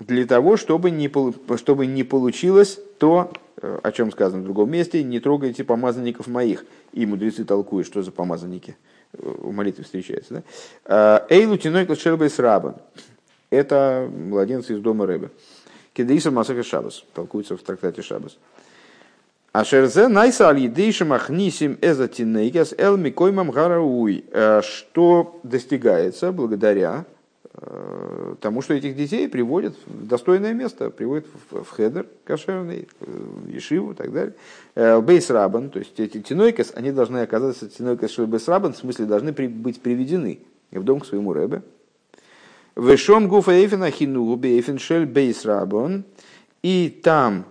для 0.00 0.26
того, 0.26 0.56
чтобы 0.56 0.90
не, 0.90 1.08
чтобы 1.56 1.86
не 1.86 2.02
получилось 2.02 2.80
то, 2.98 3.32
о 3.62 3.92
чем 3.92 4.10
сказано 4.10 4.42
в 4.42 4.44
другом 4.44 4.70
месте, 4.70 5.02
не 5.02 5.20
трогайте 5.20 5.64
помазанников 5.64 6.26
моих. 6.26 6.64
И 6.92 7.06
мудрецы 7.06 7.44
толкуют, 7.44 7.86
что 7.86 8.02
за 8.02 8.10
помазанники 8.10 8.76
в 9.12 9.52
молитве 9.52 9.84
встречается. 9.84 10.42
Да? 10.84 11.26
Эйлу 11.28 11.56
тиной 11.56 11.86
клашербейс 11.86 12.38
рабан. 12.38 12.76
Это 13.50 14.08
младенцы 14.12 14.74
из 14.74 14.80
дома 14.80 15.06
Рэбе. 15.06 15.30
Кедеиса 15.92 16.30
Масаха 16.30 16.62
Шабас, 16.62 17.04
толкуется 17.14 17.56
в 17.56 17.62
трактате 17.62 18.02
Шабас. 18.02 18.38
А 19.52 19.64
шерзе 19.64 20.06
найса 20.06 20.48
аль 20.48 20.70
махнисим 21.04 21.76
эзатинейгас 21.82 22.72
эл 22.78 22.96
микоймам 22.96 23.50
гарауй, 23.50 24.24
э, 24.30 24.62
что 24.62 25.40
достигается 25.42 26.30
благодаря 26.30 27.04
э, 27.04 27.19
тому, 28.40 28.62
что 28.62 28.74
этих 28.74 28.96
детей 28.96 29.28
приводят 29.28 29.74
в 29.86 30.06
достойное 30.06 30.52
место, 30.52 30.90
приводят 30.90 31.26
в 31.50 31.68
хедер 31.70 32.06
кошерный, 32.24 32.88
в 33.00 33.48
ешиву 33.48 33.92
и 33.92 33.94
так 33.94 34.12
далее. 34.12 34.34
Э, 34.76 35.00
бейс 35.00 35.30
рабан, 35.30 35.70
то 35.70 35.80
есть 35.80 35.98
эти 35.98 36.20
тинойкас, 36.20 36.72
они 36.74 36.92
должны 36.92 37.18
оказаться 37.18 37.68
тинойкас 37.68 38.18
бейс 38.18 38.46
рабан, 38.48 38.72
в 38.72 38.76
смысле 38.76 39.06
должны 39.06 39.32
быть 39.32 39.80
приведены 39.80 40.38
в 40.70 40.84
дом 40.84 41.00
к 41.00 41.06
своему 41.06 41.32
рэбе, 41.32 41.62
Вешом 42.76 43.28
гуфа 43.28 43.52
эйфена 43.52 43.90
хинугу 43.90 44.36
бейс 44.36 45.44
рабон. 45.44 46.04
И 46.62 47.00
там 47.02 47.46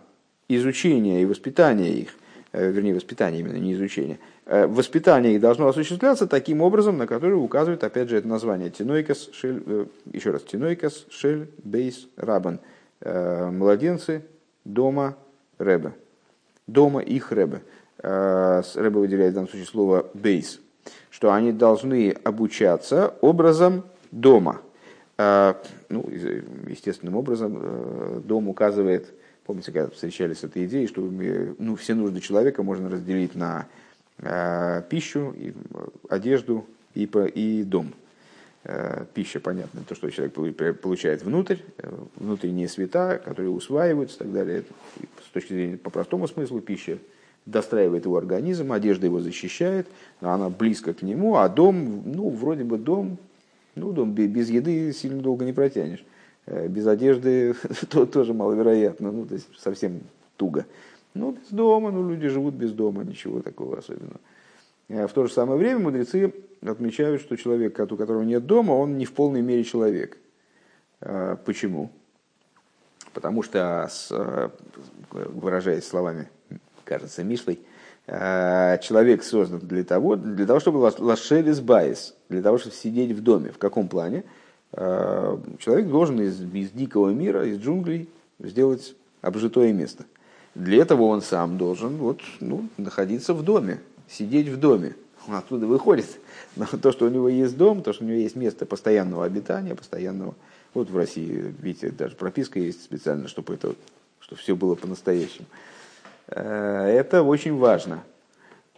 изучение 0.48 1.22
и 1.22 1.26
воспитание 1.26 1.94
их, 1.94 2.16
э, 2.52 2.72
вернее, 2.72 2.94
воспитание 2.94 3.42
именно, 3.42 3.58
не 3.58 3.74
изучение, 3.74 4.18
э, 4.18 4.29
воспитание 4.68 5.36
их 5.36 5.42
должно 5.42 5.68
осуществляться 5.68 6.28
таким 6.28 6.62
образом, 6.62 6.98
на 6.98 7.08
который 7.08 7.34
указывает, 7.34 7.84
опять 7.84 8.10
же, 8.10 8.18
это 8.18 8.28
название 8.28 8.70
Тинойкас, 8.70 9.30
шель, 9.32 9.64
э, 9.66 9.86
еще 10.12 10.32
раз, 10.32 10.44
Тинойкас, 10.44 11.06
Шель, 11.10 11.50
Бейс, 11.64 12.08
Рабан. 12.18 12.60
Младенцы 13.02 14.26
дома 14.66 15.16
Рэбе. 15.58 15.94
Дома 16.68 17.00
их 17.00 17.32
Рэбе. 17.32 17.62
Рэбе 18.00 19.00
выделяет 19.00 19.32
в 19.32 19.36
данном 19.36 19.50
случае 19.50 19.68
слово 19.68 20.06
Бейс. 20.14 20.60
Что 21.10 21.32
они 21.32 21.54
должны 21.54 22.14
обучаться 22.26 23.14
образом 23.22 23.86
дома– 24.12 24.60
ну, 25.90 26.10
естественным 26.68 27.16
образом 27.18 27.58
э, 27.60 28.22
дом 28.24 28.48
указывает, 28.48 29.14
помните, 29.46 29.74
когда 29.74 29.90
встречались 29.90 30.40
с 30.40 30.44
этой 30.46 30.66
идеей, 30.66 30.88
что 30.88 31.02
ну, 31.02 31.76
все 31.76 31.94
нужды 31.94 32.22
человека 32.22 32.64
можно 32.64 32.90
разделить 32.90 33.36
на 33.36 33.66
э, 33.66 33.89
пищу, 34.90 35.34
и 35.38 35.54
одежду 36.10 36.66
и, 36.94 37.04
и 37.04 37.64
дом. 37.64 37.94
Э, 38.66 39.06
пища, 39.14 39.40
понятно, 39.40 39.82
то, 39.88 39.96
что 39.96 40.10
человек 40.10 40.34
получает 40.82 41.24
внутрь, 41.24 41.58
внутренние 42.16 42.68
света, 42.68 43.22
которые 43.24 43.50
усваиваются 43.50 44.18
и 44.18 44.20
так 44.20 44.34
далее. 44.34 44.64
С 45.26 45.32
точки 45.32 45.54
зрения 45.54 45.78
по 45.78 45.90
простому 45.90 46.28
смыслу 46.28 46.60
пища 46.60 46.98
достраивает 47.46 48.06
его 48.06 48.18
организм, 48.18 48.72
одежда 48.74 49.06
его 49.06 49.22
защищает, 49.22 49.88
она 50.20 50.50
близко 50.50 50.94
к 50.94 51.02
нему, 51.02 51.38
а 51.38 51.48
дом, 51.48 52.04
ну, 52.06 52.30
вроде 52.30 52.64
бы 52.64 52.78
дом, 52.78 53.18
ну, 53.76 53.92
дом 53.94 54.12
без 54.12 54.50
еды 54.50 54.92
сильно 54.94 55.22
долго 55.22 55.46
не 55.46 55.54
протянешь. 55.54 56.04
Э, 56.46 56.68
без 56.68 56.86
одежды 56.86 57.56
то, 57.90 58.06
тоже 58.06 58.34
маловероятно, 58.34 59.12
ну, 59.12 59.26
то 59.26 59.36
есть 59.36 59.48
совсем 59.58 60.02
туго. 60.36 60.66
Ну, 61.20 61.32
без 61.32 61.50
дома, 61.50 61.92
ну, 61.92 62.10
люди 62.10 62.28
живут 62.28 62.56
без 62.56 62.72
дома, 62.72 63.04
ничего 63.04 63.42
такого 63.42 63.78
особенного. 63.78 64.20
А 64.90 65.08
в 65.08 65.14
то 65.14 65.26
же 65.26 65.34
самое 65.34 65.60
время 65.60 65.80
мудрецы 65.80 66.34
отмечают, 66.62 67.22
что 67.22 67.36
человек, 67.36 67.80
у 67.80 67.96
которого 67.96 68.24
нет 68.24 68.46
дома, 68.46 68.72
он 68.72 68.98
не 68.98 69.06
в 69.06 69.14
полной 69.14 69.42
мере 69.42 69.64
человек. 69.64 70.18
А 71.02 71.36
почему? 71.36 71.92
Потому 73.14 73.44
что, 73.44 73.90
э, 74.12 74.50
выражаясь 75.12 75.86
словами, 75.86 76.30
кажется, 76.86 77.24
Мишлой, 77.24 77.60
Э, 78.12 78.80
человек 78.82 79.24
создан 79.24 79.60
для 79.60 79.84
того, 79.84 80.16
для 80.16 80.48
того, 80.48 80.60
чтобы 80.60 80.78
לשבת 80.78 81.60
בית, 81.60 82.16
для 82.28 82.42
того, 82.42 82.58
чтобы 82.58 82.76
сидеть 82.76 83.12
в 83.12 83.22
доме. 83.22 83.52
В 83.52 83.60
каком 83.60 83.88
плане? 83.88 84.24
Э, 84.72 85.38
человек 85.60 85.88
должен 85.88 86.20
из, 86.20 86.42
из 86.42 86.72
дикого 86.72 87.12
мира, 87.12 87.46
из 87.46 87.60
джунглей 87.60 88.10
сделать 88.40 88.96
обжитое 89.22 89.74
место. 89.74 90.06
Для 90.60 90.82
этого 90.82 91.04
он 91.04 91.22
сам 91.22 91.58
должен 91.58 91.96
вот, 91.96 92.20
ну, 92.42 92.68
находиться 92.76 93.34
в 93.34 93.44
доме, 93.44 93.80
сидеть 94.10 94.50
в 94.50 94.58
доме. 94.58 94.94
Он 95.26 95.36
оттуда 95.36 95.66
выходит. 95.66 96.20
Но 96.58 96.66
то, 96.66 96.92
что 96.92 97.06
у 97.06 97.10
него 97.10 97.30
есть 97.30 97.56
дом, 97.56 97.82
то, 97.82 97.94
что 97.94 98.04
у 98.04 98.08
него 98.08 98.18
есть 98.18 98.36
место 98.36 98.66
постоянного 98.66 99.24
обитания, 99.24 99.74
постоянного. 99.74 100.36
Вот 100.74 100.90
в 100.90 100.98
России, 100.98 101.56
видите, 101.62 101.92
даже 101.92 102.18
прописка 102.18 102.60
есть 102.60 102.84
специально, 102.84 103.30
чтобы 103.30 103.54
это, 103.54 103.74
чтобы 104.20 104.42
все 104.42 104.54
было 104.54 104.76
по-настоящему. 104.76 105.48
Э, 106.28 106.88
это 106.88 107.24
очень 107.24 107.56
важно. 107.56 108.04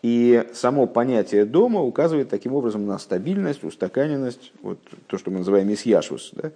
И 0.03 0.47
само 0.53 0.85
понятие 0.85 1.45
дома 1.45 1.81
указывает 1.81 2.29
таким 2.29 2.53
образом 2.53 2.85
на 2.85 2.99
стабильность, 2.99 3.63
устаканенность, 3.63 4.51
вот 4.61 4.77
то, 5.07 5.17
что 5.17 5.31
мы 5.31 5.39
называем 5.39 5.73
исьяшус, 5.73 6.31
да, 6.33 6.51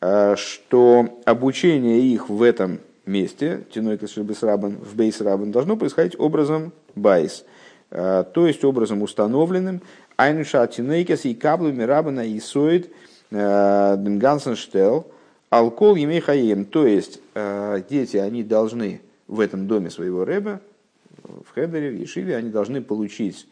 э, 0.00 0.36
что 0.36 1.20
обучение 1.24 2.00
их 2.02 2.28
в 2.28 2.40
этом 2.40 2.78
месте, 3.06 3.64
тинойкас 3.72 4.16
бейсрабан, 4.16 4.76
в 4.76 4.94
бейсрабан, 4.94 5.52
должно 5.52 5.76
происходить 5.76 6.18
образом 6.18 6.72
байс, 6.94 7.44
э, 7.90 8.24
то 8.32 8.46
есть 8.46 8.64
образом 8.64 9.02
установленным, 9.02 9.82
айнуша 10.16 10.66
тинойкас 10.66 11.24
и 11.24 11.34
каблами 11.34 11.82
рабана 11.82 12.26
и 12.26 12.38
соид 12.40 12.90
дмгансенштел, 13.30 15.06
алкол 15.50 15.94
емей 15.94 16.20
то 16.64 16.86
есть 16.86 17.20
дети, 17.88 18.16
они 18.16 18.42
должны 18.42 19.00
в 19.28 19.38
этом 19.38 19.68
доме 19.68 19.88
своего 19.88 20.24
рэба, 20.24 20.60
в 21.22 21.54
Хедере, 21.54 21.90
в 21.90 22.00
Ешиве, 22.00 22.36
они 22.36 22.50
должны 22.50 22.82
получить 22.82 23.46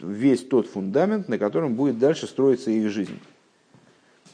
весь 0.00 0.44
тот 0.44 0.68
фундамент, 0.68 1.28
на 1.28 1.38
котором 1.38 1.74
будет 1.74 1.98
дальше 1.98 2.26
строиться 2.26 2.70
их 2.70 2.90
жизнь. 2.90 3.18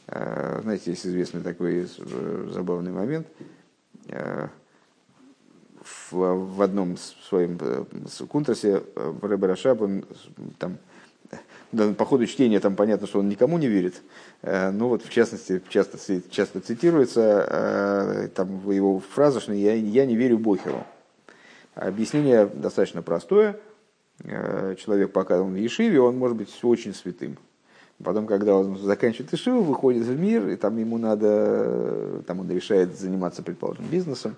А, 0.08 0.60
знаете, 0.62 0.90
есть 0.90 1.06
известный 1.06 1.42
такой 1.42 1.88
забавный 2.50 2.92
момент. 2.92 3.26
А, 4.12 4.48
в, 6.10 6.62
одном 6.62 6.96
своем 6.96 7.58
э, 7.60 7.84
кунтрасе 8.28 8.82
э, 8.94 9.14
Рэбе 9.22 9.46
Рашаб, 9.46 9.80
он 9.82 10.04
там 10.58 10.78
да, 11.72 11.88
по 11.94 12.04
ходу 12.04 12.26
чтения 12.26 12.60
там 12.60 12.76
понятно, 12.76 13.06
что 13.06 13.20
он 13.20 13.28
никому 13.30 13.56
не 13.56 13.66
верит. 13.66 14.02
Ну 14.42 14.88
вот, 14.88 15.02
в 15.02 15.08
частности, 15.08 15.62
часто, 15.70 15.96
часто 16.30 16.60
цитируется 16.60 18.30
там 18.34 18.70
его 18.70 19.00
фраза, 19.00 19.40
что 19.40 19.54
я, 19.54 19.72
я 19.72 20.04
не 20.04 20.14
верю 20.14 20.38
Бохеру. 20.38 20.84
Объяснение 21.74 22.44
достаточно 22.44 23.00
простое. 23.00 23.58
Человек, 24.22 25.12
пока 25.12 25.40
он 25.40 25.54
в 25.54 25.56
Ешиве, 25.56 25.98
он 26.02 26.18
может 26.18 26.36
быть 26.36 26.50
очень 26.62 26.92
святым. 26.92 27.38
Потом, 28.04 28.26
когда 28.26 28.54
он 28.56 28.78
заканчивает 28.78 29.32
Ешиву, 29.32 29.62
выходит 29.62 30.04
в 30.04 30.18
мир, 30.18 30.48
и 30.48 30.56
там 30.56 30.76
ему 30.78 30.98
надо, 30.98 32.22
там 32.26 32.40
он 32.40 32.50
решает 32.50 32.98
заниматься, 32.98 33.42
предположим, 33.42 33.84
бизнесом, 33.90 34.36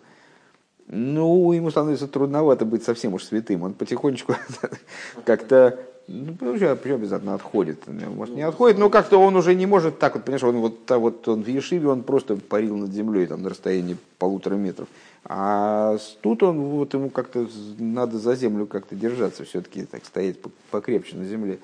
ну, 0.87 1.53
ему 1.53 1.71
становится 1.71 2.07
трудновато 2.07 2.65
быть 2.65 2.85
совсем 2.85 3.15
уж 3.15 3.25
святым. 3.25 3.63
Он 3.63 3.73
потихонечку 3.73 4.35
как-то 5.25 5.79
ну, 6.07 6.35
причем 6.35 6.97
обязательно 6.97 7.35
отходит. 7.35 7.87
Может, 7.87 8.35
не 8.35 8.43
отходит, 8.43 8.79
но 8.79 8.91
как-то 8.91 9.19
он 9.19 9.37
уже 9.37 9.55
не 9.55 9.65
может 9.65 9.99
так 9.99 10.15
вот, 10.15 10.25
понимаешь, 10.25 10.45
он 10.45 10.57
вот, 10.57 10.91
вот 10.91 11.27
он 11.29 11.43
в 11.43 11.49
Ешиве, 11.49 11.89
он 11.89 12.03
просто 12.03 12.37
парил 12.37 12.77
над 12.77 12.93
землей 12.93 13.27
там, 13.27 13.43
на 13.43 13.49
расстоянии 13.49 13.97
полутора 14.19 14.57
метров. 14.57 14.89
А 15.25 15.97
тут 16.21 16.43
он, 16.43 16.61
вот 16.61 16.93
ему 16.93 17.09
как-то 17.09 17.49
надо 17.79 18.19
за 18.19 18.35
землю 18.35 18.67
как-то 18.67 18.95
держаться, 18.95 19.45
все-таки 19.45 19.87
так 19.87 20.05
стоять 20.05 20.37
покрепче 20.71 21.17
на 21.17 21.25
земле. 21.25 21.59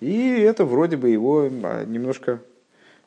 И 0.00 0.30
это 0.40 0.64
вроде 0.64 0.96
бы 0.96 1.10
его 1.10 1.48
а, 1.62 1.84
немножко 1.84 2.40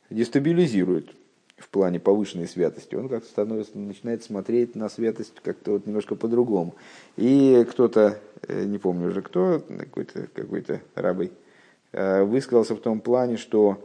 дестабилизирует 0.09 1.09
в 1.57 1.69
плане 1.69 1.99
повышенной 1.99 2.47
святости. 2.47 2.95
Он 2.95 3.09
как-то 3.09 3.29
становится, 3.29 3.77
начинает 3.77 4.23
смотреть 4.23 4.75
на 4.75 4.89
святость 4.89 5.33
как-то 5.43 5.71
вот 5.71 5.87
немножко 5.87 6.15
по-другому. 6.15 6.75
И 7.17 7.65
кто-то, 7.69 8.19
э, 8.47 8.65
не 8.65 8.77
помню 8.77 9.07
уже 9.07 9.21
кто, 9.21 9.63
какой-то 9.79 10.27
какой 10.33 10.63
рабый, 10.95 11.31
э, 11.91 12.23
высказался 12.23 12.75
в 12.75 12.79
том 12.79 12.99
плане, 12.99 13.37
что 13.37 13.83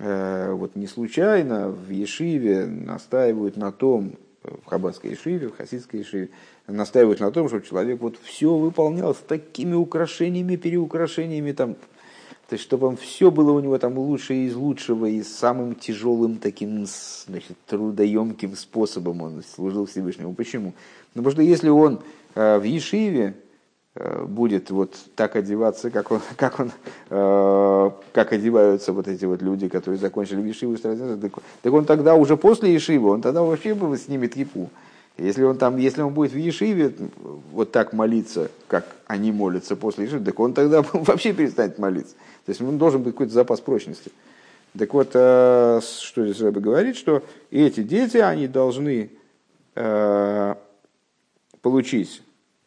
э, 0.00 0.52
вот 0.52 0.76
не 0.76 0.86
случайно 0.86 1.68
в 1.68 1.90
Ешиве 1.90 2.66
настаивают 2.66 3.56
на 3.56 3.72
том, 3.72 4.16
в 4.42 4.66
Хабадской 4.66 5.12
Ешиве, 5.12 5.48
в 5.48 5.56
Хасидской 5.56 6.00
Ешиве, 6.00 6.28
настаивают 6.66 7.20
на 7.20 7.30
том, 7.30 7.48
чтобы 7.48 7.64
человек 7.64 8.00
вот 8.00 8.18
все 8.22 8.54
выполнял 8.54 9.14
с 9.14 9.18
такими 9.18 9.74
украшениями, 9.74 10.56
переукрашениями, 10.56 11.52
там, 11.52 11.76
то 12.48 12.54
есть, 12.54 12.64
чтобы 12.64 12.86
он 12.86 12.96
все 12.96 13.30
было 13.30 13.52
у 13.52 13.60
него 13.60 13.78
там 13.78 13.98
лучшее 13.98 14.46
из 14.46 14.54
лучшего 14.54 15.06
и 15.06 15.22
самым 15.22 15.74
тяжелым 15.74 16.36
таким 16.36 16.86
значит, 17.26 17.56
трудоемким 17.66 18.54
способом 18.54 19.22
он 19.22 19.42
служил 19.42 19.86
Всевышнему. 19.86 20.34
Почему? 20.34 20.74
Ну, 21.14 21.22
потому 21.22 21.30
что 21.32 21.42
если 21.42 21.70
он 21.70 22.00
в 22.34 22.62
Ешиве 22.62 23.34
будет 24.26 24.70
вот 24.70 24.94
так 25.14 25.36
одеваться, 25.36 25.90
как 25.90 26.10
он, 26.10 26.20
как 26.36 26.60
он, 26.60 26.72
как 27.08 28.32
одеваются 28.32 28.92
вот 28.92 29.08
эти 29.08 29.24
вот 29.24 29.40
люди, 29.40 29.68
которые 29.68 29.98
закончили 29.98 30.42
Ешиву, 30.42 30.76
так, 30.76 31.32
так 31.62 31.72
он 31.72 31.84
тогда 31.86 32.14
уже 32.14 32.36
после 32.36 32.74
Ешивы, 32.74 33.08
он 33.08 33.22
тогда 33.22 33.42
вообще 33.42 33.74
снимет 33.96 34.36
Епу. 34.36 34.68
Если 35.16 35.44
он 35.44 35.58
там, 35.58 35.76
если 35.76 36.02
он 36.02 36.12
будет 36.12 36.32
в 36.32 36.36
Ешиве 36.36 36.92
вот 37.52 37.70
так 37.70 37.92
молиться, 37.92 38.50
как 38.66 38.84
они 39.06 39.30
молятся 39.30 39.76
после 39.76 40.06
Ешивы, 40.06 40.24
так 40.24 40.40
он 40.40 40.54
тогда 40.54 40.82
вообще 40.92 41.32
перестанет 41.32 41.78
молиться. 41.78 42.16
То 42.44 42.50
есть 42.50 42.60
он 42.60 42.78
должен 42.78 43.02
быть 43.02 43.14
какой-то 43.14 43.32
запас 43.32 43.60
прочности. 43.60 44.10
Так 44.78 44.92
вот, 44.92 45.10
э, 45.14 45.80
что 46.00 46.26
здесь 46.26 46.40
Рэбе 46.40 46.60
говорит, 46.60 46.96
что 46.96 47.22
эти 47.50 47.82
дети, 47.82 48.16
они 48.16 48.48
должны 48.48 49.10
э, 49.76 50.54
получить 51.62 52.22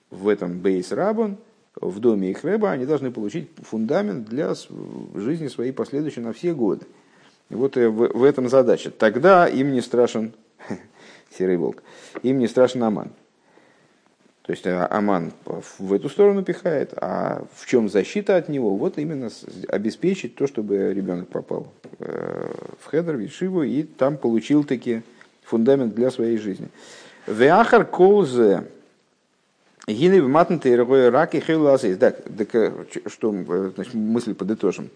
в 0.09 0.27
этом 0.29 0.59
бейс 0.59 0.91
рабон, 0.91 1.37
в 1.79 1.99
доме 1.99 2.31
их 2.31 2.43
Рэба, 2.43 2.71
они 2.71 2.85
должны 2.85 3.11
получить 3.11 3.49
фундамент 3.61 4.27
для 4.27 4.53
жизни 5.13 5.47
своей 5.47 5.71
последующей 5.71 6.21
на 6.21 6.33
все 6.33 6.53
годы. 6.53 6.85
И 7.49 7.55
вот 7.55 7.75
в 7.75 8.23
этом 8.23 8.49
задача. 8.49 8.89
Тогда 8.89 9.47
им 9.47 9.71
не 9.71 9.81
страшен 9.81 10.33
серый 11.37 11.57
волк. 11.57 11.83
Им 12.23 12.39
не 12.39 12.47
страшен 12.47 12.83
Аман. 12.83 13.11
То 14.47 14.53
есть 14.53 14.65
э, 14.65 14.87
Аман 14.89 15.33
в 15.77 15.93
эту 15.93 16.09
сторону 16.09 16.41
пихает, 16.41 16.93
а 16.95 17.45
в 17.53 17.67
чем 17.67 17.89
защита 17.89 18.37
от 18.37 18.47
него? 18.47 18.75
Вот 18.75 18.97
именно 18.97 19.29
обеспечить 19.67 20.35
то, 20.35 20.47
чтобы 20.47 20.93
ребенок 20.93 21.27
попал 21.27 21.67
э, 21.99 22.49
в 22.79 22.85
хедер, 22.87 23.17
в 23.17 23.19
Ешиву, 23.19 23.63
и 23.63 23.83
там 23.83 24.17
получил 24.17 24.63
таки 24.63 25.03
фундамент 25.43 25.93
для 25.93 26.09
своей 26.11 26.37
жизни. 26.37 26.69
Веахар 27.27 27.85
колзе 27.85 28.63
гины 29.85 30.21
вматнты 30.23 30.75
раки 31.11 31.37
хейлазис. 31.37 31.97
Так, 31.97 32.23
так, 32.23 32.55
э, 32.55 32.85
что 33.05 33.35
значит, 33.75 33.93
мысль 33.93 34.33
подытожим. 34.33 34.89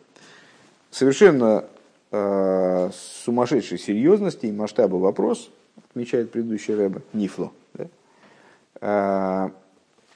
Совершенно 0.91 1.65
э, 2.11 2.89
сумасшедшей 3.25 3.77
серьезности 3.77 4.45
и 4.45 4.51
масштаба 4.51 4.95
вопрос– 4.95 5.51
отмечает 5.91 6.31
предыдущий 6.31 6.73
Рэбе, 6.73 7.01
Нифло. 7.13 7.51
А, 8.81 9.51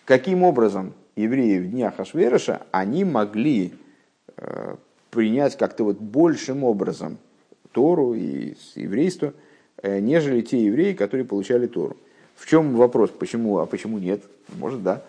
каким 0.06 0.44
образом 0.44 0.94
евреи 1.16 1.60
в 1.60 1.70
днях 1.70 2.00
Ашверыша, 2.00 2.64
они 2.72 3.06
могли 3.06 3.74
а, 4.38 4.78
принять 5.12 5.58
как-то 5.58 5.84
вот 5.84 5.98
большим 5.98 6.64
образом 6.64 7.18
Тору 7.72 8.14
и 8.14 8.56
еврейство, 8.76 9.34
э, 9.82 10.00
нежели 10.00 10.42
те 10.42 10.66
евреи, 10.66 10.94
которые 10.94 11.26
получали 11.26 11.68
Тору. 11.68 11.98
В 12.36 12.48
чем 12.48 12.76
вопрос? 12.76 13.12
Почему? 13.12 13.60
А 13.60 13.66
почему 13.66 13.98
нет? 13.98 14.24
Может, 14.58 14.84
да. 14.84 15.02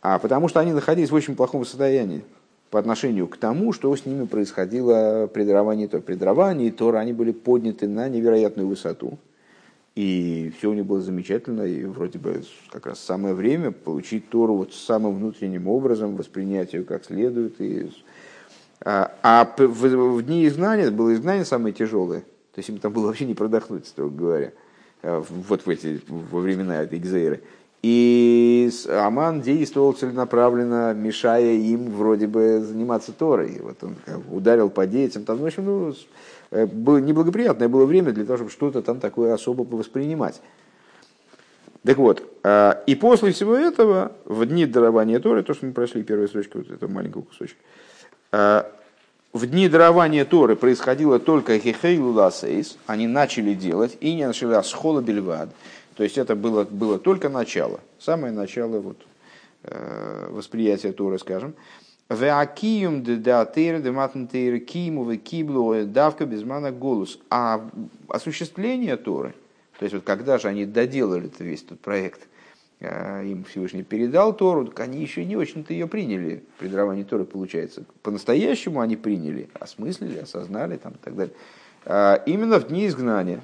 А 0.00 0.18
потому 0.18 0.48
что 0.48 0.60
они 0.60 0.72
находились 0.72 1.10
в 1.10 1.14
очень 1.14 1.34
плохом 1.34 1.64
состоянии 1.64 2.22
по 2.70 2.78
отношению 2.78 3.26
к 3.26 3.36
тому, 3.36 3.72
что 3.72 3.94
с 3.94 4.04
ними 4.06 4.26
происходило 4.26 5.28
при 5.32 5.44
даровании 5.44 5.86
Тора. 5.86 6.02
При 6.02 6.14
даровании 6.14 6.70
Тора 6.70 6.98
они 6.98 7.12
были 7.12 7.32
подняты 7.32 7.88
на 7.88 8.08
невероятную 8.08 8.68
высоту. 8.68 9.18
И 9.98 10.52
все 10.56 10.70
у 10.70 10.74
них 10.74 10.86
было 10.86 11.00
замечательно, 11.00 11.62
и 11.62 11.84
вроде 11.84 12.20
бы 12.20 12.44
как 12.70 12.86
раз 12.86 13.00
самое 13.00 13.34
время 13.34 13.72
получить 13.72 14.28
Тору 14.28 14.54
вот 14.54 14.72
самым 14.72 15.16
внутренним 15.16 15.66
образом, 15.66 16.14
воспринять 16.14 16.72
ее 16.72 16.84
как 16.84 17.04
следует. 17.04 17.60
И... 17.60 17.90
А, 18.80 19.12
а 19.24 19.54
в, 19.58 20.22
дни 20.22 20.46
изгнания, 20.46 20.92
было 20.92 21.12
изгнание 21.12 21.44
самое 21.44 21.74
тяжелое, 21.74 22.20
то 22.20 22.58
есть 22.58 22.68
им 22.68 22.78
там 22.78 22.92
было 22.92 23.06
вообще 23.06 23.24
не 23.24 23.34
продохнуть, 23.34 23.88
строго 23.88 24.14
говоря, 24.14 24.52
а, 25.02 25.24
вот 25.48 25.66
в 25.66 25.68
эти, 25.68 26.00
во 26.06 26.38
времена 26.38 26.80
этой 26.80 27.00
экзейры. 27.00 27.42
И 27.82 28.70
Аман 28.88 29.40
действовал 29.40 29.94
целенаправленно, 29.94 30.94
мешая 30.94 31.54
им 31.54 31.90
вроде 31.90 32.28
бы 32.28 32.60
заниматься 32.60 33.10
Торой. 33.12 33.58
Вот 33.60 33.82
он 33.82 33.96
ударил 34.30 34.70
по 34.70 34.86
детям, 34.86 35.24
там, 35.24 35.38
в 35.38 35.44
общем, 35.44 35.64
ну, 35.64 35.94
неблагоприятное 36.50 37.68
было 37.68 37.84
время 37.84 38.12
для 38.12 38.24
того, 38.24 38.38
чтобы 38.38 38.50
что-то 38.50 38.82
там 38.82 39.00
такое 39.00 39.34
особо 39.34 39.62
воспринимать. 39.62 40.40
Так 41.84 41.96
вот, 41.96 42.22
э, 42.42 42.72
и 42.86 42.94
после 42.94 43.32
всего 43.32 43.54
этого, 43.54 44.12
в 44.24 44.44
дни 44.46 44.66
дарования 44.66 45.20
Торы, 45.20 45.42
то, 45.42 45.54
что 45.54 45.66
мы 45.66 45.72
прошли, 45.72 46.02
первая 46.02 46.28
строчка, 46.28 46.58
вот 46.58 46.70
этого 46.70 46.90
маленького 46.90 47.22
кусочка, 47.22 47.56
э, 48.32 48.64
в 49.32 49.46
дни 49.46 49.68
дарования 49.68 50.24
Торы 50.24 50.56
происходило 50.56 51.18
только 51.18 51.58
хихейлу 51.58 52.12
ласейс, 52.12 52.76
они 52.86 53.06
начали 53.06 53.54
делать, 53.54 53.96
и 54.00 54.14
не 54.14 54.26
начали 54.26 54.54
асхола 54.54 55.00
бельвад, 55.00 55.50
то 55.96 56.02
есть 56.02 56.18
это 56.18 56.34
было, 56.34 56.64
было 56.64 56.98
только 56.98 57.28
начало, 57.28 57.80
самое 57.98 58.32
начало 58.32 58.80
вот, 58.80 58.96
восприятия 60.30 60.92
Торы, 60.92 61.18
скажем. 61.18 61.54
Веакиюм 62.08 63.02
датейр 63.02 63.80
дематнтейр 63.80 64.60
киму 64.60 65.14
киблу 65.16 65.84
давка 65.84 66.24
безмана 66.24 66.72
голос. 66.72 67.18
А 67.28 67.68
осуществление 68.08 68.96
Торы, 68.96 69.34
то 69.78 69.84
есть 69.84 69.94
вот 69.94 70.04
когда 70.04 70.38
же 70.38 70.48
они 70.48 70.64
доделали 70.64 71.30
весь 71.38 71.62
этот 71.64 71.80
проект, 71.80 72.26
э, 72.80 73.26
им 73.26 73.44
Всевышний 73.44 73.82
передал 73.82 74.34
Тору, 74.34 74.72
они 74.76 75.02
еще 75.02 75.22
не 75.26 75.36
очень-то 75.36 75.74
ее 75.74 75.86
приняли. 75.86 76.44
При 76.58 76.68
даровании 76.68 77.02
Торы 77.02 77.24
получается. 77.26 77.84
По-настоящему 78.02 78.80
они 78.80 78.96
приняли, 78.96 79.50
осмыслили, 79.60 80.20
осознали 80.20 80.78
там, 80.78 80.92
и 80.92 80.98
так 81.04 81.14
далее. 81.14 81.34
А 81.84 82.22
именно 82.24 82.58
в 82.58 82.68
дни 82.68 82.86
изгнания. 82.86 83.42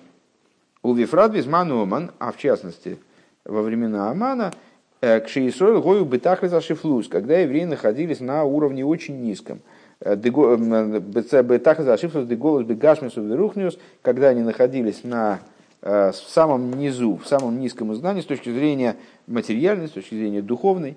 У 0.82 0.94
Вифрат 0.94 1.32
Безману 1.32 1.82
Оман, 1.82 2.12
а 2.18 2.32
в 2.32 2.38
частности 2.38 2.98
во 3.44 3.62
времена 3.62 4.10
Амана, 4.10 4.54
Э, 5.00 5.20
к 5.20 5.28
Шиисрой 5.28 5.80
Гою 5.82 6.04
Бетахли 6.04 6.48
Зашифлус, 6.48 7.08
когда 7.08 7.38
евреи 7.38 7.64
находились 7.64 8.20
на 8.20 8.44
уровне 8.44 8.86
очень 8.86 9.20
низком. 9.20 9.60
Э, 10.00 10.14
э, 10.14 11.42
Бетахли 11.42 11.82
Зашифлус, 11.82 12.26
Деголос 12.26 12.64
Бегашмису 12.64 13.22
Верухниус, 13.22 13.78
когда 14.02 14.28
они 14.28 14.42
находились 14.42 15.04
на 15.04 15.40
в 15.82 16.14
самом 16.14 16.72
низу, 16.78 17.20
в 17.22 17.26
самом 17.26 17.60
низком 17.60 17.92
изгнании 17.92 18.22
с 18.22 18.24
точки 18.24 18.48
зрения 18.48 18.96
материальной, 19.26 19.86
с 19.86 19.90
точки 19.90 20.14
зрения 20.14 20.40
духовной. 20.40 20.96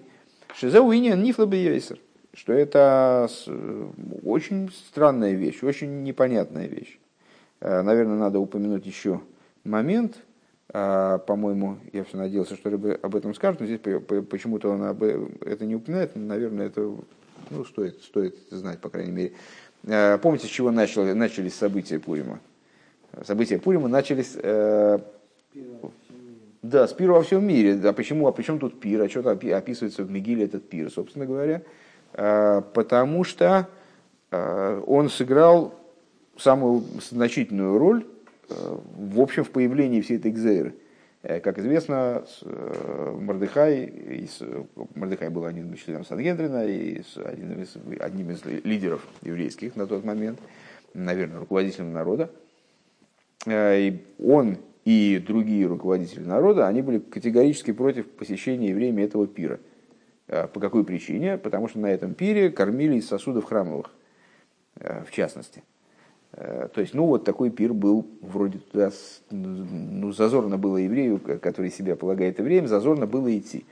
Шизеуиния 0.56 1.18
Нифлабейвейсер, 1.18 2.00
что 2.34 2.54
это 2.54 3.28
очень 4.24 4.72
странная 4.72 5.34
вещь, 5.34 5.62
очень 5.62 6.04
непонятная 6.04 6.68
вещь. 6.68 7.00
Наверное, 7.60 8.16
надо 8.16 8.40
упомянуть 8.40 8.86
еще 8.86 9.20
момент– 9.66 10.16
по-моему, 10.72 11.78
я 11.94 12.04
все 12.04 12.18
надеялся, 12.18 12.56
что 12.56 12.70
Рыбы 12.70 13.00
об 13.02 13.16
этом 13.16 13.34
скажет, 13.34 13.62
но 13.62 13.66
здесь 13.66 13.80
почему-то 13.80 14.70
он 14.70 14.84
об 14.84 15.02
это 15.02 15.66
не 15.66 15.76
упоминает. 15.76 16.16
Наверное, 16.16 16.68
это 16.68 16.94
ну, 17.50 17.66
стоит, 17.66 18.02
стоит 18.04 18.36
знать, 18.52 18.80
по 18.80 18.90
крайней 18.90 19.12
мере. 19.12 19.34
А, 19.88 20.18
помните, 20.18 20.48
с 20.48 20.50
чего 20.50 20.72
начал, 20.72 21.04
начались 21.16 21.56
события 21.56 22.00
Пурима? 22.00 22.40
События 23.24 23.60
Пурима 23.60 23.88
начались... 23.88 24.34
Э, 24.36 25.00
да, 26.62 26.88
с 26.88 26.94
пира 26.94 27.14
во 27.14 27.24
всем 27.24 27.46
мире. 27.46 27.80
А 27.84 27.94
почему? 27.94 28.28
А 28.28 28.32
почему 28.32 28.60
тут 28.60 28.80
пир? 28.80 29.02
А 29.02 29.10
что-то 29.10 29.32
описывается 29.32 30.04
в 30.04 30.12
Мигиле 30.12 30.46
этот 30.46 30.68
пир, 30.70 30.92
собственно 30.92 31.26
говоря. 31.26 31.64
А, 32.14 32.62
потому 32.62 33.24
что 33.24 33.68
он 34.30 35.10
сыграл 35.10 35.74
самую 36.38 36.84
значительную 37.10 37.78
роль 37.78 38.06
в 38.50 39.20
общем, 39.20 39.44
в 39.44 39.52
появлении 39.52 40.02
всей 40.02 40.18
этой 40.18 40.32
экзейры. 40.32 40.74
Э, 41.24 41.40
как 41.40 41.60
известно, 41.60 42.24
э, 42.44 43.18
Мордыхай, 43.20 44.28
Мордыхай 44.96 45.30
был 45.30 45.46
одним 45.46 45.74
из 45.74 45.80
членов 45.80 46.08
Сангедрина 46.08 46.66
и 46.66 47.02
одним 47.18 47.62
из, 47.62 47.78
одним 48.00 48.32
из 48.32 48.46
лидеров 48.46 49.06
еврейских 49.24 49.76
на 49.76 49.88
тот 49.88 50.06
момент, 50.06 50.40
наверное, 50.94 51.40
руководителем 51.40 51.92
народа. 51.92 52.32
Э, 53.46 53.80
и 53.80 54.06
он 54.20 54.58
и 54.86 55.22
другие 55.26 55.66
руководители 55.66 56.24
народа, 56.24 56.68
они 56.68 56.82
были 56.82 57.00
категорически 57.00 57.74
против 57.74 58.10
посещения 58.10 58.70
евреями 58.70 59.02
этого 59.02 59.28
пира. 59.28 59.60
По 60.28 60.60
какой 60.62 60.86
причине? 60.86 61.38
Потому 61.38 61.68
что 61.68 61.80
на 61.80 61.88
этом 61.88 62.14
пире 62.14 62.52
кормили 62.52 62.96
из 62.96 63.08
сосудов 63.08 63.46
храмовых, 63.46 63.92
в 64.76 65.12
частности. 65.12 65.64
Э, 66.38 66.68
то 66.74 66.82
есть, 66.82 66.94
ну, 66.94 67.06
вот 67.06 67.26
такой 67.26 67.50
пир 67.50 67.74
был, 67.74 68.06
вроде 68.22 68.60
туда, 68.60 68.92
ну, 69.32 70.12
зазорно 70.12 70.58
было 70.58 70.78
еврею, 70.78 71.20
который 71.20 71.72
себя 71.72 71.96
полагает 71.96 72.40
евреем, 72.40 72.68
зазорно 72.68 73.08
было 73.08 73.36
идти. 73.36 73.66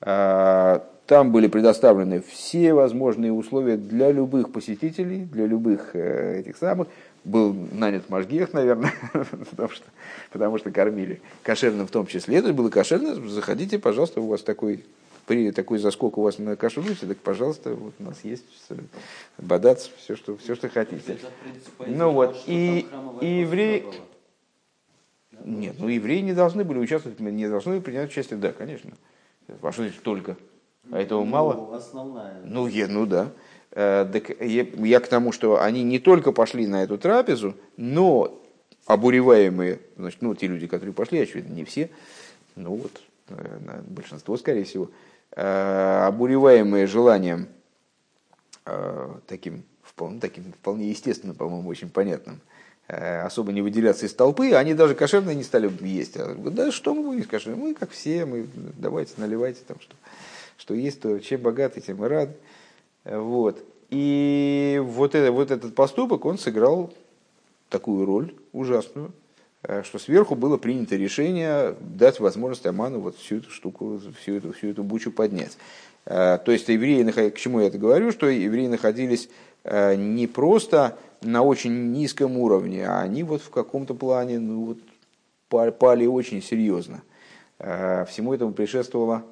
А, 0.00 0.86
там 1.06 1.32
были 1.32 1.48
предоставлены 1.48 2.22
все 2.22 2.72
возможные 2.72 3.32
условия 3.32 3.76
для 3.76 4.12
любых 4.12 4.52
посетителей, 4.52 5.24
для 5.24 5.46
любых 5.46 5.90
э, 5.94 6.40
этих 6.40 6.56
самых. 6.56 6.86
Был 7.24 7.54
нанят 7.72 8.08
Машгех, 8.08 8.52
наверное, 8.52 8.92
потому, 9.50 9.70
что, 9.70 9.84
потому 10.30 10.58
что 10.58 10.70
кормили 10.70 11.20
кошерным 11.42 11.88
в 11.88 11.90
том 11.90 12.06
числе. 12.06 12.36
Это 12.36 12.52
было 12.52 12.68
кошерно, 12.68 13.14
заходите, 13.28 13.78
пожалуйста, 13.78 14.20
у 14.20 14.28
вас 14.28 14.42
такой 14.42 14.84
при 15.26 15.50
такой 15.52 15.78
заскок 15.78 16.18
у 16.18 16.22
вас 16.22 16.38
на 16.38 16.56
кашруте, 16.56 17.06
так, 17.06 17.18
пожалуйста, 17.18 17.74
вот 17.74 17.94
у 17.98 18.02
нас 18.02 18.20
есть 18.24 18.44
бадац, 19.38 19.88
все, 19.96 20.16
что, 20.16 20.36
все, 20.36 20.54
что 20.54 20.68
хотите. 20.68 21.18
Ну 21.86 22.10
вот, 22.12 22.36
и, 22.46 22.86
и 23.20 23.26
евреи... 23.40 23.84
Нет, 25.44 25.76
ну 25.78 25.88
евреи 25.88 26.20
не 26.20 26.32
должны 26.32 26.64
были 26.64 26.78
участвовать, 26.78 27.20
не 27.20 27.48
должны 27.48 27.80
принять 27.80 28.10
участие, 28.10 28.38
да, 28.38 28.52
конечно. 28.52 28.92
А 29.48 29.72
что 29.72 29.82
значит 29.82 30.02
только? 30.02 30.36
А 30.90 31.00
этого 31.00 31.20
ну, 31.20 31.26
мало? 31.26 31.76
Основная. 31.76 32.40
Ну, 32.44 32.66
я, 32.66 32.88
ну 32.88 33.06
да. 33.06 33.30
Э, 33.72 34.06
так 34.10 34.40
я, 34.40 34.62
я 34.62 35.00
к 35.00 35.08
тому, 35.08 35.32
что 35.32 35.60
они 35.60 35.82
не 35.82 35.98
только 35.98 36.32
пошли 36.32 36.66
на 36.66 36.82
эту 36.82 36.98
трапезу, 36.98 37.54
но 37.76 38.40
обуреваемые, 38.86 39.80
значит, 39.96 40.22
ну, 40.22 40.34
те 40.34 40.46
люди, 40.46 40.66
которые 40.66 40.94
пошли, 40.94 41.18
очевидно, 41.20 41.54
не 41.54 41.64
все, 41.64 41.90
ну 42.56 42.76
вот, 42.76 43.02
э, 43.28 43.82
большинство, 43.86 44.36
скорее 44.36 44.64
всего, 44.64 44.90
обуреваемые 45.34 46.86
желанием 46.86 47.48
таким, 49.26 49.64
вполне, 49.82 50.20
таким 50.20 50.52
вполне 50.52 50.90
естественным, 50.90 51.36
по-моему, 51.36 51.68
очень 51.68 51.90
понятным, 51.90 52.40
особо 52.86 53.52
не 53.52 53.62
выделяться 53.62 54.06
из 54.06 54.14
толпы, 54.14 54.52
они 54.52 54.74
даже 54.74 54.94
кошерные 54.94 55.34
не 55.34 55.42
стали 55.42 55.70
есть. 55.84 56.16
А, 56.16 56.34
да 56.34 56.70
что 56.70 56.94
мы 56.94 57.02
будем 57.02 57.24
кошерные? 57.24 57.60
Мы 57.60 57.74
как 57.74 57.90
все, 57.90 58.26
мы 58.26 58.46
давайте 58.54 59.14
наливайте 59.16 59.60
там 59.66 59.80
что, 59.80 59.96
что 60.56 60.74
есть, 60.74 61.00
то 61.00 61.18
чем 61.18 61.40
богаты, 61.40 61.80
тем 61.80 62.04
и 62.04 62.08
рады. 62.08 62.34
Вот. 63.04 63.64
И 63.90 64.80
вот, 64.84 65.14
это, 65.14 65.30
вот 65.32 65.50
этот 65.50 65.74
поступок, 65.74 66.24
он 66.24 66.38
сыграл 66.38 66.92
такую 67.68 68.04
роль 68.06 68.34
ужасную, 68.52 69.08
э, 69.08 69.23
что 69.84 69.98
сверху 69.98 70.34
было 70.34 70.56
принято 70.56 70.96
решение 70.96 71.74
дать 71.80 72.20
возможность 72.20 72.66
Аману 72.66 73.00
вот 73.00 73.16
всю 73.16 73.38
эту 73.38 73.50
штуку, 73.50 74.00
всю 74.20 74.36
эту, 74.36 74.52
всю 74.52 74.68
эту 74.68 74.82
бучу 74.82 75.10
поднять. 75.10 75.56
Э, 76.06 76.38
то 76.44 76.52
есть 76.52 76.68
евреи, 76.68 77.30
к 77.30 77.36
чему 77.36 77.60
я 77.60 77.68
это 77.68 77.78
говорю, 77.78 78.12
что 78.12 78.28
евреи 78.28 78.66
находились 78.66 79.28
э, 79.64 79.94
не 79.94 80.26
просто 80.26 80.98
на 81.22 81.42
очень 81.42 81.92
низком 81.92 82.36
уровне, 82.36 82.86
а 82.86 83.00
они 83.00 83.22
вот 83.22 83.42
в 83.42 83.50
каком-то 83.50 83.94
плане 83.94 84.38
ну, 84.38 84.76
вот, 85.50 85.78
пали 85.78 86.06
очень 86.06 86.42
серьезно. 86.42 87.02
Всему 87.58 88.34
этому 88.34 88.52
предшествовало 88.52 89.24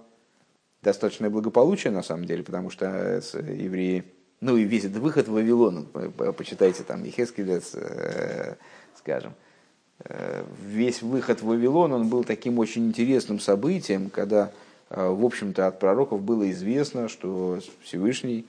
достаточное 0.81 1.29
благополучие, 1.29 1.93
на 1.93 2.03
самом 2.03 2.25
деле, 2.25 2.43
потому 2.45 2.71
что 2.71 3.21
евреи 3.35 4.05
ну 4.43 4.57
и 4.57 4.65
весь 4.65 4.85
этот 4.85 4.99
выход 4.99 5.29
в 5.29 5.33
Вавилон, 5.33 5.87
почитайте 6.37 6.83
там 6.83 7.05
Ехескелец, 7.05 7.75
э, 7.75 8.57
скажем, 8.99 9.31
э, 9.31 9.52
весь 10.65 11.03
выход 11.03 11.43
в 11.43 11.47
Вавилон, 11.47 11.93
он 11.93 12.09
был 12.09 12.25
таким 12.25 12.59
очень 12.59 12.87
интересным 12.87 13.41
событием, 13.41 14.11
когда, 14.11 14.51
э, 14.91 15.09
в 15.09 15.25
общем-то, 15.25 15.67
от 15.67 15.79
пророков 15.79 16.23
было 16.23 16.51
известно, 16.51 17.09
что 17.09 17.59
Всевышний 17.83 18.47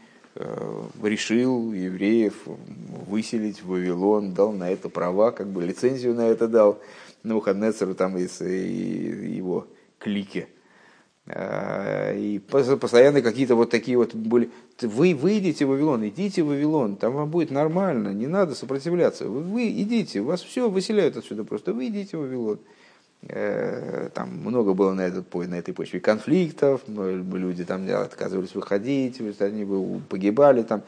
решил 1.04 1.72
евреев 1.74 2.34
выселить 3.08 3.62
в 3.62 3.68
Вавилон, 3.68 4.34
дал 4.34 4.51
на 4.51 4.72
это 4.72 4.89
права, 4.89 5.30
как 5.30 5.45
бы 5.47 5.64
лицензию 5.64 6.16
на 6.16 6.28
это 6.28 6.47
дал, 6.47 6.80
Навуходнецеру 7.22 7.93
там 7.93 8.18
из 8.18 8.41
его 8.41 9.68
клики– 9.99 10.47
Э, 10.62 10.62
и 11.26 12.41
постоянно 12.49 13.21
какие-то 13.21 13.55
вот 13.55 13.69
такие 13.69 13.97
вот 13.97 14.13
были. 14.13 14.49
Вы 14.82 15.15
выйдете 15.15 15.65
в 15.65 15.69
Вавилон, 15.69 16.05
идите 16.07 16.43
в 16.43 16.47
Вавилон, 16.47 16.97
там 16.97 17.13
вам 17.13 17.30
будет 17.30 17.49
нормально, 17.49 18.09
не 18.09 18.28
надо 18.28 18.55
сопротивляться. 18.55 19.30
Вы, 19.30 19.41
вы 19.41 19.69
идите, 19.69 20.21
вас 20.21 20.41
все 20.41 20.69
выселяют 20.69 21.15
отсюда 21.15 21.45
просто, 21.45 21.74
вы 21.74 21.88
идите 21.88 22.17
в 22.17 22.21
Вавилон. 22.21 22.59
Э, 23.30 24.09
там 24.13 24.32
много 24.38 24.74
было 24.74 24.93
на, 24.93 25.01
этот, 25.01 25.34
на 25.34 25.55
этой 25.55 25.74
почве 25.74 26.01
конфликтов, 26.01 26.82
люди 26.88 27.63
там 27.63 27.88
отказывались 27.89 28.53
выходить, 28.53 29.21
они 29.39 29.65
погибали 30.09 30.63
там. 30.63 30.84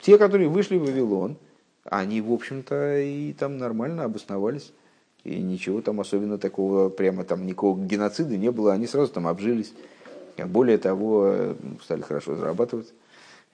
Те, 0.00 0.16
которые 0.16 0.48
вышли 0.48 0.76
в 0.76 0.84
Вавилон, 0.84 1.36
они, 1.84 2.20
в 2.20 2.32
общем-то, 2.32 3.00
и 3.00 3.34
там 3.34 3.58
нормально 3.58 4.04
обосновались. 4.04 4.72
И 5.24 5.40
ничего 5.40 5.82
там 5.82 6.00
особенно 6.00 6.38
такого, 6.38 6.88
прямо 6.88 7.24
там 7.24 7.46
никакого 7.46 7.78
геноцида 7.78 8.36
не 8.36 8.50
было, 8.50 8.72
они 8.72 8.86
сразу 8.86 9.12
там 9.12 9.26
обжились. 9.26 9.72
Более 10.36 10.78
того, 10.78 11.56
стали 11.82 12.02
хорошо 12.02 12.36
зарабатывать. 12.36 12.92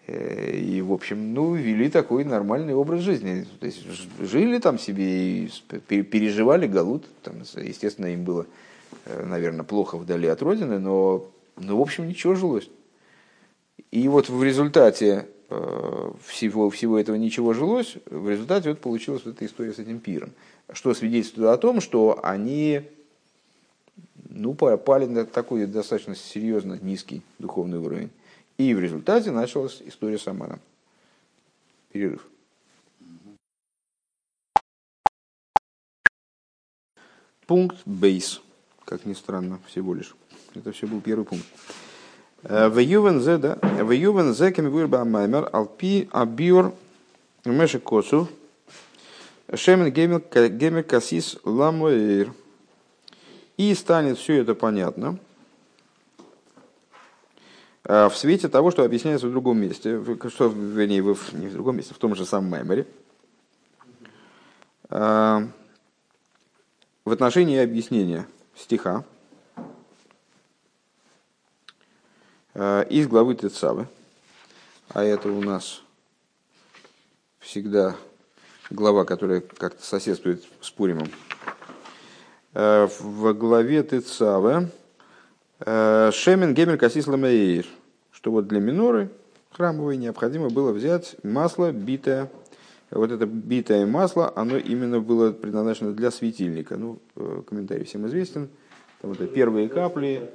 Э, 0.06 0.52
и, 0.52 0.82
в 0.82 0.92
общем, 0.92 1.32
ну, 1.32 1.54
вели 1.54 1.88
такой 1.88 2.24
нормальный 2.24 2.74
образ 2.74 3.00
жизни. 3.00 3.46
То 3.60 3.66
есть, 3.66 3.84
жили 4.20 4.58
там 4.58 4.78
себе 4.78 5.46
и 5.46 6.02
переживали 6.02 6.66
галут. 6.66 7.06
Там, 7.22 7.36
естественно, 7.56 8.06
им 8.06 8.24
было, 8.24 8.46
э, 9.06 9.24
наверное, 9.24 9.64
плохо 9.64 9.96
вдали 9.96 10.28
от 10.28 10.42
родины, 10.42 10.78
но, 10.78 11.26
ну, 11.56 11.78
в 11.78 11.80
общем, 11.80 12.06
ничего 12.06 12.34
жилось. 12.34 12.68
И 13.90 14.08
вот 14.08 14.28
в 14.28 14.42
результате 14.42 15.26
э, 15.48 16.12
всего, 16.26 16.68
всего 16.68 16.98
этого 16.98 17.16
ничего 17.16 17.54
жилось, 17.54 17.96
в 18.06 18.28
результате 18.28 18.70
вот 18.70 18.80
получилась 18.80 19.22
вот 19.24 19.36
эта 19.36 19.46
история 19.46 19.72
с 19.72 19.78
этим 19.78 20.00
пиром 20.00 20.30
что 20.72 20.94
свидетельствует 20.94 21.50
о 21.50 21.58
том, 21.58 21.80
что 21.80 22.20
они 22.22 22.82
ну, 24.30 24.54
попали 24.54 25.06
на 25.06 25.24
такой 25.24 25.66
достаточно 25.66 26.14
серьезно 26.14 26.78
низкий 26.80 27.22
духовный 27.38 27.78
уровень. 27.78 28.10
И 28.58 28.74
в 28.74 28.80
результате 28.80 29.30
началась 29.30 29.82
история 29.84 30.18
с 30.18 30.26
Аманом. 30.28 30.60
Перерыв. 31.92 32.26
Пункт 37.46 37.76
бейс. 37.84 38.40
Как 38.84 39.04
ни 39.04 39.12
странно, 39.12 39.60
всего 39.66 39.94
лишь. 39.94 40.14
Это 40.54 40.72
все 40.72 40.86
был 40.86 41.00
первый 41.00 41.24
пункт. 41.24 41.46
Э, 42.42 42.68
в 42.68 42.78
Ювен 42.78 43.20
зе, 43.20 43.38
да, 43.38 43.56
в 43.62 43.90
Ювен 43.90 44.34
зе 44.34 44.50
бамаймер 44.86 45.48
алпи 45.52 46.08
абиор 46.12 46.74
мешек 47.44 47.82
Шемен 49.52 49.92
гемер 49.92 50.82
касис 50.82 51.36
ламуэйр. 51.44 52.32
И 53.56 53.74
станет 53.74 54.18
все 54.18 54.40
это 54.40 54.54
понятно 54.54 55.18
э, 57.84 58.08
в 58.08 58.16
свете 58.16 58.48
того, 58.48 58.72
что 58.72 58.82
объясняется 58.82 59.28
в 59.28 59.30
другом 59.30 59.58
месте, 59.58 60.02
что, 60.28 60.46
вернее, 60.48 61.02
в, 61.02 61.32
не 61.34 61.46
в 61.46 61.52
другом 61.52 61.76
месте, 61.76 61.94
в 61.94 61.98
том 61.98 62.16
же 62.16 62.24
самом 62.24 62.50
меморе, 62.50 62.84
э, 64.90 65.48
в 67.04 67.12
отношении 67.12 67.58
объяснения 67.58 68.26
стиха 68.56 69.04
э, 72.54 72.86
из 72.90 73.06
главы 73.06 73.36
Тецавы, 73.36 73.86
а 74.88 75.04
это 75.04 75.28
у 75.28 75.40
нас 75.40 75.82
всегда 77.38 77.94
глава, 78.70 79.04
которая 79.04 79.40
как-то 79.40 79.82
соседствует 79.84 80.44
с 80.60 80.70
Пуримом. 80.70 81.08
Э, 82.54 82.88
в 83.00 83.32
главе 83.34 83.82
Тецаве 83.82 84.68
э, 85.60 86.10
Шемен 86.12 86.54
Гемер 86.54 86.78
Касис 86.78 87.06
Ламеир, 87.06 87.66
что 88.12 88.30
вот 88.30 88.46
для 88.46 88.60
миноры 88.60 89.10
храмовой 89.50 89.96
необходимо 89.96 90.50
было 90.50 90.72
взять 90.72 91.16
масло 91.22 91.72
битое. 91.72 92.30
Вот 92.90 93.10
это 93.10 93.26
битое 93.26 93.86
масло, 93.86 94.32
оно 94.36 94.56
именно 94.56 95.00
было 95.00 95.32
предназначено 95.32 95.92
для 95.92 96.10
светильника. 96.10 96.76
Ну, 96.76 97.00
э, 97.16 97.42
комментарий 97.46 97.84
всем 97.84 98.06
известен. 98.06 98.48
Там 99.00 99.12
это 99.12 99.26
первые 99.26 99.68
капли. 99.68 100.30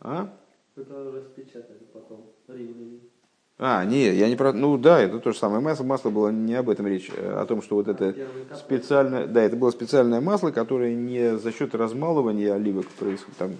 А? 0.00 0.32
Распечатали 0.76 1.86
потом. 1.92 2.30
А, 3.56 3.84
не, 3.84 4.12
я 4.12 4.28
не 4.28 4.34
про... 4.34 4.52
Ну 4.52 4.76
да, 4.76 5.00
это 5.00 5.20
то 5.20 5.30
же 5.30 5.38
самое 5.38 5.60
масло. 5.60 5.84
Масло 5.84 6.10
было 6.10 6.30
не 6.30 6.54
об 6.54 6.68
этом 6.68 6.88
речь, 6.88 7.08
а 7.16 7.42
о 7.42 7.46
том, 7.46 7.62
что 7.62 7.76
вот 7.76 7.86
это 7.86 8.14
специальное... 8.56 9.28
Да, 9.28 9.42
это 9.42 9.54
было 9.56 9.70
специальное 9.70 10.20
масло, 10.20 10.50
которое 10.50 10.94
не 10.94 11.38
за 11.38 11.52
счет 11.52 11.72
размалывания 11.74 12.52
оливок 12.52 12.86
происходит. 12.86 13.36
Там, 13.38 13.52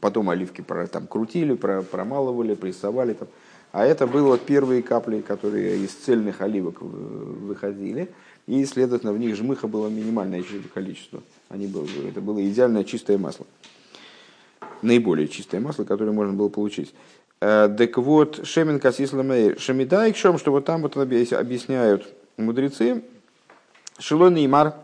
потом 0.00 0.28
оливки 0.28 0.62
там, 0.92 1.06
крутили, 1.06 1.54
промалывали, 1.54 2.54
прессовали. 2.54 3.14
Там. 3.14 3.28
А 3.72 3.86
это 3.86 4.06
было 4.06 4.36
первые 4.36 4.82
капли, 4.82 5.22
которые 5.22 5.78
из 5.78 5.92
цельных 5.92 6.42
оливок 6.42 6.82
выходили. 6.82 8.10
И, 8.46 8.62
следовательно, 8.66 9.14
в 9.14 9.18
них 9.18 9.34
жмыха 9.34 9.66
было 9.66 9.88
минимальное 9.88 10.44
количество. 10.74 11.22
Они 11.48 11.66
было, 11.66 11.86
это 12.06 12.20
было 12.20 12.46
идеальное 12.46 12.84
чистое 12.84 13.16
масло. 13.16 13.46
Наиболее 14.82 15.28
чистое 15.28 15.60
масло, 15.60 15.84
которое 15.84 16.12
можно 16.12 16.34
было 16.34 16.48
получить. 16.50 16.92
Э, 17.44 17.68
так 17.76 17.98
вот, 17.98 18.46
Шемен 18.46 18.78
Касис 18.78 19.12
Ламейр, 19.12 19.58
Шемидайкшом, 19.58 20.38
что 20.38 20.52
вот 20.52 20.64
там 20.64 20.80
вот 20.80 20.96
объясняют 20.96 22.06
мудрецы, 22.36 23.02
Шилон 23.98 24.36
Имар, 24.36 24.74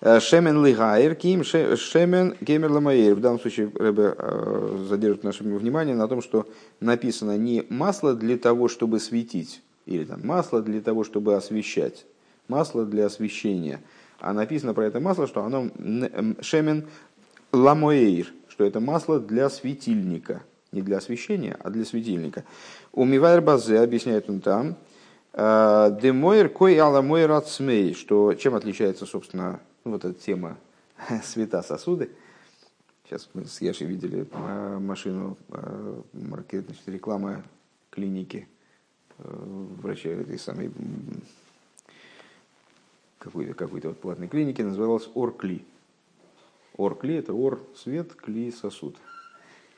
э, 0.00 0.18
Шемен 0.18 0.64
Лигайр, 0.64 1.14
Ким 1.14 1.44
Шемен 1.44 2.34
Гемер 2.40 2.72
Ламейр. 2.72 3.14
В 3.14 3.20
данном 3.20 3.38
случае 3.38 3.70
Рэбе 3.74 4.14
э, 4.16 4.86
задержит 4.88 5.22
наше 5.22 5.44
внимание 5.44 5.94
на 5.94 6.08
том, 6.08 6.22
что 6.22 6.48
написано 6.80 7.36
не 7.36 7.66
масло 7.68 8.14
для 8.14 8.38
того, 8.38 8.68
чтобы 8.68 9.00
светить, 9.00 9.60
или 9.84 10.04
там 10.04 10.26
масло 10.26 10.62
для 10.62 10.80
того, 10.80 11.04
чтобы 11.04 11.36
освещать, 11.36 12.06
масло 12.48 12.86
для 12.86 13.04
освещения, 13.04 13.82
а 14.18 14.32
написано 14.32 14.72
про 14.72 14.86
это 14.86 14.98
масло, 14.98 15.26
что 15.26 15.44
оно 15.44 15.68
Шемен 16.40 16.86
Ламоэйр, 17.52 18.32
что 18.48 18.64
это 18.64 18.80
масло 18.80 19.20
для 19.20 19.50
светильника– 19.50 20.40
не 20.72 20.82
для 20.82 20.98
освещения, 20.98 21.56
а 21.60 21.70
для 21.70 21.84
светильника. 21.84 22.44
У 22.92 23.04
Мивайр 23.04 23.40
Базе 23.40 23.80
объясняет 23.80 24.28
он 24.28 24.40
там, 24.40 24.76
«Э, 25.32 25.96
Демойр 26.00 26.48
кой 26.48 26.78
аламойр 26.78 27.32
ацмей, 27.32 27.94
что 27.94 28.34
чем 28.34 28.54
отличается, 28.54 29.06
собственно, 29.06 29.60
ну, 29.84 29.92
вот 29.92 30.04
эта 30.04 30.18
тема 30.18 30.58
света 31.24 31.62
сосуды, 31.62 32.10
Сейчас 33.08 33.26
мы 33.32 33.46
с 33.46 33.62
Яшей 33.62 33.86
видели 33.86 34.26
машину, 34.80 35.38
значит, 36.12 36.68
реклама 36.84 37.42
клиники 37.88 38.46
врача 39.16 40.10
этой 40.10 40.38
самой 40.38 40.70
какой-то 43.18 43.54
какой 43.54 43.80
вот 43.80 43.98
платной 43.98 44.28
клиники, 44.28 44.60
называлась 44.60 45.08
Оркли. 45.14 45.64
Оркли– 46.76 47.14
это 47.16 47.32
ор– 47.32 47.60
свет, 47.76 48.12
кли– 48.12 48.52
сосуд. 48.62 48.96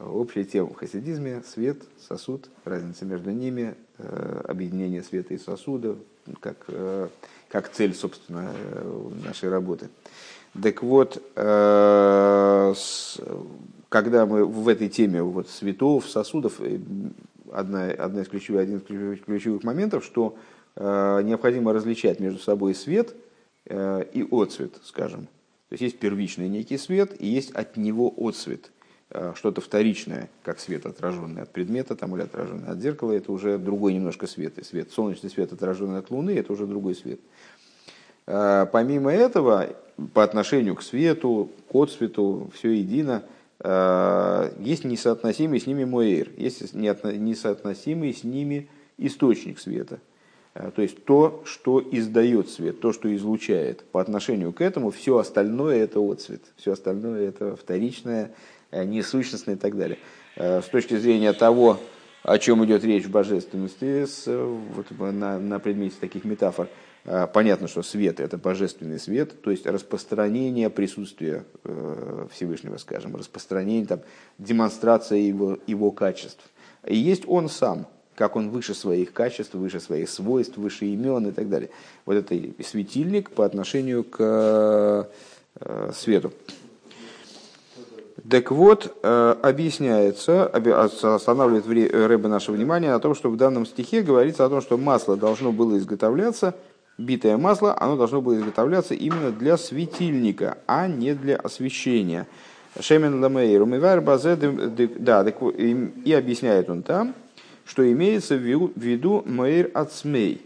Общая 0.01 0.45
тема 0.45 0.71
в 0.71 0.75
хасидизме– 0.77 1.43
свет, 1.47 1.83
сосуд, 1.99 2.49
разница 2.65 3.05
между 3.05 3.31
ними, 3.33 3.75
э, 3.99 4.43
объединение 4.49 5.03
света 5.03 5.35
и 5.35 5.39
сосуда, 5.39 5.97
как, 6.41 6.57
э, 6.69 7.09
как 7.49 7.71
цель, 7.71 7.95
собственно, 7.95 8.51
э, 8.55 9.11
нашей 9.27 9.51
работы. 9.51 9.91
Так 10.61 10.83
вот, 10.83 11.23
когда 11.37 12.75
мы 14.27 14.45
в 14.45 14.67
этой 14.67 14.89
теме 14.89 15.23
вот, 15.23 15.49
светов, 15.49 16.11
сосудов, 16.11 16.61
одна, 17.53 17.91
одна 17.91 18.23
из 18.23 18.29
ключевых, 18.29 18.63
один 18.63 18.79
из 18.79 19.21
ключевых 19.21 19.63
моментов, 19.63 20.05
что 20.05 20.37
необходимо 20.75 21.73
различать 21.73 22.19
между 22.19 22.41
собой 22.41 22.75
свет 22.75 23.15
и 23.67 24.27
отцвет, 24.33 24.73
скажем. 24.83 25.29
То 25.71 25.75
есть 25.75 25.83
есть 25.83 25.99
первичный 26.01 26.49
некий 26.49 26.77
свет 26.79 27.15
и 27.17 27.29
есть 27.29 27.53
от 27.53 27.77
него 27.77 28.13
отсвет, 28.17 28.67
э, 28.67 28.80
что-то 29.35 29.61
вторичное, 29.61 30.31
как 30.45 30.61
свет, 30.61 30.87
отраженный 30.87 31.43
от 31.43 31.51
предмета 31.51 31.97
там, 31.97 32.15
или 32.15 32.23
отраженный 32.23 32.69
от 32.69 32.79
зеркала, 32.81 33.13
это 33.13 33.33
уже 33.33 33.59
другой 33.59 33.95
немножко 33.95 34.27
свет. 34.27 34.59
И 34.59 34.63
свет, 34.63 34.93
солнечный 34.93 35.31
свет, 35.31 35.53
отраженный 35.53 35.99
от 35.99 36.11
Луны, 36.11 36.31
это 36.31 36.53
уже 36.53 36.67
другой 36.67 36.95
свет. 36.95 37.21
Э, 38.27 38.67
помимо 38.71 39.13
этого, 39.13 39.71
по 40.15 40.23
отношению 40.23 40.77
к 40.77 40.83
свету, 40.83 41.51
к 41.71 41.75
отсвету, 41.75 42.51
все 42.55 42.71
едино, 42.71 43.25
э, 43.59 44.53
есть 44.61 44.85
несоотносимый 44.85 45.61
с 45.61 45.67
ними 45.67 45.85
Моэйр, 45.85 46.31
есть 46.37 46.73
несоотносимый 46.73 48.15
с 48.15 48.23
ними 48.23 48.69
источник 48.97 49.59
света– 49.59 49.99
Э, 50.55 50.71
то 50.75 50.83
есть 50.83 51.05
то, 51.05 51.43
что 51.45 51.83
издает 51.91 52.49
свет, 52.49 52.81
то, 52.81 52.93
что 52.93 53.15
излучает. 53.15 53.85
По 53.93 54.01
отношению 54.01 54.53
к 54.53 54.61
этому 54.61 54.91
все 54.91 55.19
остальное 55.19 55.77
это 55.77 56.01
отцвет, 56.01 56.43
все 56.57 56.73
остальное 56.73 57.29
это 57.29 57.57
вторичное, 57.57 58.27
э, 58.27 58.31
несущностное 58.73 59.55
и 59.57 59.59
так 59.59 59.77
далее. 59.77 59.99
Э, 60.37 60.61
с 60.63 60.67
точки 60.67 60.97
зрения 60.97 61.33
того, 61.33 61.79
о 62.23 62.39
чем 62.39 62.65
идет 62.65 62.85
речь 62.85 63.05
в 63.05 63.11
божественности, 63.11 64.05
с, 64.05 64.27
вот, 64.27 64.91
на, 64.91 65.39
на 65.39 65.59
предмете 65.59 65.97
таких 65.99 66.25
метафор, 66.25 66.69
понятно, 67.33 67.67
что 67.67 67.83
свет– 67.83 68.21
это 68.21 68.37
божественный 68.37 69.01
свет, 69.01 69.41
то 69.41 69.51
есть 69.51 69.65
распространение 69.65 70.69
присутствия 70.69 71.45
Всевышнего, 72.31 72.77
скажем, 72.77 73.17
распространение, 73.17 73.87
там, 73.87 74.01
демонстрация 74.37 75.17
его, 75.17 75.57
его 75.67 75.93
качеств. 75.93 76.45
И 76.87 76.95
есть 76.95 77.25
он 77.27 77.49
сам– 77.49 77.87
как 78.21 78.37
он 78.37 78.51
выше 78.51 78.75
своих 78.75 79.15
качеств, 79.15 79.55
выше 79.55 79.81
своих 79.81 80.11
свойств, 80.11 80.59
выше 80.59 80.85
имен 80.85 81.29
и 81.29 81.33
так 81.33 81.49
далее. 81.49 81.71
Вот 82.05 82.17
это 82.17 82.39
светильник 82.63 83.31
по 83.31 83.47
отношению 83.47 84.05
к 84.05 85.09
э, 85.59 85.93
свету. 85.95 86.31
Так 88.31 88.53
вот, 88.53 88.97
э, 89.03 89.35
объясняется, 89.43 90.47
останавливает 90.47 91.67
Рэбе 91.67 92.29
наше 92.29 92.53
внимание 92.53 92.93
о 92.93 93.01
том, 93.01 93.17
что 93.17 93.29
в 93.29 93.37
данном 93.37 93.67
стихе 93.67 94.03
говорится 94.03 94.45
о 94.45 94.49
том, 94.49 94.61
что 94.61 94.79
масло 94.79 95.17
должно 95.17 95.51
было 95.51 95.77
изготовляться, 95.77 96.55
битое 96.97 97.37
масло, 97.37 97.77
оно 97.81 97.97
должно 97.97 98.21
было 98.21 98.37
изготовляться 98.37 98.95
именно 98.95 99.33
для 99.33 99.57
светильника, 99.57 100.59
а 100.69 100.87
не 100.87 101.15
для 101.15 101.37
освещения. 101.37 102.29
Шемен 102.79 103.21
ламейр 103.21 103.63
умивар 103.63 104.01
базе, 104.01 104.37
да, 104.37 105.23
и 105.27 106.13
объясняет 106.13 106.71
он 106.71 106.83
там, 106.83 107.15
что 107.65 107.91
имеется 107.91 108.37
в 108.37 108.71
виду 108.77 109.25
Моэр 109.27 109.73
Ацмей, 109.75 110.41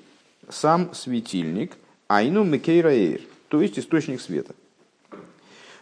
сам 0.48 0.94
светильник, 0.94 1.72
Айну 2.08 2.44
Мекейраэйр, 2.44 3.20
то 3.48 3.60
есть 3.60 3.78
источник 3.78 4.22
света. 4.22 4.54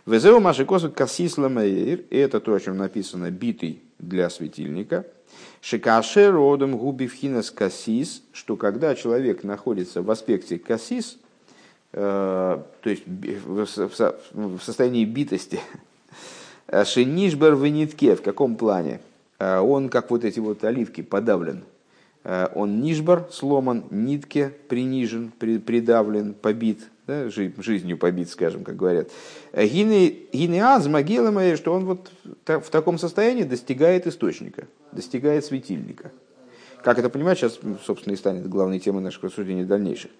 Везеу 0.04 0.40
Машикосу 0.40 0.90
Кассис 0.90 1.38
Ламаэйр, 1.38 2.04
это 2.10 2.40
то, 2.40 2.54
о 2.54 2.60
чем 2.60 2.76
написано, 2.76 3.30
битый 3.30 3.82
для 4.00 4.28
светильника. 4.30 5.06
Шикаше 5.60 6.30
родом 6.30 6.76
губивхинас 6.76 7.52
кассис, 7.52 8.22
что 8.32 8.56
когда 8.56 8.96
человек 8.96 9.44
находится 9.44 10.02
в 10.02 10.10
аспекте 10.10 10.58
кассис, 10.58 11.18
э, 11.92 11.98
то 12.82 12.90
есть 12.90 13.04
в 13.06 14.60
состоянии 14.60 15.04
битости, 15.04 15.60
Шинишбер 16.84 17.54
в 17.54 17.64
нитке, 17.68 18.16
в 18.16 18.22
каком 18.22 18.56
плане? 18.56 19.00
Э, 19.38 19.60
он, 19.60 19.88
как 19.88 20.10
вот 20.10 20.24
эти 20.24 20.40
вот 20.40 20.64
оливки, 20.64 21.02
подавлен. 21.02 21.62
Э, 22.24 22.48
он 22.54 22.80
нишбар, 22.80 23.28
сломан, 23.30 23.84
нитке 23.90 24.52
принижен, 24.68 25.32
придавлен, 25.38 26.34
побит, 26.34 26.88
да, 27.06 27.28
жизнью 27.30 27.98
побит, 27.98 28.30
скажем, 28.30 28.64
как 28.64 28.76
говорят. 28.76 29.08
Э, 29.52 29.66
Гинеаз 29.66 30.86
могила 30.86 31.56
что 31.56 31.72
он 31.72 31.84
вот 31.84 32.10
в 32.46 32.70
таком 32.70 32.98
состоянии 32.98 33.42
достигает 33.42 34.06
источника, 34.06 34.66
достигает 34.92 35.44
светильника. 35.44 36.12
Как 36.82 36.98
это 36.98 37.08
понимать, 37.08 37.38
сейчас, 37.38 37.60
собственно, 37.84 38.14
и 38.14 38.16
станет 38.16 38.48
главной 38.48 38.80
темой 38.80 39.02
наших 39.02 39.22
рассуждений 39.22 39.64
дальнейших. 39.64 40.10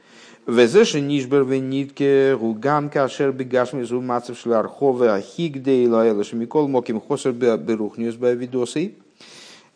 Везеши 0.46 1.00
нишбер 1.00 1.44
в 1.44 1.54
нитке 1.54 2.32
ругам 2.32 2.88
кашер 2.88 3.32
бегашми 3.32 3.82
зумацев 3.82 4.38
шлархове 4.38 5.10
ахигдей 5.10 5.86
лаэлаши 5.88 6.36
микол 6.36 6.68
моким 6.68 7.00
хосер 7.00 7.32
берухнюс 7.32 8.14
бавидосей. 8.14 8.96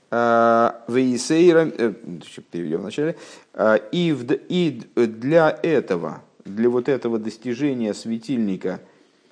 А, 0.09 0.85
Вейсейра, 0.87 1.73
э, 1.77 1.93
переведем 2.53 2.81
вначале, 2.81 3.17
а, 3.55 3.75
и, 3.75 4.13
для 4.95 5.59
этого, 5.63 6.23
для 6.45 6.71
вот 6.71 6.89
этого 6.89 7.19
достижения 7.19 7.93
светильника 7.93 8.81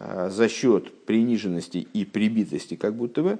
за 0.00 0.48
счет 0.48 1.06
приниженности 1.06 1.78
и 1.78 2.04
прибитости, 2.04 2.74
как 2.74 2.94
будто 2.94 3.22
бы, 3.22 3.38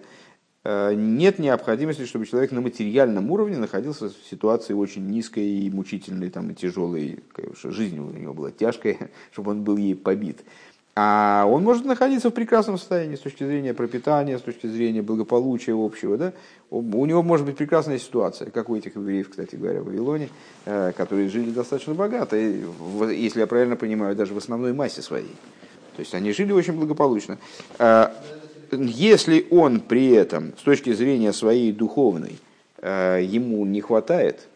нет 0.64 1.39
необходимости, 1.41 2.07
чтобы 2.07 2.24
человек 2.24 2.53
на 2.53 2.61
материальном 2.61 3.30
уровне 3.32 3.59
находился 3.59 4.09
в 4.09 4.14
ситуации 4.30 4.72
очень 4.72 5.05
низкой 5.07 5.45
и 5.45 5.70
мучительной, 5.70 6.30
там, 6.30 6.51
и 6.51 6.55
тяжелой, 6.55 7.18
жизнь 7.64 7.99
у 7.99 8.11
него 8.12 8.32
была 8.32 8.53
тяжкая, 8.53 9.11
чтобы 9.32 9.51
он 9.51 9.64
был 9.64 9.76
ей 9.76 9.97
побит. 9.97 10.45
А 10.97 11.45
он 11.49 11.64
может 11.64 11.84
находиться 11.84 12.30
в 12.30 12.34
прекрасном 12.34 12.78
состоянии 12.78 13.16
с 13.16 13.20
точки 13.20 13.42
зрения 13.42 13.74
пропитания, 13.74 14.38
с 14.38 14.42
точки 14.42 14.68
зрения 14.68 15.03
благополучия 15.03 15.74
общего. 15.74 16.16
Да? 16.16 16.32
У 16.70 17.05
него 17.05 17.22
может 17.22 17.45
быть 17.47 17.57
прекрасная 17.57 17.99
ситуация, 17.99 18.51
как 18.51 18.68
у 18.68 18.76
этих 18.76 18.95
евреев, 18.95 19.28
кстати 19.28 19.57
говоря, 19.57 19.80
в 19.80 19.86
Вавилоне, 19.86 20.28
э, 20.66 20.92
которые 20.97 21.28
жили 21.28 21.51
достаточно 21.51 21.95
богато, 21.95 22.36
если 22.36 23.40
я 23.40 23.49
правильно 23.49 23.74
понимаю, 23.74 24.14
даже 24.14 24.34
в 24.34 24.38
основной 24.38 24.72
массе 24.72 25.03
своей. 25.03 25.34
То 25.97 26.01
есть 26.01 26.14
они 26.14 26.32
жили 26.32 26.53
очень 26.53 26.74
благополучно. 26.74 27.38
Э, 27.80 28.11
если 28.70 29.49
он 29.51 29.80
при 29.80 30.11
этом, 30.11 30.53
с 30.57 30.62
точки 30.62 30.92
зрения 30.92 31.32
своей 31.32 31.72
духовной, 31.72 32.38
э, 32.78 33.20
ему 33.24 33.66
не 33.66 33.80
хватает, 33.80 34.47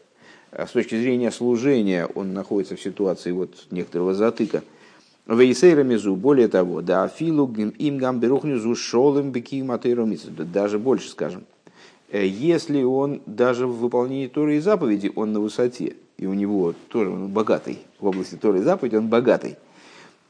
с 0.53 0.71
точки 0.71 0.95
зрения 0.95 1.33
служения 1.33 2.07
он 2.07 2.33
находится 2.33 2.77
в 2.77 2.81
ситуации 2.81 3.33
вот 3.33 3.67
некоторого 3.73 4.15
затыка– 4.15 4.63
Вейсейра 5.29 5.83
мизу, 5.83 6.17
более 6.17 6.49
того, 6.49 6.81
да 6.81 7.05
афилу 7.05 7.53
им 7.53 7.99
гам 7.99 8.19
берухнизу 8.19 8.75
шолым 8.75 9.31
беки 9.31 9.63
даже 10.53 10.79
больше 10.79 11.11
скажем. 11.11 11.45
Э, 12.11 12.27
если 12.27 12.83
он 12.83 13.21
даже 13.27 13.67
в 13.67 13.77
выполнении 13.77 14.27
Торы 14.27 14.57
и 14.57 14.61
заповеди, 14.61 15.13
он 15.15 15.35
на 15.35 15.41
высоте, 15.41 15.97
и 16.17 16.27
у 16.27 16.33
него 16.33 16.73
тоже 16.89 17.11
он 17.11 17.29
богатый, 17.29 17.79
в 18.01 18.07
области 18.07 18.37
Торы 18.37 18.61
и 18.61 18.63
заповеди 18.63 18.97
он 18.97 19.09
богатый. 19.09 19.57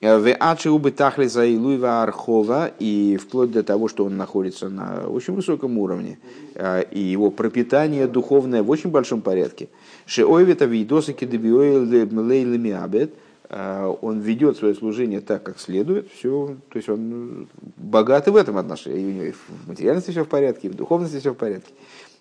Э, 0.01 0.18
в 0.18 0.34
Ачиубы 0.34 0.90
Тахли 0.90 1.28
Заилуева 1.28 2.03
Архова, 2.03 2.68
и 2.80 3.18
вплоть 3.18 3.53
до 3.53 3.62
того, 3.62 3.86
что 3.86 4.05
он 4.05 4.16
находится 4.16 4.68
на 4.68 5.07
очень 5.07 5.34
высоком 5.34 5.78
уровне, 5.78 6.18
э, 6.57 6.82
и 6.90 6.99
его 6.99 7.30
пропитание 7.30 8.09
духовное 8.09 8.64
в 8.64 8.70
очень 8.70 8.90
большом 8.90 9.20
порядке. 9.20 9.68
Шеойвета 10.07 10.64
Вейдоса 10.64 11.12
Кедебиоэл 11.12 11.84
Лейлемиабет– 12.20 13.12
а, 13.22 13.28
он 13.51 14.20
ведет 14.20 14.59
свое 14.59 14.74
служение 14.74 15.20
так, 15.20 15.42
как 15.42 15.59
следует, 15.59 16.11
все, 16.12 16.57
то 16.68 16.76
есть 16.76 16.88
он 16.88 17.49
богат 17.76 18.28
и 18.28 18.30
в 18.30 18.36
этом 18.36 18.59
отношении, 18.59 19.07
у 19.07 19.12
него 19.12 19.24
и 19.24 19.32
в 19.32 19.68
материальности 19.68 20.11
все 20.11 20.24
в 20.24 20.28
порядке, 20.28 20.68
и 20.68 20.70
в 20.70 20.74
духовности 20.74 21.18
все 21.18 21.32
в 21.32 21.36
порядке. 21.36 21.72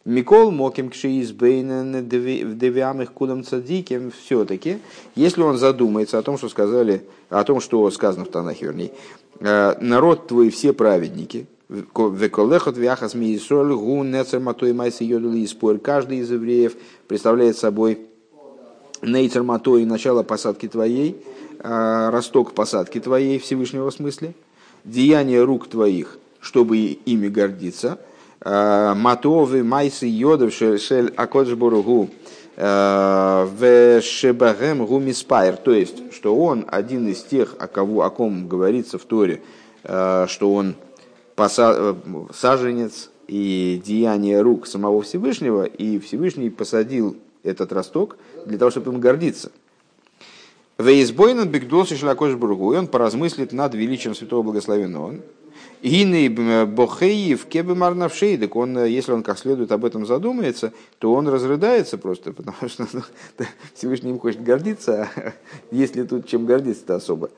Микол 0.06 0.52
моким 0.52 0.90
кшиизбейнен 0.90 2.08
девиамых 2.08 3.12
кудам 3.12 3.44
цадиким 3.44 4.12
все-таки, 4.12 4.78
если 5.16 5.42
он 5.42 5.58
задумается 5.58 6.18
о 6.18 6.22
том, 6.22 6.38
что 6.38 6.48
сказали, 6.48 7.02
о 7.30 7.44
том, 7.44 7.60
что 7.60 7.92
сказано 7.92 8.24
в 8.24 8.30
Танахе, 8.30 8.68
вернее, 8.68 8.92
«А, 9.42 9.78
народ 9.82 10.28
твой 10.28 10.50
все 10.50 10.72
праведники, 10.72 11.46
Веколехот 11.70 12.78
вяхас 12.78 13.14
миисоль 13.14 13.74
гу 13.74 14.02
нецер 14.04 14.40
матой 14.40 14.72
майси 14.72 15.04
йодули 15.04 15.46
спор. 15.46 15.80
Каждый 15.80 16.20
из 16.20 16.32
евреев 16.32 16.78
представляет 17.10 17.58
собой 17.58 18.07
Нейцер 19.02 19.44
Матой, 19.44 19.86
начало 19.86 20.24
посадки 20.24 20.68
твоей, 20.68 21.18
а, 21.60 22.10
росток 22.12 22.54
посадки 22.54 23.00
твоей 23.00 23.40
Всевышнего 23.40 23.90
смысле, 23.90 24.34
деяния 24.84 25.44
рук 25.44 25.68
твоих, 25.68 26.18
чтобы 26.40 26.78
ими 26.78 27.28
гордиться. 27.28 28.00
Матовы 28.44 29.64
майсы 29.64 30.06
йодов 30.06 30.54
шель 30.54 31.12
акоджбургу 31.18 32.10
в 32.56 34.02
шебагем 34.02 34.86
гумиспайр. 34.86 35.58
То 35.58 35.72
есть, 35.72 36.14
что 36.14 36.36
он 36.38 36.66
один 36.68 37.08
из 37.08 37.24
тех, 37.24 37.56
о, 37.60 37.68
кого, 37.68 38.04
о 38.04 38.12
ком 38.12 38.48
говорится 38.48 39.00
в 39.00 39.04
Торе, 39.04 39.42
что 39.84 40.54
он 40.54 40.76
саженец 42.32 43.10
и 43.28 43.82
деяние 43.84 44.42
рук 44.42 44.68
самого 44.68 45.02
Всевышнего, 45.02 45.66
и 45.66 46.00
Всевышний 46.00 46.52
посадил 46.52 47.18
этот 47.44 47.74
росток 47.74 48.18
для 48.48 48.58
того, 48.58 48.72
чтобы 48.72 48.92
им 48.92 49.00
гордиться. 49.00 49.52
Вейсбойнан 50.78 51.50
бигдолси 51.50 51.96
шлакош 51.96 52.36
бургу, 52.36 52.74
и 52.74 52.78
он 52.78 52.88
поразмыслит 52.88 53.52
над 53.52 53.74
величием 53.74 54.14
святого 54.14 54.44
благословенного. 54.44 55.16
Гины 55.82 56.30
бохеев 56.66 57.46
кебы 57.46 57.76
марнавшей, 57.76 58.38
так 58.38 58.56
он, 58.56 58.86
если 58.86 59.12
он 59.12 59.24
как 59.24 59.38
следует 59.38 59.72
об 59.72 59.86
этом 59.86 60.06
задумается, 60.06 60.74
то 61.00 61.14
он 61.14 61.28
разрыдается 61.28 61.98
просто, 61.98 62.34
потому 62.34 62.70
что 62.70 62.88
ну, 62.94 63.02
Всевышний 63.76 64.12
им 64.12 64.20
хочет 64.20 64.44
гордиться, 64.44 65.10
а 65.16 65.34
если 65.72 66.04
тут 66.04 66.28
чем 66.28 66.46
гордиться-то 66.46 66.96
особо. 66.96 67.30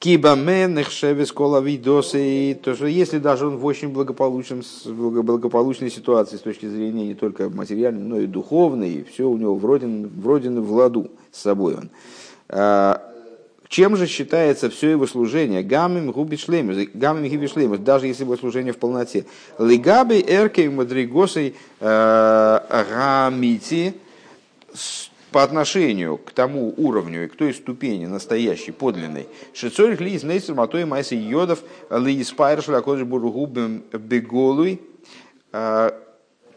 Кибамен 0.00 0.74
нехшевес 0.74 1.30
колавидосы, 1.30 2.58
то 2.62 2.74
что 2.74 2.86
если 2.86 3.18
даже 3.18 3.46
он 3.46 3.58
в 3.58 3.66
очень 3.66 3.90
благополучном, 3.90 4.62
благополучной 4.86 5.90
ситуации 5.90 6.38
с 6.38 6.40
точки 6.40 6.64
зрения 6.64 7.08
не 7.08 7.14
только 7.14 7.50
материальной, 7.50 8.02
но 8.02 8.18
и 8.18 8.26
духовной, 8.26 8.90
и 8.90 9.04
все 9.04 9.28
у 9.28 9.36
него 9.36 9.56
вроде, 9.56 9.86
вроде 9.86 10.48
в 10.48 10.72
ладу 10.72 11.10
с 11.30 11.42
собой 11.42 11.74
он. 11.74 11.90
А, 12.48 13.02
чем 13.68 13.94
же 13.94 14.06
считается 14.06 14.70
все 14.70 14.88
его 14.88 15.06
служение? 15.06 15.62
Гамим 15.62 16.12
губишлемус, 16.12 16.78
гамим 16.94 17.24
гибишлемус, 17.24 17.80
даже 17.80 18.06
если 18.06 18.24
его 18.24 18.38
служение 18.38 18.72
в 18.72 18.78
полноте. 18.78 19.26
Лигабы 19.58 20.24
эркей 20.26 20.70
мадригосой 20.70 21.54
гамити 21.78 22.64
по 25.32 25.42
отношению 25.42 26.18
к 26.18 26.32
тому 26.32 26.74
уровню 26.76 27.24
и 27.24 27.28
к 27.28 27.36
той 27.36 27.54
ступени 27.54 28.06
настоящей, 28.06 28.72
подлинной, 28.72 29.28
шицорих 29.54 30.00
ли 30.00 30.12
из 30.12 30.24
нейсер 30.24 30.54
матой 30.54 30.84
майси 30.84 31.14
йодов 31.14 31.62
ли 32.96 33.04
бургу 33.04 33.46
беголуй, 33.46 34.80
а, 35.52 35.94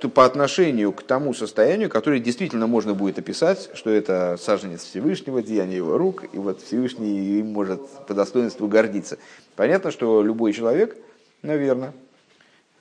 по 0.09 0.25
отношению 0.25 0.91
к 0.91 1.03
тому 1.03 1.33
состоянию, 1.33 1.89
которое 1.89 2.19
действительно 2.19 2.67
можно 2.67 2.93
будет 2.93 3.19
описать, 3.19 3.69
что 3.73 3.89
это 3.89 4.37
саженец 4.39 4.83
Всевышнего, 4.83 5.41
деяние 5.41 5.77
его 5.77 5.97
рук, 5.97 6.25
и 6.33 6.37
вот 6.37 6.61
Всевышний 6.61 7.39
им 7.39 7.53
может 7.53 7.81
по 8.07 8.13
достоинству 8.13 8.67
гордиться. 8.67 9.17
Понятно, 9.55 9.91
что 9.91 10.21
любой 10.21 10.51
человек, 10.51 10.97
наверное, 11.41 11.93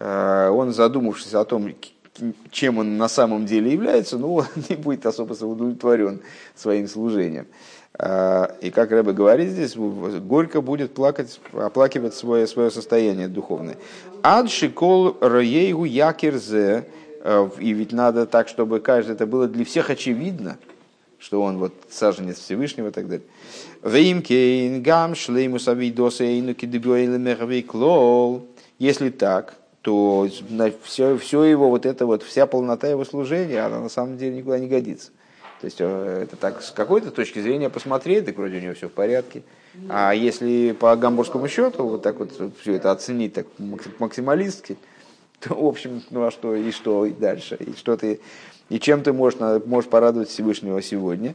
а, 0.01 0.51
он 0.51 0.72
задумавшись 0.72 1.34
о 1.34 1.45
том, 1.45 1.72
чем 2.50 2.78
он 2.78 2.98
на 2.98 3.08
самом 3.08 3.46
деле 3.46 3.72
является, 3.72 4.18
ну, 4.18 4.34
он 4.34 4.46
не 4.68 4.76
будет 4.76 5.06
особо 5.06 5.32
удовлетворен 5.32 6.20
своим 6.54 6.88
служением. 6.88 7.46
А, 7.98 8.56
и 8.60 8.70
как 8.70 8.90
Рэбе 8.90 9.12
говорит 9.12 9.50
здесь, 9.50 9.76
горько 9.76 10.60
будет 10.60 10.94
плакать, 10.94 11.40
оплакивать 11.52 12.14
свое, 12.14 12.46
свое 12.46 12.70
состояние 12.70 13.28
духовное. 13.28 13.76
עד 14.22 14.50
שכל 14.50 15.18
רואיהו 15.20 15.84
יכיר 15.84 16.48
זה, 16.48 16.86
э, 17.22 17.48
и 17.58 17.72
ведь 17.72 17.92
надо 17.92 18.26
так, 18.26 18.48
чтобы 18.48 18.80
каждый 18.80 19.12
это 19.12 19.26
было 19.26 19.46
для 19.46 19.64
всех 19.64 19.90
очевидно, 19.90 20.56
что 21.18 21.42
он 21.42 21.58
вот 21.58 21.74
саженец 21.90 22.38
Всевышнего 22.38 22.88
и 22.88 22.92
так 22.92 23.08
далее. 23.08 23.26
ואם 23.82 24.32
כן 24.32 24.82
גם 24.82 25.14
שלימות 25.14 25.68
עבודתו 25.68 26.20
אינו 26.20 26.54
כדבעי 26.54 27.13
למהוי 27.13 27.62
כלל. 27.62 28.46
Если 28.78 29.10
так, 29.10 29.54
то 29.82 30.28
все, 30.84 31.18
все 31.18 31.42
его, 31.42 31.68
вот 31.68 31.86
это 31.86 32.06
вот, 32.06 32.22
вся 32.22 32.46
полнота 32.46 32.88
его 32.88 33.04
служения, 33.04 33.60
она 33.60 33.80
на 33.80 33.88
самом 33.88 34.16
деле 34.16 34.36
никуда 34.36 34.58
не 34.58 34.68
годится. 34.68 35.10
То 35.60 35.66
есть 35.66 35.76
э, 35.80 36.20
это 36.24 36.36
так 36.36 36.62
с 36.62 36.70
какой-то 36.70 37.10
точки 37.10 37.40
зрения 37.40 37.68
посмотреть, 37.68 38.24
так 38.26 38.36
вроде 38.36 38.58
у 38.58 38.60
него 38.60 38.74
все 38.74 38.88
в 38.88 38.92
порядке. 38.92 39.42
А 39.88 40.12
если 40.12 40.72
по 40.72 40.94
гамбургскому 40.96 41.48
счету 41.48 41.84
вот 41.86 42.02
так 42.02 42.18
вот 42.18 42.32
все 42.60 42.74
это 42.74 42.90
оценить 42.90 43.34
так 43.34 43.46
максималистски, 43.98 44.76
то 45.40 45.54
в 45.54 45.66
общем, 45.66 46.02
ну 46.10 46.26
а 46.26 46.30
что, 46.30 46.54
и 46.54 46.70
что, 46.70 47.06
и 47.06 47.10
дальше, 47.10 47.56
и 47.56 47.74
что 47.76 47.96
ты, 47.96 48.20
и 48.68 48.78
чем 48.78 49.02
ты 49.02 49.12
можешь, 49.12 49.38
можешь 49.64 49.90
порадовать 49.90 50.28
Всевышнего 50.28 50.82
сегодня. 50.82 51.34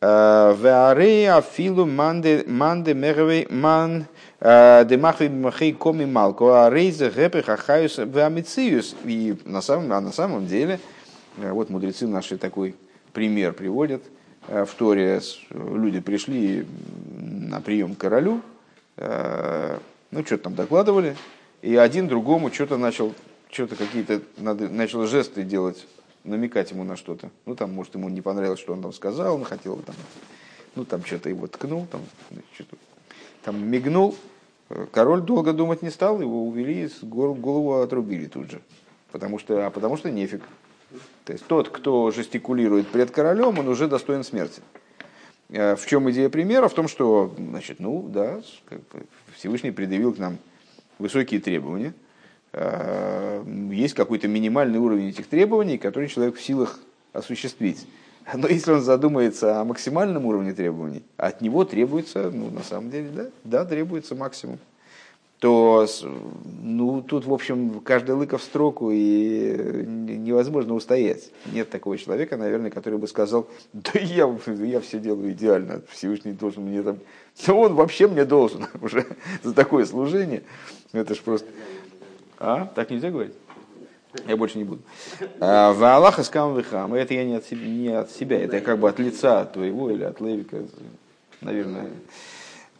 Э, 0.00 0.54
Веарея 0.58 1.40
филу 1.42 1.86
манде 1.86 2.44
мервей 2.94 3.46
ман 3.50 4.06
Демахви 4.40 5.28
махей 5.28 5.72
коми 5.72 6.04
малко, 6.04 6.64
а 6.64 6.70
рейза 6.70 7.10
гэпы 7.10 7.42
хахаюс 7.42 7.98
вамициюс. 7.98 8.94
И 9.04 9.36
на 9.44 9.60
самом, 9.60 9.92
а 9.92 10.00
на 10.00 10.12
самом 10.12 10.46
деле, 10.46 10.78
э, 11.38 11.50
вот 11.50 11.70
мудрецы 11.70 12.06
наши 12.06 12.38
такой 12.38 12.76
пример 13.12 13.52
приводят. 13.52 14.02
Э, 14.46 14.64
в 14.64 14.72
Торе 14.74 15.20
люди 15.50 15.98
пришли 15.98 16.64
на 17.10 17.60
прием 17.60 17.96
к 17.96 17.98
королю, 17.98 18.40
э, 18.96 19.78
ну, 20.12 20.24
что-то 20.24 20.44
там 20.44 20.54
докладывали, 20.54 21.16
и 21.60 21.74
один 21.74 22.06
другому 22.06 22.52
что-то 22.52 22.76
начал, 22.76 23.14
что-то 23.50 23.74
какие-то, 23.74 24.22
начал 24.38 25.04
жесты 25.08 25.42
делать, 25.42 25.84
намекать 26.22 26.70
ему 26.70 26.84
на 26.84 26.96
что-то. 26.96 27.30
Ну, 27.44 27.56
там, 27.56 27.72
может, 27.72 27.96
ему 27.96 28.08
не 28.08 28.20
понравилось, 28.20 28.60
что 28.60 28.72
он 28.72 28.82
там 28.82 28.92
сказал, 28.92 29.34
он 29.34 29.42
хотел 29.42 29.78
там, 29.78 29.96
ну, 30.76 30.84
там 30.84 31.04
что-то 31.04 31.28
его 31.28 31.48
ткнул, 31.48 31.86
там, 31.90 32.02
что-то 32.54 32.76
там 33.44 33.68
мигнул, 33.68 34.14
король 34.92 35.22
долго 35.22 35.52
думать 35.52 35.82
не 35.82 35.90
стал, 35.90 36.20
его 36.20 36.46
увели, 36.46 36.88
голову 37.02 37.80
отрубили 37.80 38.26
тут 38.26 38.50
же. 38.50 38.60
Потому 39.12 39.38
что, 39.38 39.66
а 39.66 39.70
потому 39.70 39.96
что 39.96 40.10
нефиг. 40.10 40.42
То 41.24 41.32
есть 41.32 41.46
тот, 41.46 41.68
кто 41.68 42.10
жестикулирует 42.10 42.88
пред 42.88 43.10
королем, 43.10 43.58
он 43.58 43.68
уже 43.68 43.88
достоин 43.88 44.24
смерти. 44.24 44.62
Э, 45.50 45.76
в 45.76 45.86
чем 45.86 46.10
идея 46.10 46.28
примера? 46.28 46.68
В 46.68 46.74
том, 46.74 46.88
что, 46.88 47.34
значит, 47.36 47.80
ну 47.80 48.06
да, 48.08 48.40
Всевышний 49.34 49.70
предъявил 49.70 50.14
к 50.14 50.18
нам 50.18 50.38
высокие 50.98 51.40
требования. 51.40 51.94
Э, 52.52 53.42
есть 53.70 53.94
какой-то 53.94 54.28
минимальный 54.28 54.78
уровень 54.78 55.08
этих 55.08 55.26
требований, 55.26 55.78
который 55.78 56.08
человек 56.08 56.36
в 56.36 56.42
силах 56.42 56.80
осуществить. 57.12 57.86
Но 58.34 58.48
если 58.48 58.72
он 58.72 58.82
задумается 58.82 59.60
о 59.60 59.64
максимальном 59.64 60.26
уровне 60.26 60.52
требований, 60.52 61.02
от 61.16 61.40
него 61.40 61.64
требуется, 61.64 62.30
ну, 62.30 62.50
на 62.50 62.62
самом 62.62 62.90
деле, 62.90 63.08
да, 63.10 63.26
да, 63.44 63.64
требуется 63.64 64.14
максимум, 64.14 64.58
то, 65.38 65.86
ну, 66.62 67.00
тут, 67.00 67.24
в 67.24 67.32
общем, 67.32 67.80
каждый 67.80 68.16
лыка 68.16 68.38
в 68.38 68.42
строку, 68.42 68.90
и 68.92 69.84
невозможно 69.86 70.74
устоять. 70.74 71.30
Нет 71.52 71.70
такого 71.70 71.96
человека, 71.96 72.36
наверное, 72.36 72.70
который 72.70 72.98
бы 72.98 73.06
сказал, 73.06 73.46
да 73.72 73.92
я, 73.94 74.28
я 74.46 74.80
все 74.80 74.98
делаю 74.98 75.32
идеально, 75.32 75.82
Всевышний 75.90 76.32
должен 76.32 76.64
мне 76.64 76.82
там... 76.82 76.98
Да 77.46 77.54
он 77.54 77.74
вообще 77.74 78.08
мне 78.08 78.24
должен 78.24 78.66
уже 78.82 79.06
за 79.42 79.54
такое 79.54 79.84
служение. 79.86 80.42
Это 80.92 81.14
ж 81.14 81.20
просто... 81.20 81.46
А? 82.40 82.66
Так 82.74 82.90
нельзя 82.90 83.10
говорить? 83.10 83.34
Я 84.26 84.36
больше 84.36 84.58
не 84.58 84.64
буду. 84.64 84.82
А, 85.40 85.72
в 85.72 85.84
Аллаха 85.84 86.22
скам 86.22 86.56
вихам. 86.56 86.94
Это 86.94 87.14
я 87.14 87.24
не 87.24 87.34
от, 87.34 87.44
себя, 87.44 87.66
не 87.66 87.88
от 87.88 88.10
себя, 88.10 88.38
это 88.40 88.60
как 88.60 88.78
бы 88.78 88.88
от 88.88 88.98
лица 88.98 89.44
твоего 89.44 89.90
или 89.90 90.02
от 90.02 90.20
Левика, 90.20 90.58
наверное. 91.40 91.90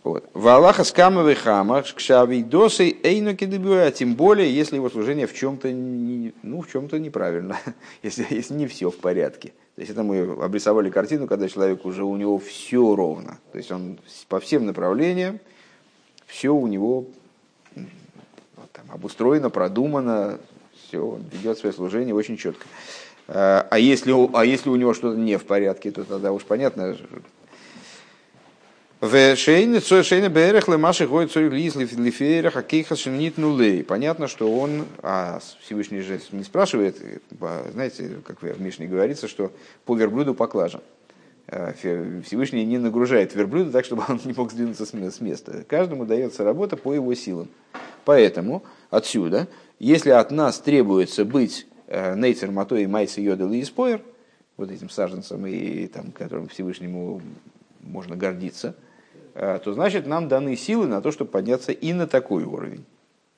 Вот. 0.05 0.25
В 0.33 0.49
Аллаха 0.49 0.85
скам 0.85 1.27
вихама 1.27 1.83
кшавидосы 1.83 2.97
эйну 3.03 3.37
кедебюя. 3.37 3.91
Тем 3.91 4.15
более, 4.15 4.55
если 4.55 4.77
его 4.77 4.89
служение 4.89 5.27
в 5.27 5.35
чем-то 5.35 5.69
ну, 5.69 6.63
в 6.63 6.71
чем-то 6.71 6.99
неправильно, 6.99 7.59
если, 8.03 8.27
если 8.31 8.55
не 8.55 8.67
все 8.67 8.91
в 8.91 8.97
порядке. 8.97 9.53
То 9.75 9.83
есть 9.83 9.93
это 9.93 10.03
мы 10.03 10.21
обрисовали 10.43 10.89
картину, 10.89 11.27
когда 11.27 11.49
человек 11.49 11.85
уже 11.85 12.05
у 12.05 12.17
него 12.17 12.39
все 12.39 12.97
ровно. 12.97 13.39
То 13.53 13.59
есть 13.59 13.71
он 13.71 13.99
по 14.29 14.41
всем 14.41 14.67
направлениям, 14.67 15.41
все 16.27 16.55
у 16.55 16.67
него 16.67 17.05
там, 18.73 18.91
обустроено, 18.91 19.51
продумано, 19.51 20.39
все, 20.89 21.05
он 21.05 21.25
ведет 21.31 21.59
свое 21.59 21.73
служение 21.73 22.15
очень 22.15 22.37
четко. 22.37 22.67
А, 23.29 23.67
а 23.71 23.79
если, 23.79 24.15
а 24.35 24.45
если 24.45 24.71
у 24.71 24.77
него 24.77 24.95
что-то 24.95 25.19
не 25.19 25.37
в 25.37 25.45
порядке, 25.45 25.91
то 25.91 26.05
тогда 26.05 26.33
уж 26.33 26.45
понятно. 26.45 26.97
Понятно, 33.85 34.27
что 34.27 34.53
он, 34.53 34.87
а 35.03 35.41
Всевышний 35.61 36.01
же 36.01 36.21
не 36.33 36.43
спрашивает, 36.43 36.97
знаете, 37.73 38.17
как 38.25 38.43
в 38.43 38.61
Мишне 38.61 38.89
говорится, 38.89 39.29
что 39.29 39.53
по 39.85 39.95
верблюду 39.95 40.35
поклажен. 40.35 40.81
А, 41.47 41.75
Всевышний 41.75 42.65
не 42.65 42.79
нагружает 42.79 43.35
верблюда 43.35 43.71
так, 43.71 43.85
чтобы 43.85 44.05
он 44.09 44.21
не 44.25 44.33
мог 44.33 44.51
сдвинуться 44.51 44.87
с 44.87 45.21
места. 45.21 45.65
Каждому 45.69 46.07
дается 46.07 46.45
работа 46.45 46.77
по 46.77 46.95
его 46.95 47.15
силам. 47.15 47.49
Поэтому 48.05 48.65
отсюда 48.91 49.49
если 49.79 50.11
от 50.11 50.31
нас 50.31 50.59
требуется 50.59 51.25
быть 51.25 51.67
э, 51.87 52.15
нейцер 52.17 52.51
матой 52.51 52.87
майса 52.87 53.21
йодел 53.21 53.53
и 53.53 53.63
испоер, 53.63 54.03
вот 54.57 54.71
этим 54.71 54.91
саженцем, 54.91 55.47
и 55.47 55.87
там, 55.87 56.11
которым 56.11 56.49
Всевышнему 56.49 57.21
можно 57.81 58.17
гордиться, 58.17 58.75
э, 59.35 59.61
то 59.63 59.73
значит 59.73 60.07
нам 60.07 60.29
даны 60.29 60.57
силы 60.57 60.87
на 60.87 61.01
то, 61.01 61.13
чтобы 61.13 61.31
подняться 61.31 61.73
и 61.73 61.93
на 61.93 62.07
такой 62.07 62.45
уровень. 62.45 62.85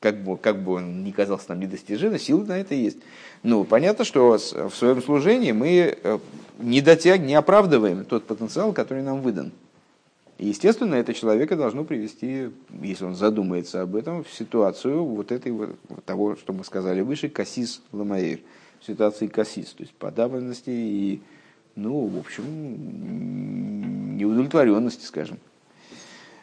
как 0.00 0.24
бы, 0.24 0.38
как 0.38 0.62
бы 0.64 0.72
он 0.72 1.04
ни 1.04 1.10
казался 1.10 1.50
нам 1.50 1.60
недостижимым, 1.60 2.18
силы 2.18 2.46
на 2.46 2.58
это 2.58 2.74
есть. 2.74 2.98
Ну, 3.42 3.64
понятно, 3.64 4.04
что 4.04 4.38
в 4.38 4.74
своем 4.74 5.02
служении 5.02 5.52
мы 5.52 5.98
э, 6.02 6.18
не 6.58 6.80
дотягиваем, 6.80 7.26
не 7.26 7.34
оправдываем 7.34 8.04
тот 8.06 8.24
потенциал, 8.24 8.72
который 8.72 9.02
нам 9.02 9.20
выдан. 9.20 9.52
И, 10.40 10.46
естественно, 10.46 10.94
это 10.94 11.12
человека 11.12 11.54
должно 11.54 11.84
привести, 11.84 12.48
если 12.80 13.04
он 13.04 13.14
задумается 13.14 13.82
об 13.82 13.94
этом, 13.94 14.24
в 14.24 14.32
ситуацию 14.32 15.04
вот 15.04 15.32
этой 15.32 15.52
вот, 15.52 15.76
того, 16.06 16.34
что 16.34 16.54
мы 16.54 16.64
сказали 16.64 17.02
выше, 17.02 17.28
кассис 17.28 17.82
ламаир, 17.92 18.40
ситуации 18.80 19.26
кассис, 19.26 19.74
то 19.74 19.82
есть 19.82 19.92
подавленности 19.92 20.70
и, 20.70 21.20
ну, 21.76 22.06
в 22.06 22.18
общем, 22.18 24.16
неудовлетворенности, 24.16 25.04
скажем. 25.04 25.36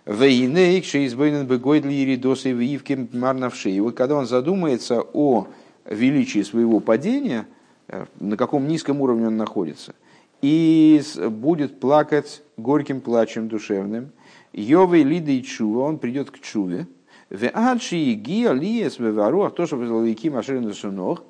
Вейнейк, 0.06 0.86
шеизбойнен 0.86 1.48
бегойдли 1.48 1.92
иридосы 1.92 2.52
виивки 2.52 3.10
марнавши. 3.14 3.72
И 3.72 3.80
вот 3.80 3.96
когда 3.96 4.14
он 4.14 4.28
задумается 4.28 5.02
о 5.02 5.48
величии 5.86 6.44
своего 6.44 6.82
падения, 6.82 7.48
э, 7.88 8.06
на 8.20 8.38
каком 8.38 8.68
низком 8.68 9.02
уровне 9.02 9.26
он 9.26 9.38
находится– 9.38 9.96
и 10.42 11.02
будет 11.30 11.80
плакать 11.80 12.44
горьким 12.58 13.02
плачем 13.02 13.48
душевным. 13.48 14.12
Йовей 14.54 15.04
лида 15.04 15.32
и 15.32 15.44
чува, 15.44 15.84
он 15.84 16.00
придет 16.00 16.32
к 16.32 16.40
чуве. 16.40 16.88
В 17.30 17.50
адши 17.54 18.14
гия 18.14 18.52
лиес 18.54 19.00
веваруах, 19.00 19.54
то, 19.54 19.66
что 19.66 19.76
вызвал 19.76 20.04
Яки 20.04 20.30
Маширин 20.30 20.74
Шунох, 20.74 21.24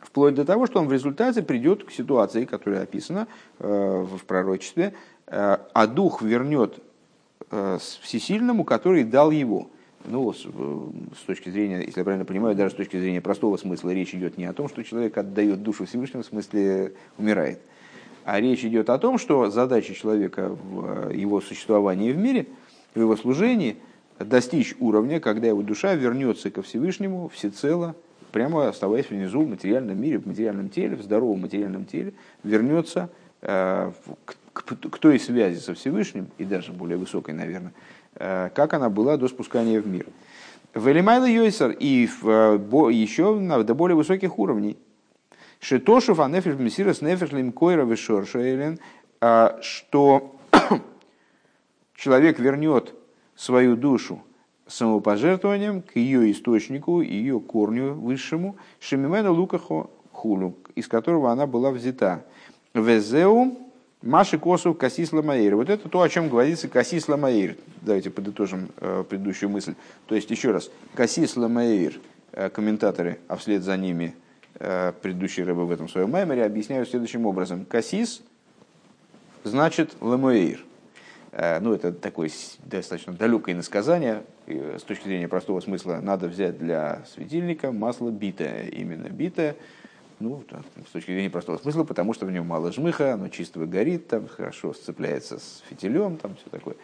вплоть 0.00 0.34
до 0.34 0.44
того, 0.44 0.66
что 0.66 0.80
он 0.80 0.88
в 0.88 0.92
результате 0.92 1.42
придет 1.42 1.84
к 1.84 1.90
ситуации, 1.90 2.44
которая 2.44 2.82
описана 2.82 3.26
э, 3.58 4.06
в 4.08 4.24
пророчестве, 4.24 4.94
э, 5.26 5.58
а 5.72 5.86
дух 5.86 6.22
вернет 6.22 6.78
э, 7.50 7.78
всесильному, 8.00 8.64
который 8.64 9.04
дал 9.04 9.30
его. 9.30 9.68
Ну, 10.04 10.32
с, 10.32 10.40
с 10.40 11.24
точки 11.26 11.48
зрения, 11.48 11.80
если 11.84 12.00
я 12.00 12.04
правильно 12.04 12.24
понимаю, 12.24 12.56
даже 12.56 12.74
с 12.74 12.76
точки 12.76 12.98
зрения 12.98 13.20
простого 13.20 13.56
смысла 13.56 13.90
речь 13.90 14.14
идет 14.14 14.36
не 14.36 14.46
о 14.46 14.52
том, 14.52 14.68
что 14.68 14.82
человек 14.82 15.16
отдает 15.16 15.62
душу 15.62 15.84
Всевышнему, 15.84 16.24
в 16.24 16.26
смысле 16.26 16.94
умирает, 17.18 17.60
а 18.24 18.40
речь 18.40 18.64
идет 18.64 18.90
о 18.90 18.98
том, 18.98 19.18
что 19.18 19.50
задача 19.50 19.94
человека 19.94 20.48
в 20.48 21.10
э, 21.10 21.16
его 21.16 21.40
существовании 21.40 22.12
в 22.12 22.18
мире, 22.18 22.46
в 22.94 23.00
его 23.00 23.16
служении, 23.16 23.76
достичь 24.18 24.74
уровня, 24.78 25.20
когда 25.20 25.48
его 25.48 25.62
душа 25.62 25.94
вернется 25.94 26.50
ко 26.50 26.62
Всевышнему 26.62 27.28
всецело, 27.28 27.94
прямо 28.30 28.68
оставаясь 28.68 29.10
внизу 29.10 29.42
в 29.42 29.48
материальном 29.48 30.00
мире, 30.00 30.18
в 30.18 30.26
материальном 30.26 30.68
теле, 30.68 30.96
в 30.96 31.02
здоровом 31.02 31.40
материальном 31.40 31.84
теле, 31.84 32.14
вернется 32.42 33.10
э, 33.42 33.92
к, 34.24 34.64
к, 34.64 34.98
той 34.98 35.18
связи 35.18 35.58
со 35.58 35.74
Всевышним, 35.74 36.28
и 36.38 36.44
даже 36.44 36.72
более 36.72 36.96
высокой, 36.96 37.34
наверное, 37.34 37.72
э, 38.16 38.50
как 38.54 38.74
она 38.74 38.88
была 38.88 39.16
до 39.16 39.28
спускания 39.28 39.80
в 39.80 39.86
мир. 39.86 40.06
В 40.74 40.88
Элимайла 40.88 41.26
Йойсер 41.26 41.70
и 41.70 42.08
в, 42.20 42.88
еще 42.88 43.38
на, 43.38 43.62
до 43.62 43.74
более 43.74 43.94
высоких 43.94 44.38
уровней. 44.38 44.78
Шитошев 45.62 46.18
анефиш 46.18 46.54
мессирас 46.56 47.02
нефиш 47.02 47.30
лимкойра 47.30 47.84
вишоршейлен, 47.84 48.80
а, 49.20 49.60
что 49.62 50.34
человек 51.94 52.40
вернет 52.40 52.92
свою 53.36 53.76
душу 53.76 54.20
самопожертвованием 54.66 55.82
к 55.82 55.94
ее 55.94 56.32
источнику, 56.32 57.00
ее 57.00 57.38
корню 57.38 57.94
высшему, 57.94 58.56
шемимена 58.80 59.30
лукахо 59.30 59.88
хулу, 60.10 60.56
из 60.74 60.88
которого 60.88 61.30
она 61.30 61.46
была 61.46 61.70
взята. 61.70 62.24
Везеу 62.74 63.56
Маши 64.02 64.38
Косу 64.38 64.74
Касис 64.74 65.12
Ламаир. 65.12 65.54
Вот 65.54 65.70
это 65.70 65.88
то, 65.88 66.02
о 66.02 66.08
чем 66.08 66.28
говорится 66.28 66.66
Касис 66.66 67.06
Ламаир. 67.06 67.56
Давайте 67.82 68.10
подытожим 68.10 68.70
э, 68.78 69.04
предыдущую 69.08 69.48
мысль. 69.48 69.76
То 70.08 70.16
есть, 70.16 70.28
еще 70.28 70.50
раз, 70.50 70.72
Касис 70.94 71.36
Ламаир, 71.36 72.00
э, 72.32 72.50
комментаторы, 72.50 73.20
а 73.28 73.36
вслед 73.36 73.62
за 73.62 73.76
ними 73.76 74.16
предыдущие 74.62 75.44
рыбы 75.44 75.66
в 75.66 75.72
этом 75.72 75.88
своем 75.88 76.10
маймере 76.10 76.44
объясняют 76.44 76.88
следующим 76.88 77.26
образом. 77.26 77.64
Касис 77.64 78.22
значит 79.44 79.96
ламуэйр. 80.00 80.64
Э, 81.32 81.58
ну, 81.60 81.72
это 81.72 81.92
такое 81.92 82.30
достаточно 82.64 83.12
далекое 83.12 83.54
иносказание. 83.54 84.22
С 84.46 84.82
точки 84.82 85.04
зрения 85.04 85.28
простого 85.28 85.60
смысла 85.60 86.00
надо 86.02 86.28
взять 86.28 86.58
для 86.58 87.04
светильника 87.06 87.72
масло 87.72 88.10
битое. 88.10 88.68
Именно 88.68 89.08
битое. 89.08 89.56
Ну, 90.20 90.44
с 90.86 90.92
точки 90.92 91.10
зрения 91.10 91.30
простого 91.30 91.58
смысла, 91.58 91.82
потому 91.82 92.14
что 92.14 92.26
в 92.26 92.30
нем 92.30 92.46
мало 92.46 92.70
жмыха, 92.70 93.14
оно 93.14 93.28
чисто 93.28 93.58
горит, 93.66 94.06
там 94.06 94.28
хорошо 94.28 94.72
сцепляется 94.72 95.38
с 95.38 95.64
фитилем, 95.68 96.16
там 96.16 96.36
все 96.36 96.48
такое. 96.48 96.76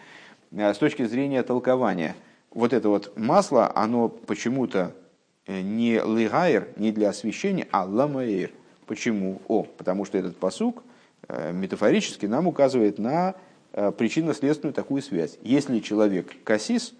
С 0.50 0.78
точки 0.78 1.04
зрения 1.04 1.44
толкования, 1.44 2.16
вот 2.50 2.72
это 2.72 2.88
вот 2.88 3.16
масло, 3.16 3.70
оно 3.76 4.08
почему-то 4.08 4.92
Э, 4.92 5.07
не 5.48 5.94
лигайр, 5.94 6.68
не 6.76 6.92
для 6.92 7.08
освещения, 7.08 7.66
а 7.70 7.84
ламаир. 7.84 8.52
Почему? 8.86 9.40
О, 9.48 9.64
потому 9.64 10.04
что 10.04 10.18
этот 10.18 10.36
посук 10.36 10.82
э, 11.28 11.52
метафорически 11.52 12.26
нам 12.26 12.46
указывает 12.46 12.98
на 12.98 13.34
э, 13.72 13.90
причинно-следственную 13.90 14.74
такую 14.74 15.02
связь. 15.02 15.38
Если 15.42 15.80
человек 15.80 16.34
кассис, 16.44 16.94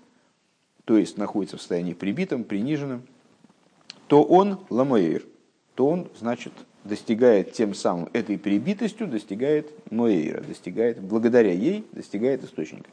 то 0.85 0.97
есть 0.97 1.19
находится 1.19 1.57
в 1.57 1.61
состоянии 1.61 1.95
прибитом, 1.95 2.45
приниженном, 2.45 3.03
то 4.07 4.23
он 4.23 4.61
ламаир, 4.71 5.25
то 5.75 5.87
он, 5.87 6.11
значит, 6.19 6.53
достигает 6.85 7.53
тем 7.53 7.75
самым 7.75 8.09
этой 8.13 8.39
прибитостью, 8.39 9.07
достигает 9.07 9.71
моэйра, 9.93 10.41
достигает, 10.41 11.01
благодаря 11.01 11.53
ей 11.53 11.87
достигает 11.93 12.43
источника. 12.43 12.91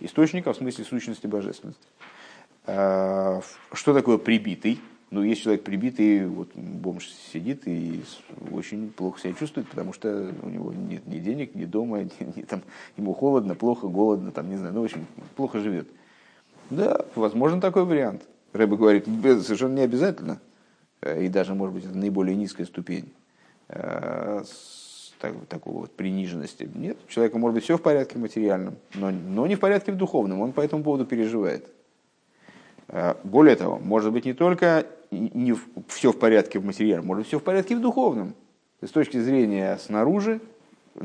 Источника 0.00 0.52
в 0.52 0.56
смысле 0.56 0.84
сущности 0.84 1.26
божественности. 1.26 1.86
А, 2.66 3.40
что 3.72 3.94
такое 3.94 4.18
прибитый? 4.18 4.80
Ну, 5.10 5.22
есть 5.22 5.42
человек 5.42 5.62
прибитый, 5.62 6.26
вот 6.26 6.48
бомж 6.54 7.08
сидит 7.32 7.62
и 7.66 8.02
очень 8.50 8.90
плохо 8.90 9.20
себя 9.20 9.34
чувствует, 9.34 9.68
потому 9.68 9.92
что 9.92 10.32
у 10.42 10.48
него 10.48 10.72
нет 10.72 11.06
ни 11.06 11.20
денег, 11.20 11.54
ни 11.54 11.64
дома, 11.64 12.02
ни, 12.04 12.10
ни, 12.36 12.42
там, 12.42 12.62
ему 12.96 13.14
холодно, 13.14 13.54
плохо, 13.54 13.86
голодно, 13.86 14.32
там, 14.32 14.50
не 14.50 14.56
знаю, 14.56 14.74
ну, 14.74 14.82
в 14.82 14.84
общем, 14.84 15.06
плохо 15.36 15.60
живет. 15.60 15.88
Да, 16.70 17.04
возможен 17.14 17.60
такой 17.60 17.84
вариант. 17.84 18.22
Рэба 18.52 18.76
говорит, 18.76 19.04
совершенно 19.06 19.76
не 19.76 19.82
обязательно, 19.82 20.40
э, 21.02 21.24
и 21.24 21.28
даже, 21.28 21.54
может 21.54 21.74
быть, 21.74 21.84
это 21.84 21.96
наиболее 21.96 22.34
низкая 22.34 22.66
ступень 22.66 23.12
э, 23.68 24.42
так, 25.20 25.34
такого 25.48 25.80
вот 25.82 25.92
приниженности. 25.92 26.68
Нет, 26.74 26.98
у 27.06 27.10
человека 27.10 27.38
может 27.38 27.54
быть 27.54 27.64
все 27.64 27.78
в 27.78 27.82
порядке 27.82 28.18
материальном, 28.18 28.74
но, 28.94 29.10
но 29.10 29.46
не 29.46 29.54
в 29.54 29.60
порядке 29.60 29.92
в 29.92 29.96
духовном, 29.96 30.40
он 30.40 30.52
по 30.52 30.62
этому 30.62 30.82
поводу 30.82 31.06
переживает. 31.06 31.70
Э, 32.88 33.14
более 33.24 33.56
того, 33.56 33.78
может 33.78 34.12
быть 34.12 34.24
не 34.24 34.34
только 34.34 34.86
не 35.10 35.54
все 35.88 36.12
в 36.12 36.18
порядке 36.18 36.58
в 36.58 36.64
материале, 36.64 37.02
может 37.02 37.22
быть 37.22 37.28
все 37.28 37.38
в 37.38 37.42
порядке 37.42 37.76
в 37.76 37.80
духовном. 37.80 38.34
С 38.82 38.90
точки 38.90 39.18
зрения 39.18 39.78
снаружи, 39.78 40.40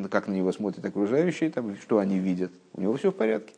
как 0.10 0.28
на 0.28 0.34
него 0.34 0.52
смотрят 0.52 0.84
окружающие, 0.86 1.50
там, 1.50 1.76
что 1.78 2.00
они 2.00 2.20
видят, 2.20 2.52
у 2.74 2.82
него 2.82 2.96
все 2.98 3.12
в 3.12 3.16
порядке. 3.16 3.54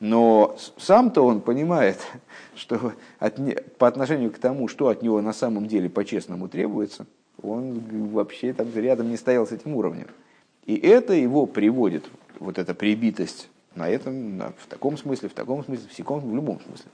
Но 0.00 0.56
сам-то 0.78 1.22
он 1.22 1.40
понимает, 1.40 1.98
что 2.54 2.92
от, 3.18 3.38
по 3.76 3.86
отношению 3.86 4.30
к 4.30 4.38
тому, 4.38 4.68
что 4.68 4.88
от 4.88 5.02
него 5.02 5.20
на 5.20 5.32
самом 5.32 5.66
деле 5.66 5.90
по-честному 5.90 6.48
требуется, 6.48 7.06
он 7.42 7.80
вообще 8.12 8.52
там 8.52 8.68
рядом 8.74 9.10
не 9.10 9.16
стоял 9.16 9.46
с 9.46 9.52
этим 9.52 9.74
уровнем. 9.74 10.08
И 10.66 10.76
это 10.76 11.14
его 11.14 11.46
приводит, 11.46 12.04
вот 12.38 12.58
эта 12.58 12.74
прибитость 12.74 13.48
на 13.74 13.88
этом, 13.88 14.36
на, 14.36 14.48
в 14.58 14.66
таком 14.68 14.96
смысле, 14.96 15.28
в 15.28 15.32
таком 15.32 15.64
смысле, 15.64 15.88
в, 15.88 15.94
секом, 15.94 16.20
в 16.20 16.34
любом 16.34 16.60
смысле 16.60 16.90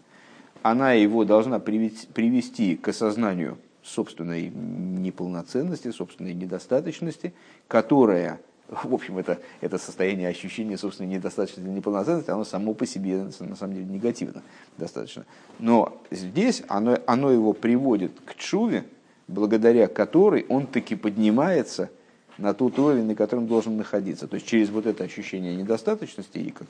она 0.71 0.93
его 0.93 1.25
должна 1.25 1.59
привести 1.61 2.77
к 2.77 2.89
осознанию 2.89 3.59
собственной 3.83 4.49
неполноценности, 4.49 5.93
собственной 5.93 6.35
недостаточности, 6.35 7.35
которая, 7.69 8.41
в 8.69 8.93
общем, 8.93 9.19
это, 9.19 9.39
это 9.61 9.79
состояние 9.79 10.29
ощущения 10.29 10.77
собственной 10.77 11.11
недостаточности, 11.11 11.69
неполноценности, 11.69 12.31
оно 12.31 12.45
само 12.45 12.75
по 12.75 12.85
себе, 12.85 13.29
на 13.39 13.55
самом 13.55 13.75
деле, 13.75 13.87
негативно 13.87 14.43
достаточно. 14.77 15.25
Но 15.61 16.03
здесь 16.11 16.65
оно, 16.67 16.99
оно 17.07 17.31
его 17.31 17.53
приводит 17.53 18.13
к 18.25 18.35
чуве, 18.35 18.85
благодаря 19.29 19.87
которой 19.87 20.47
он 20.49 20.67
таки 20.67 20.97
поднимается 20.97 21.91
на 22.39 22.55
тот 22.55 22.79
уровень, 22.79 23.05
на 23.05 23.15
котором 23.15 23.47
должен 23.47 23.77
находиться. 23.77 24.27
То 24.27 24.35
есть 24.35 24.47
через 24.47 24.71
вот 24.71 24.87
это 24.87 25.05
ощущение 25.05 25.55
недостаточности 25.55 26.39
и 26.39 26.51
как 26.51 26.67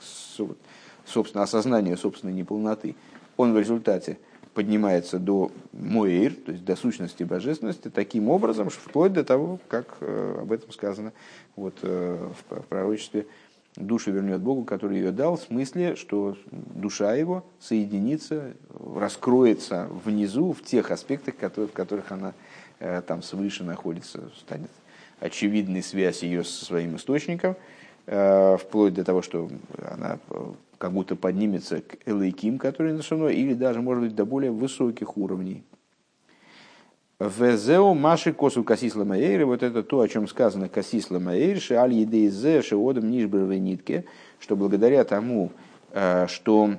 собственно 1.07 1.43
осознание 1.43 1.97
собственной 1.97 2.33
неполноты, 2.33 2.95
он 3.37 3.53
в 3.53 3.59
результате 3.59 4.17
поднимается 4.57 5.19
до 5.19 5.51
Моэйр, 5.71 6.33
то 6.33 6.51
есть 6.51 6.65
до 6.65 6.75
сущности 6.75 7.21
божественности, 7.21 7.89
таким 7.89 8.27
образом, 8.27 8.71
вплоть 8.71 9.13
до 9.13 9.23
того, 9.23 9.59
как 9.67 9.97
э, 10.01 10.39
об 10.41 10.51
этом 10.51 10.71
сказано 10.71 11.13
вот, 11.55 11.75
э, 11.83 12.29
в 12.49 12.61
пророчестве, 12.63 13.27
душу 13.75 14.11
вернет 14.11 14.41
Богу, 14.41 14.63
который 14.63 14.97
ее 14.97 15.11
дал, 15.11 15.37
в 15.37 15.41
смысле, 15.41 15.95
что 15.95 16.35
душа 16.51 17.13
его 17.13 17.45
соединится, 17.59 18.53
раскроется 18.95 19.87
внизу, 20.03 20.53
в 20.53 20.63
тех 20.63 20.89
аспектах, 20.89 21.35
в 21.39 21.67
которых 21.67 22.11
она 22.11 22.33
э, 22.79 23.03
там 23.05 23.21
свыше 23.21 23.63
находится, 23.63 24.31
станет 24.39 24.71
очевидной 25.19 25.83
связь 25.83 26.23
ее 26.23 26.43
со 26.43 26.65
своим 26.65 26.95
источником, 26.95 27.55
вплоть 28.05 28.93
до 28.93 29.03
того, 29.03 29.21
что 29.21 29.49
она 29.77 30.17
как 30.77 30.93
будто 30.93 31.15
поднимется 31.15 31.81
к 31.81 31.97
Элейким, 32.05 32.57
который 32.57 32.93
на 32.93 33.27
или 33.27 33.53
даже, 33.53 33.81
может 33.81 34.03
быть, 34.03 34.15
до 34.15 34.25
более 34.25 34.51
высоких 34.51 35.17
уровней. 35.17 35.63
Везео 37.19 37.95
маши 37.95 38.31
косу 38.31 38.63
касис 38.63 38.93
ламаэйр, 38.93 39.45
вот 39.47 39.63
это 39.63 39.81
то, 39.81 40.01
о 40.01 40.07
чем 40.07 40.27
сказано 40.27 40.69
касис 40.69 41.09
ламаэйр, 41.09 41.59
ше 41.59 41.73
аль 41.73 41.93
едейзе 41.93 42.61
ше 42.61 42.75
одам 42.75 43.09
нишбровой 43.09 43.57
нитке, 43.59 44.05
что 44.39 44.55
благодаря 44.55 45.03
тому, 45.03 45.51
э, 45.93 46.27
что 46.27 46.75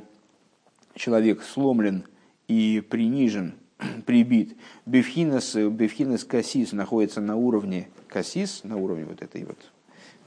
человек 0.94 1.42
сломлен 1.42 2.04
и 2.46 2.80
принижен, 2.88 3.54
прибит, 4.06 4.56
бифхинес, 4.86 5.56
бифхинес 5.56 6.22
касис 6.22 6.70
находится 6.70 7.20
на 7.20 7.34
уровне 7.34 7.88
касис, 8.06 8.62
на 8.62 8.76
уровне 8.76 9.06
вот 9.06 9.22
этой 9.22 9.44
вот 9.44 9.58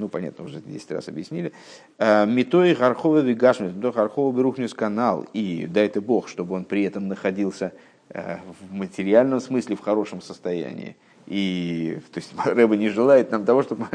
ну, 0.01 0.09
понятно, 0.09 0.45
уже 0.45 0.61
10 0.61 0.91
раз 0.91 1.07
объяснили. 1.07 1.53
Э, 1.97 2.25
Митой 2.25 2.75
Хархова 2.75 3.19
Вигашмис, 3.19 3.71
до 3.71 3.91
Хархова 3.91 4.35
Берухнис 4.35 4.73
канал, 4.73 5.25
и 5.33 5.67
дай 5.67 5.85
это 5.85 6.01
Бог, 6.01 6.27
чтобы 6.27 6.55
он 6.55 6.65
при 6.65 6.83
этом 6.83 7.07
находился 7.07 7.71
Э, 8.13 8.39
в 8.59 8.73
материальном 8.73 9.39
смысле 9.39 9.77
в 9.77 9.79
хорошем 9.79 10.21
состоянии. 10.21 10.97
И 11.27 11.99
то 12.11 12.19
есть 12.19 12.33
Рэба 12.45 12.75
не 12.75 12.89
желает 12.89 13.31
нам 13.31 13.45
того, 13.45 13.63
чтобы 13.63 13.87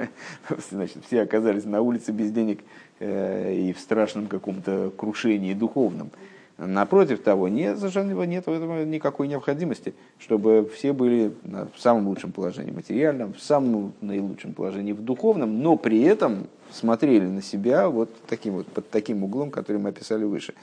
значит, 0.70 1.04
все 1.06 1.22
оказались 1.22 1.64
на 1.64 1.82
улице 1.82 2.12
без 2.12 2.30
денег 2.30 2.60
э, 2.98 3.54
и 3.54 3.72
в 3.74 3.78
страшном 3.78 4.26
каком-то 4.26 4.90
крушении 4.96 5.52
духовном. 5.52 6.10
Напротив 6.58 7.22
того, 7.22 7.48
нет, 7.48 7.78
совершенно 7.78 8.22
нет 8.22 8.46
в 8.46 8.50
этом 8.50 8.90
никакой 8.90 9.28
необходимости, 9.28 9.94
чтобы 10.18 10.70
все 10.74 10.94
были 10.94 11.34
в 11.44 11.78
самом 11.78 12.08
лучшем 12.08 12.32
положении 12.32 12.70
материальном, 12.70 13.34
в 13.34 13.42
самом 13.42 13.92
наилучшем 14.00 14.54
положении 14.54 14.92
в 14.92 15.02
духовном, 15.02 15.60
но 15.62 15.76
при 15.76 16.02
этом 16.02 16.46
смотрели 16.70 17.26
на 17.26 17.42
себя 17.42 17.90
вот 17.90 18.08
таким 18.26 18.54
вот, 18.54 18.66
под 18.68 18.88
таким 18.88 19.22
углом, 19.22 19.50
который 19.50 19.76
мы 19.76 19.90
описали 19.90 20.24
выше. 20.24 20.54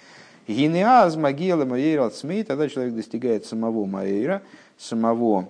Гинеаз 0.48 1.16
магиела 1.16 1.64
маэйра 1.64 2.10
смей, 2.10 2.44
тогда 2.44 2.68
человек 2.68 2.96
достигает 2.96 3.46
самого 3.46 3.86
маэйра, 3.86 4.42
самого 4.80 5.48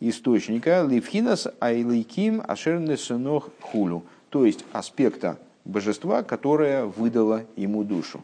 источника, 0.00 0.86
ливхинас 0.88 1.48
айликим 1.60 2.42
ашерны 2.46 2.98
сынох 2.98 3.48
хулю, 3.60 4.02
то 4.28 4.44
есть 4.44 4.66
аспекта 4.72 5.38
божества, 5.64 6.22
которое 6.22 6.84
выдало 6.84 7.44
ему 7.56 7.84
душу, 7.84 8.22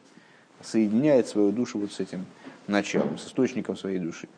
соединяет 0.62 1.28
свою 1.28 1.52
душу 1.52 1.78
вот 1.78 1.92
с 1.92 2.00
этим 2.00 2.26
началом, 2.66 3.18
с 3.18 3.26
источником 3.26 3.76
своей 3.76 3.98
души. 3.98 4.28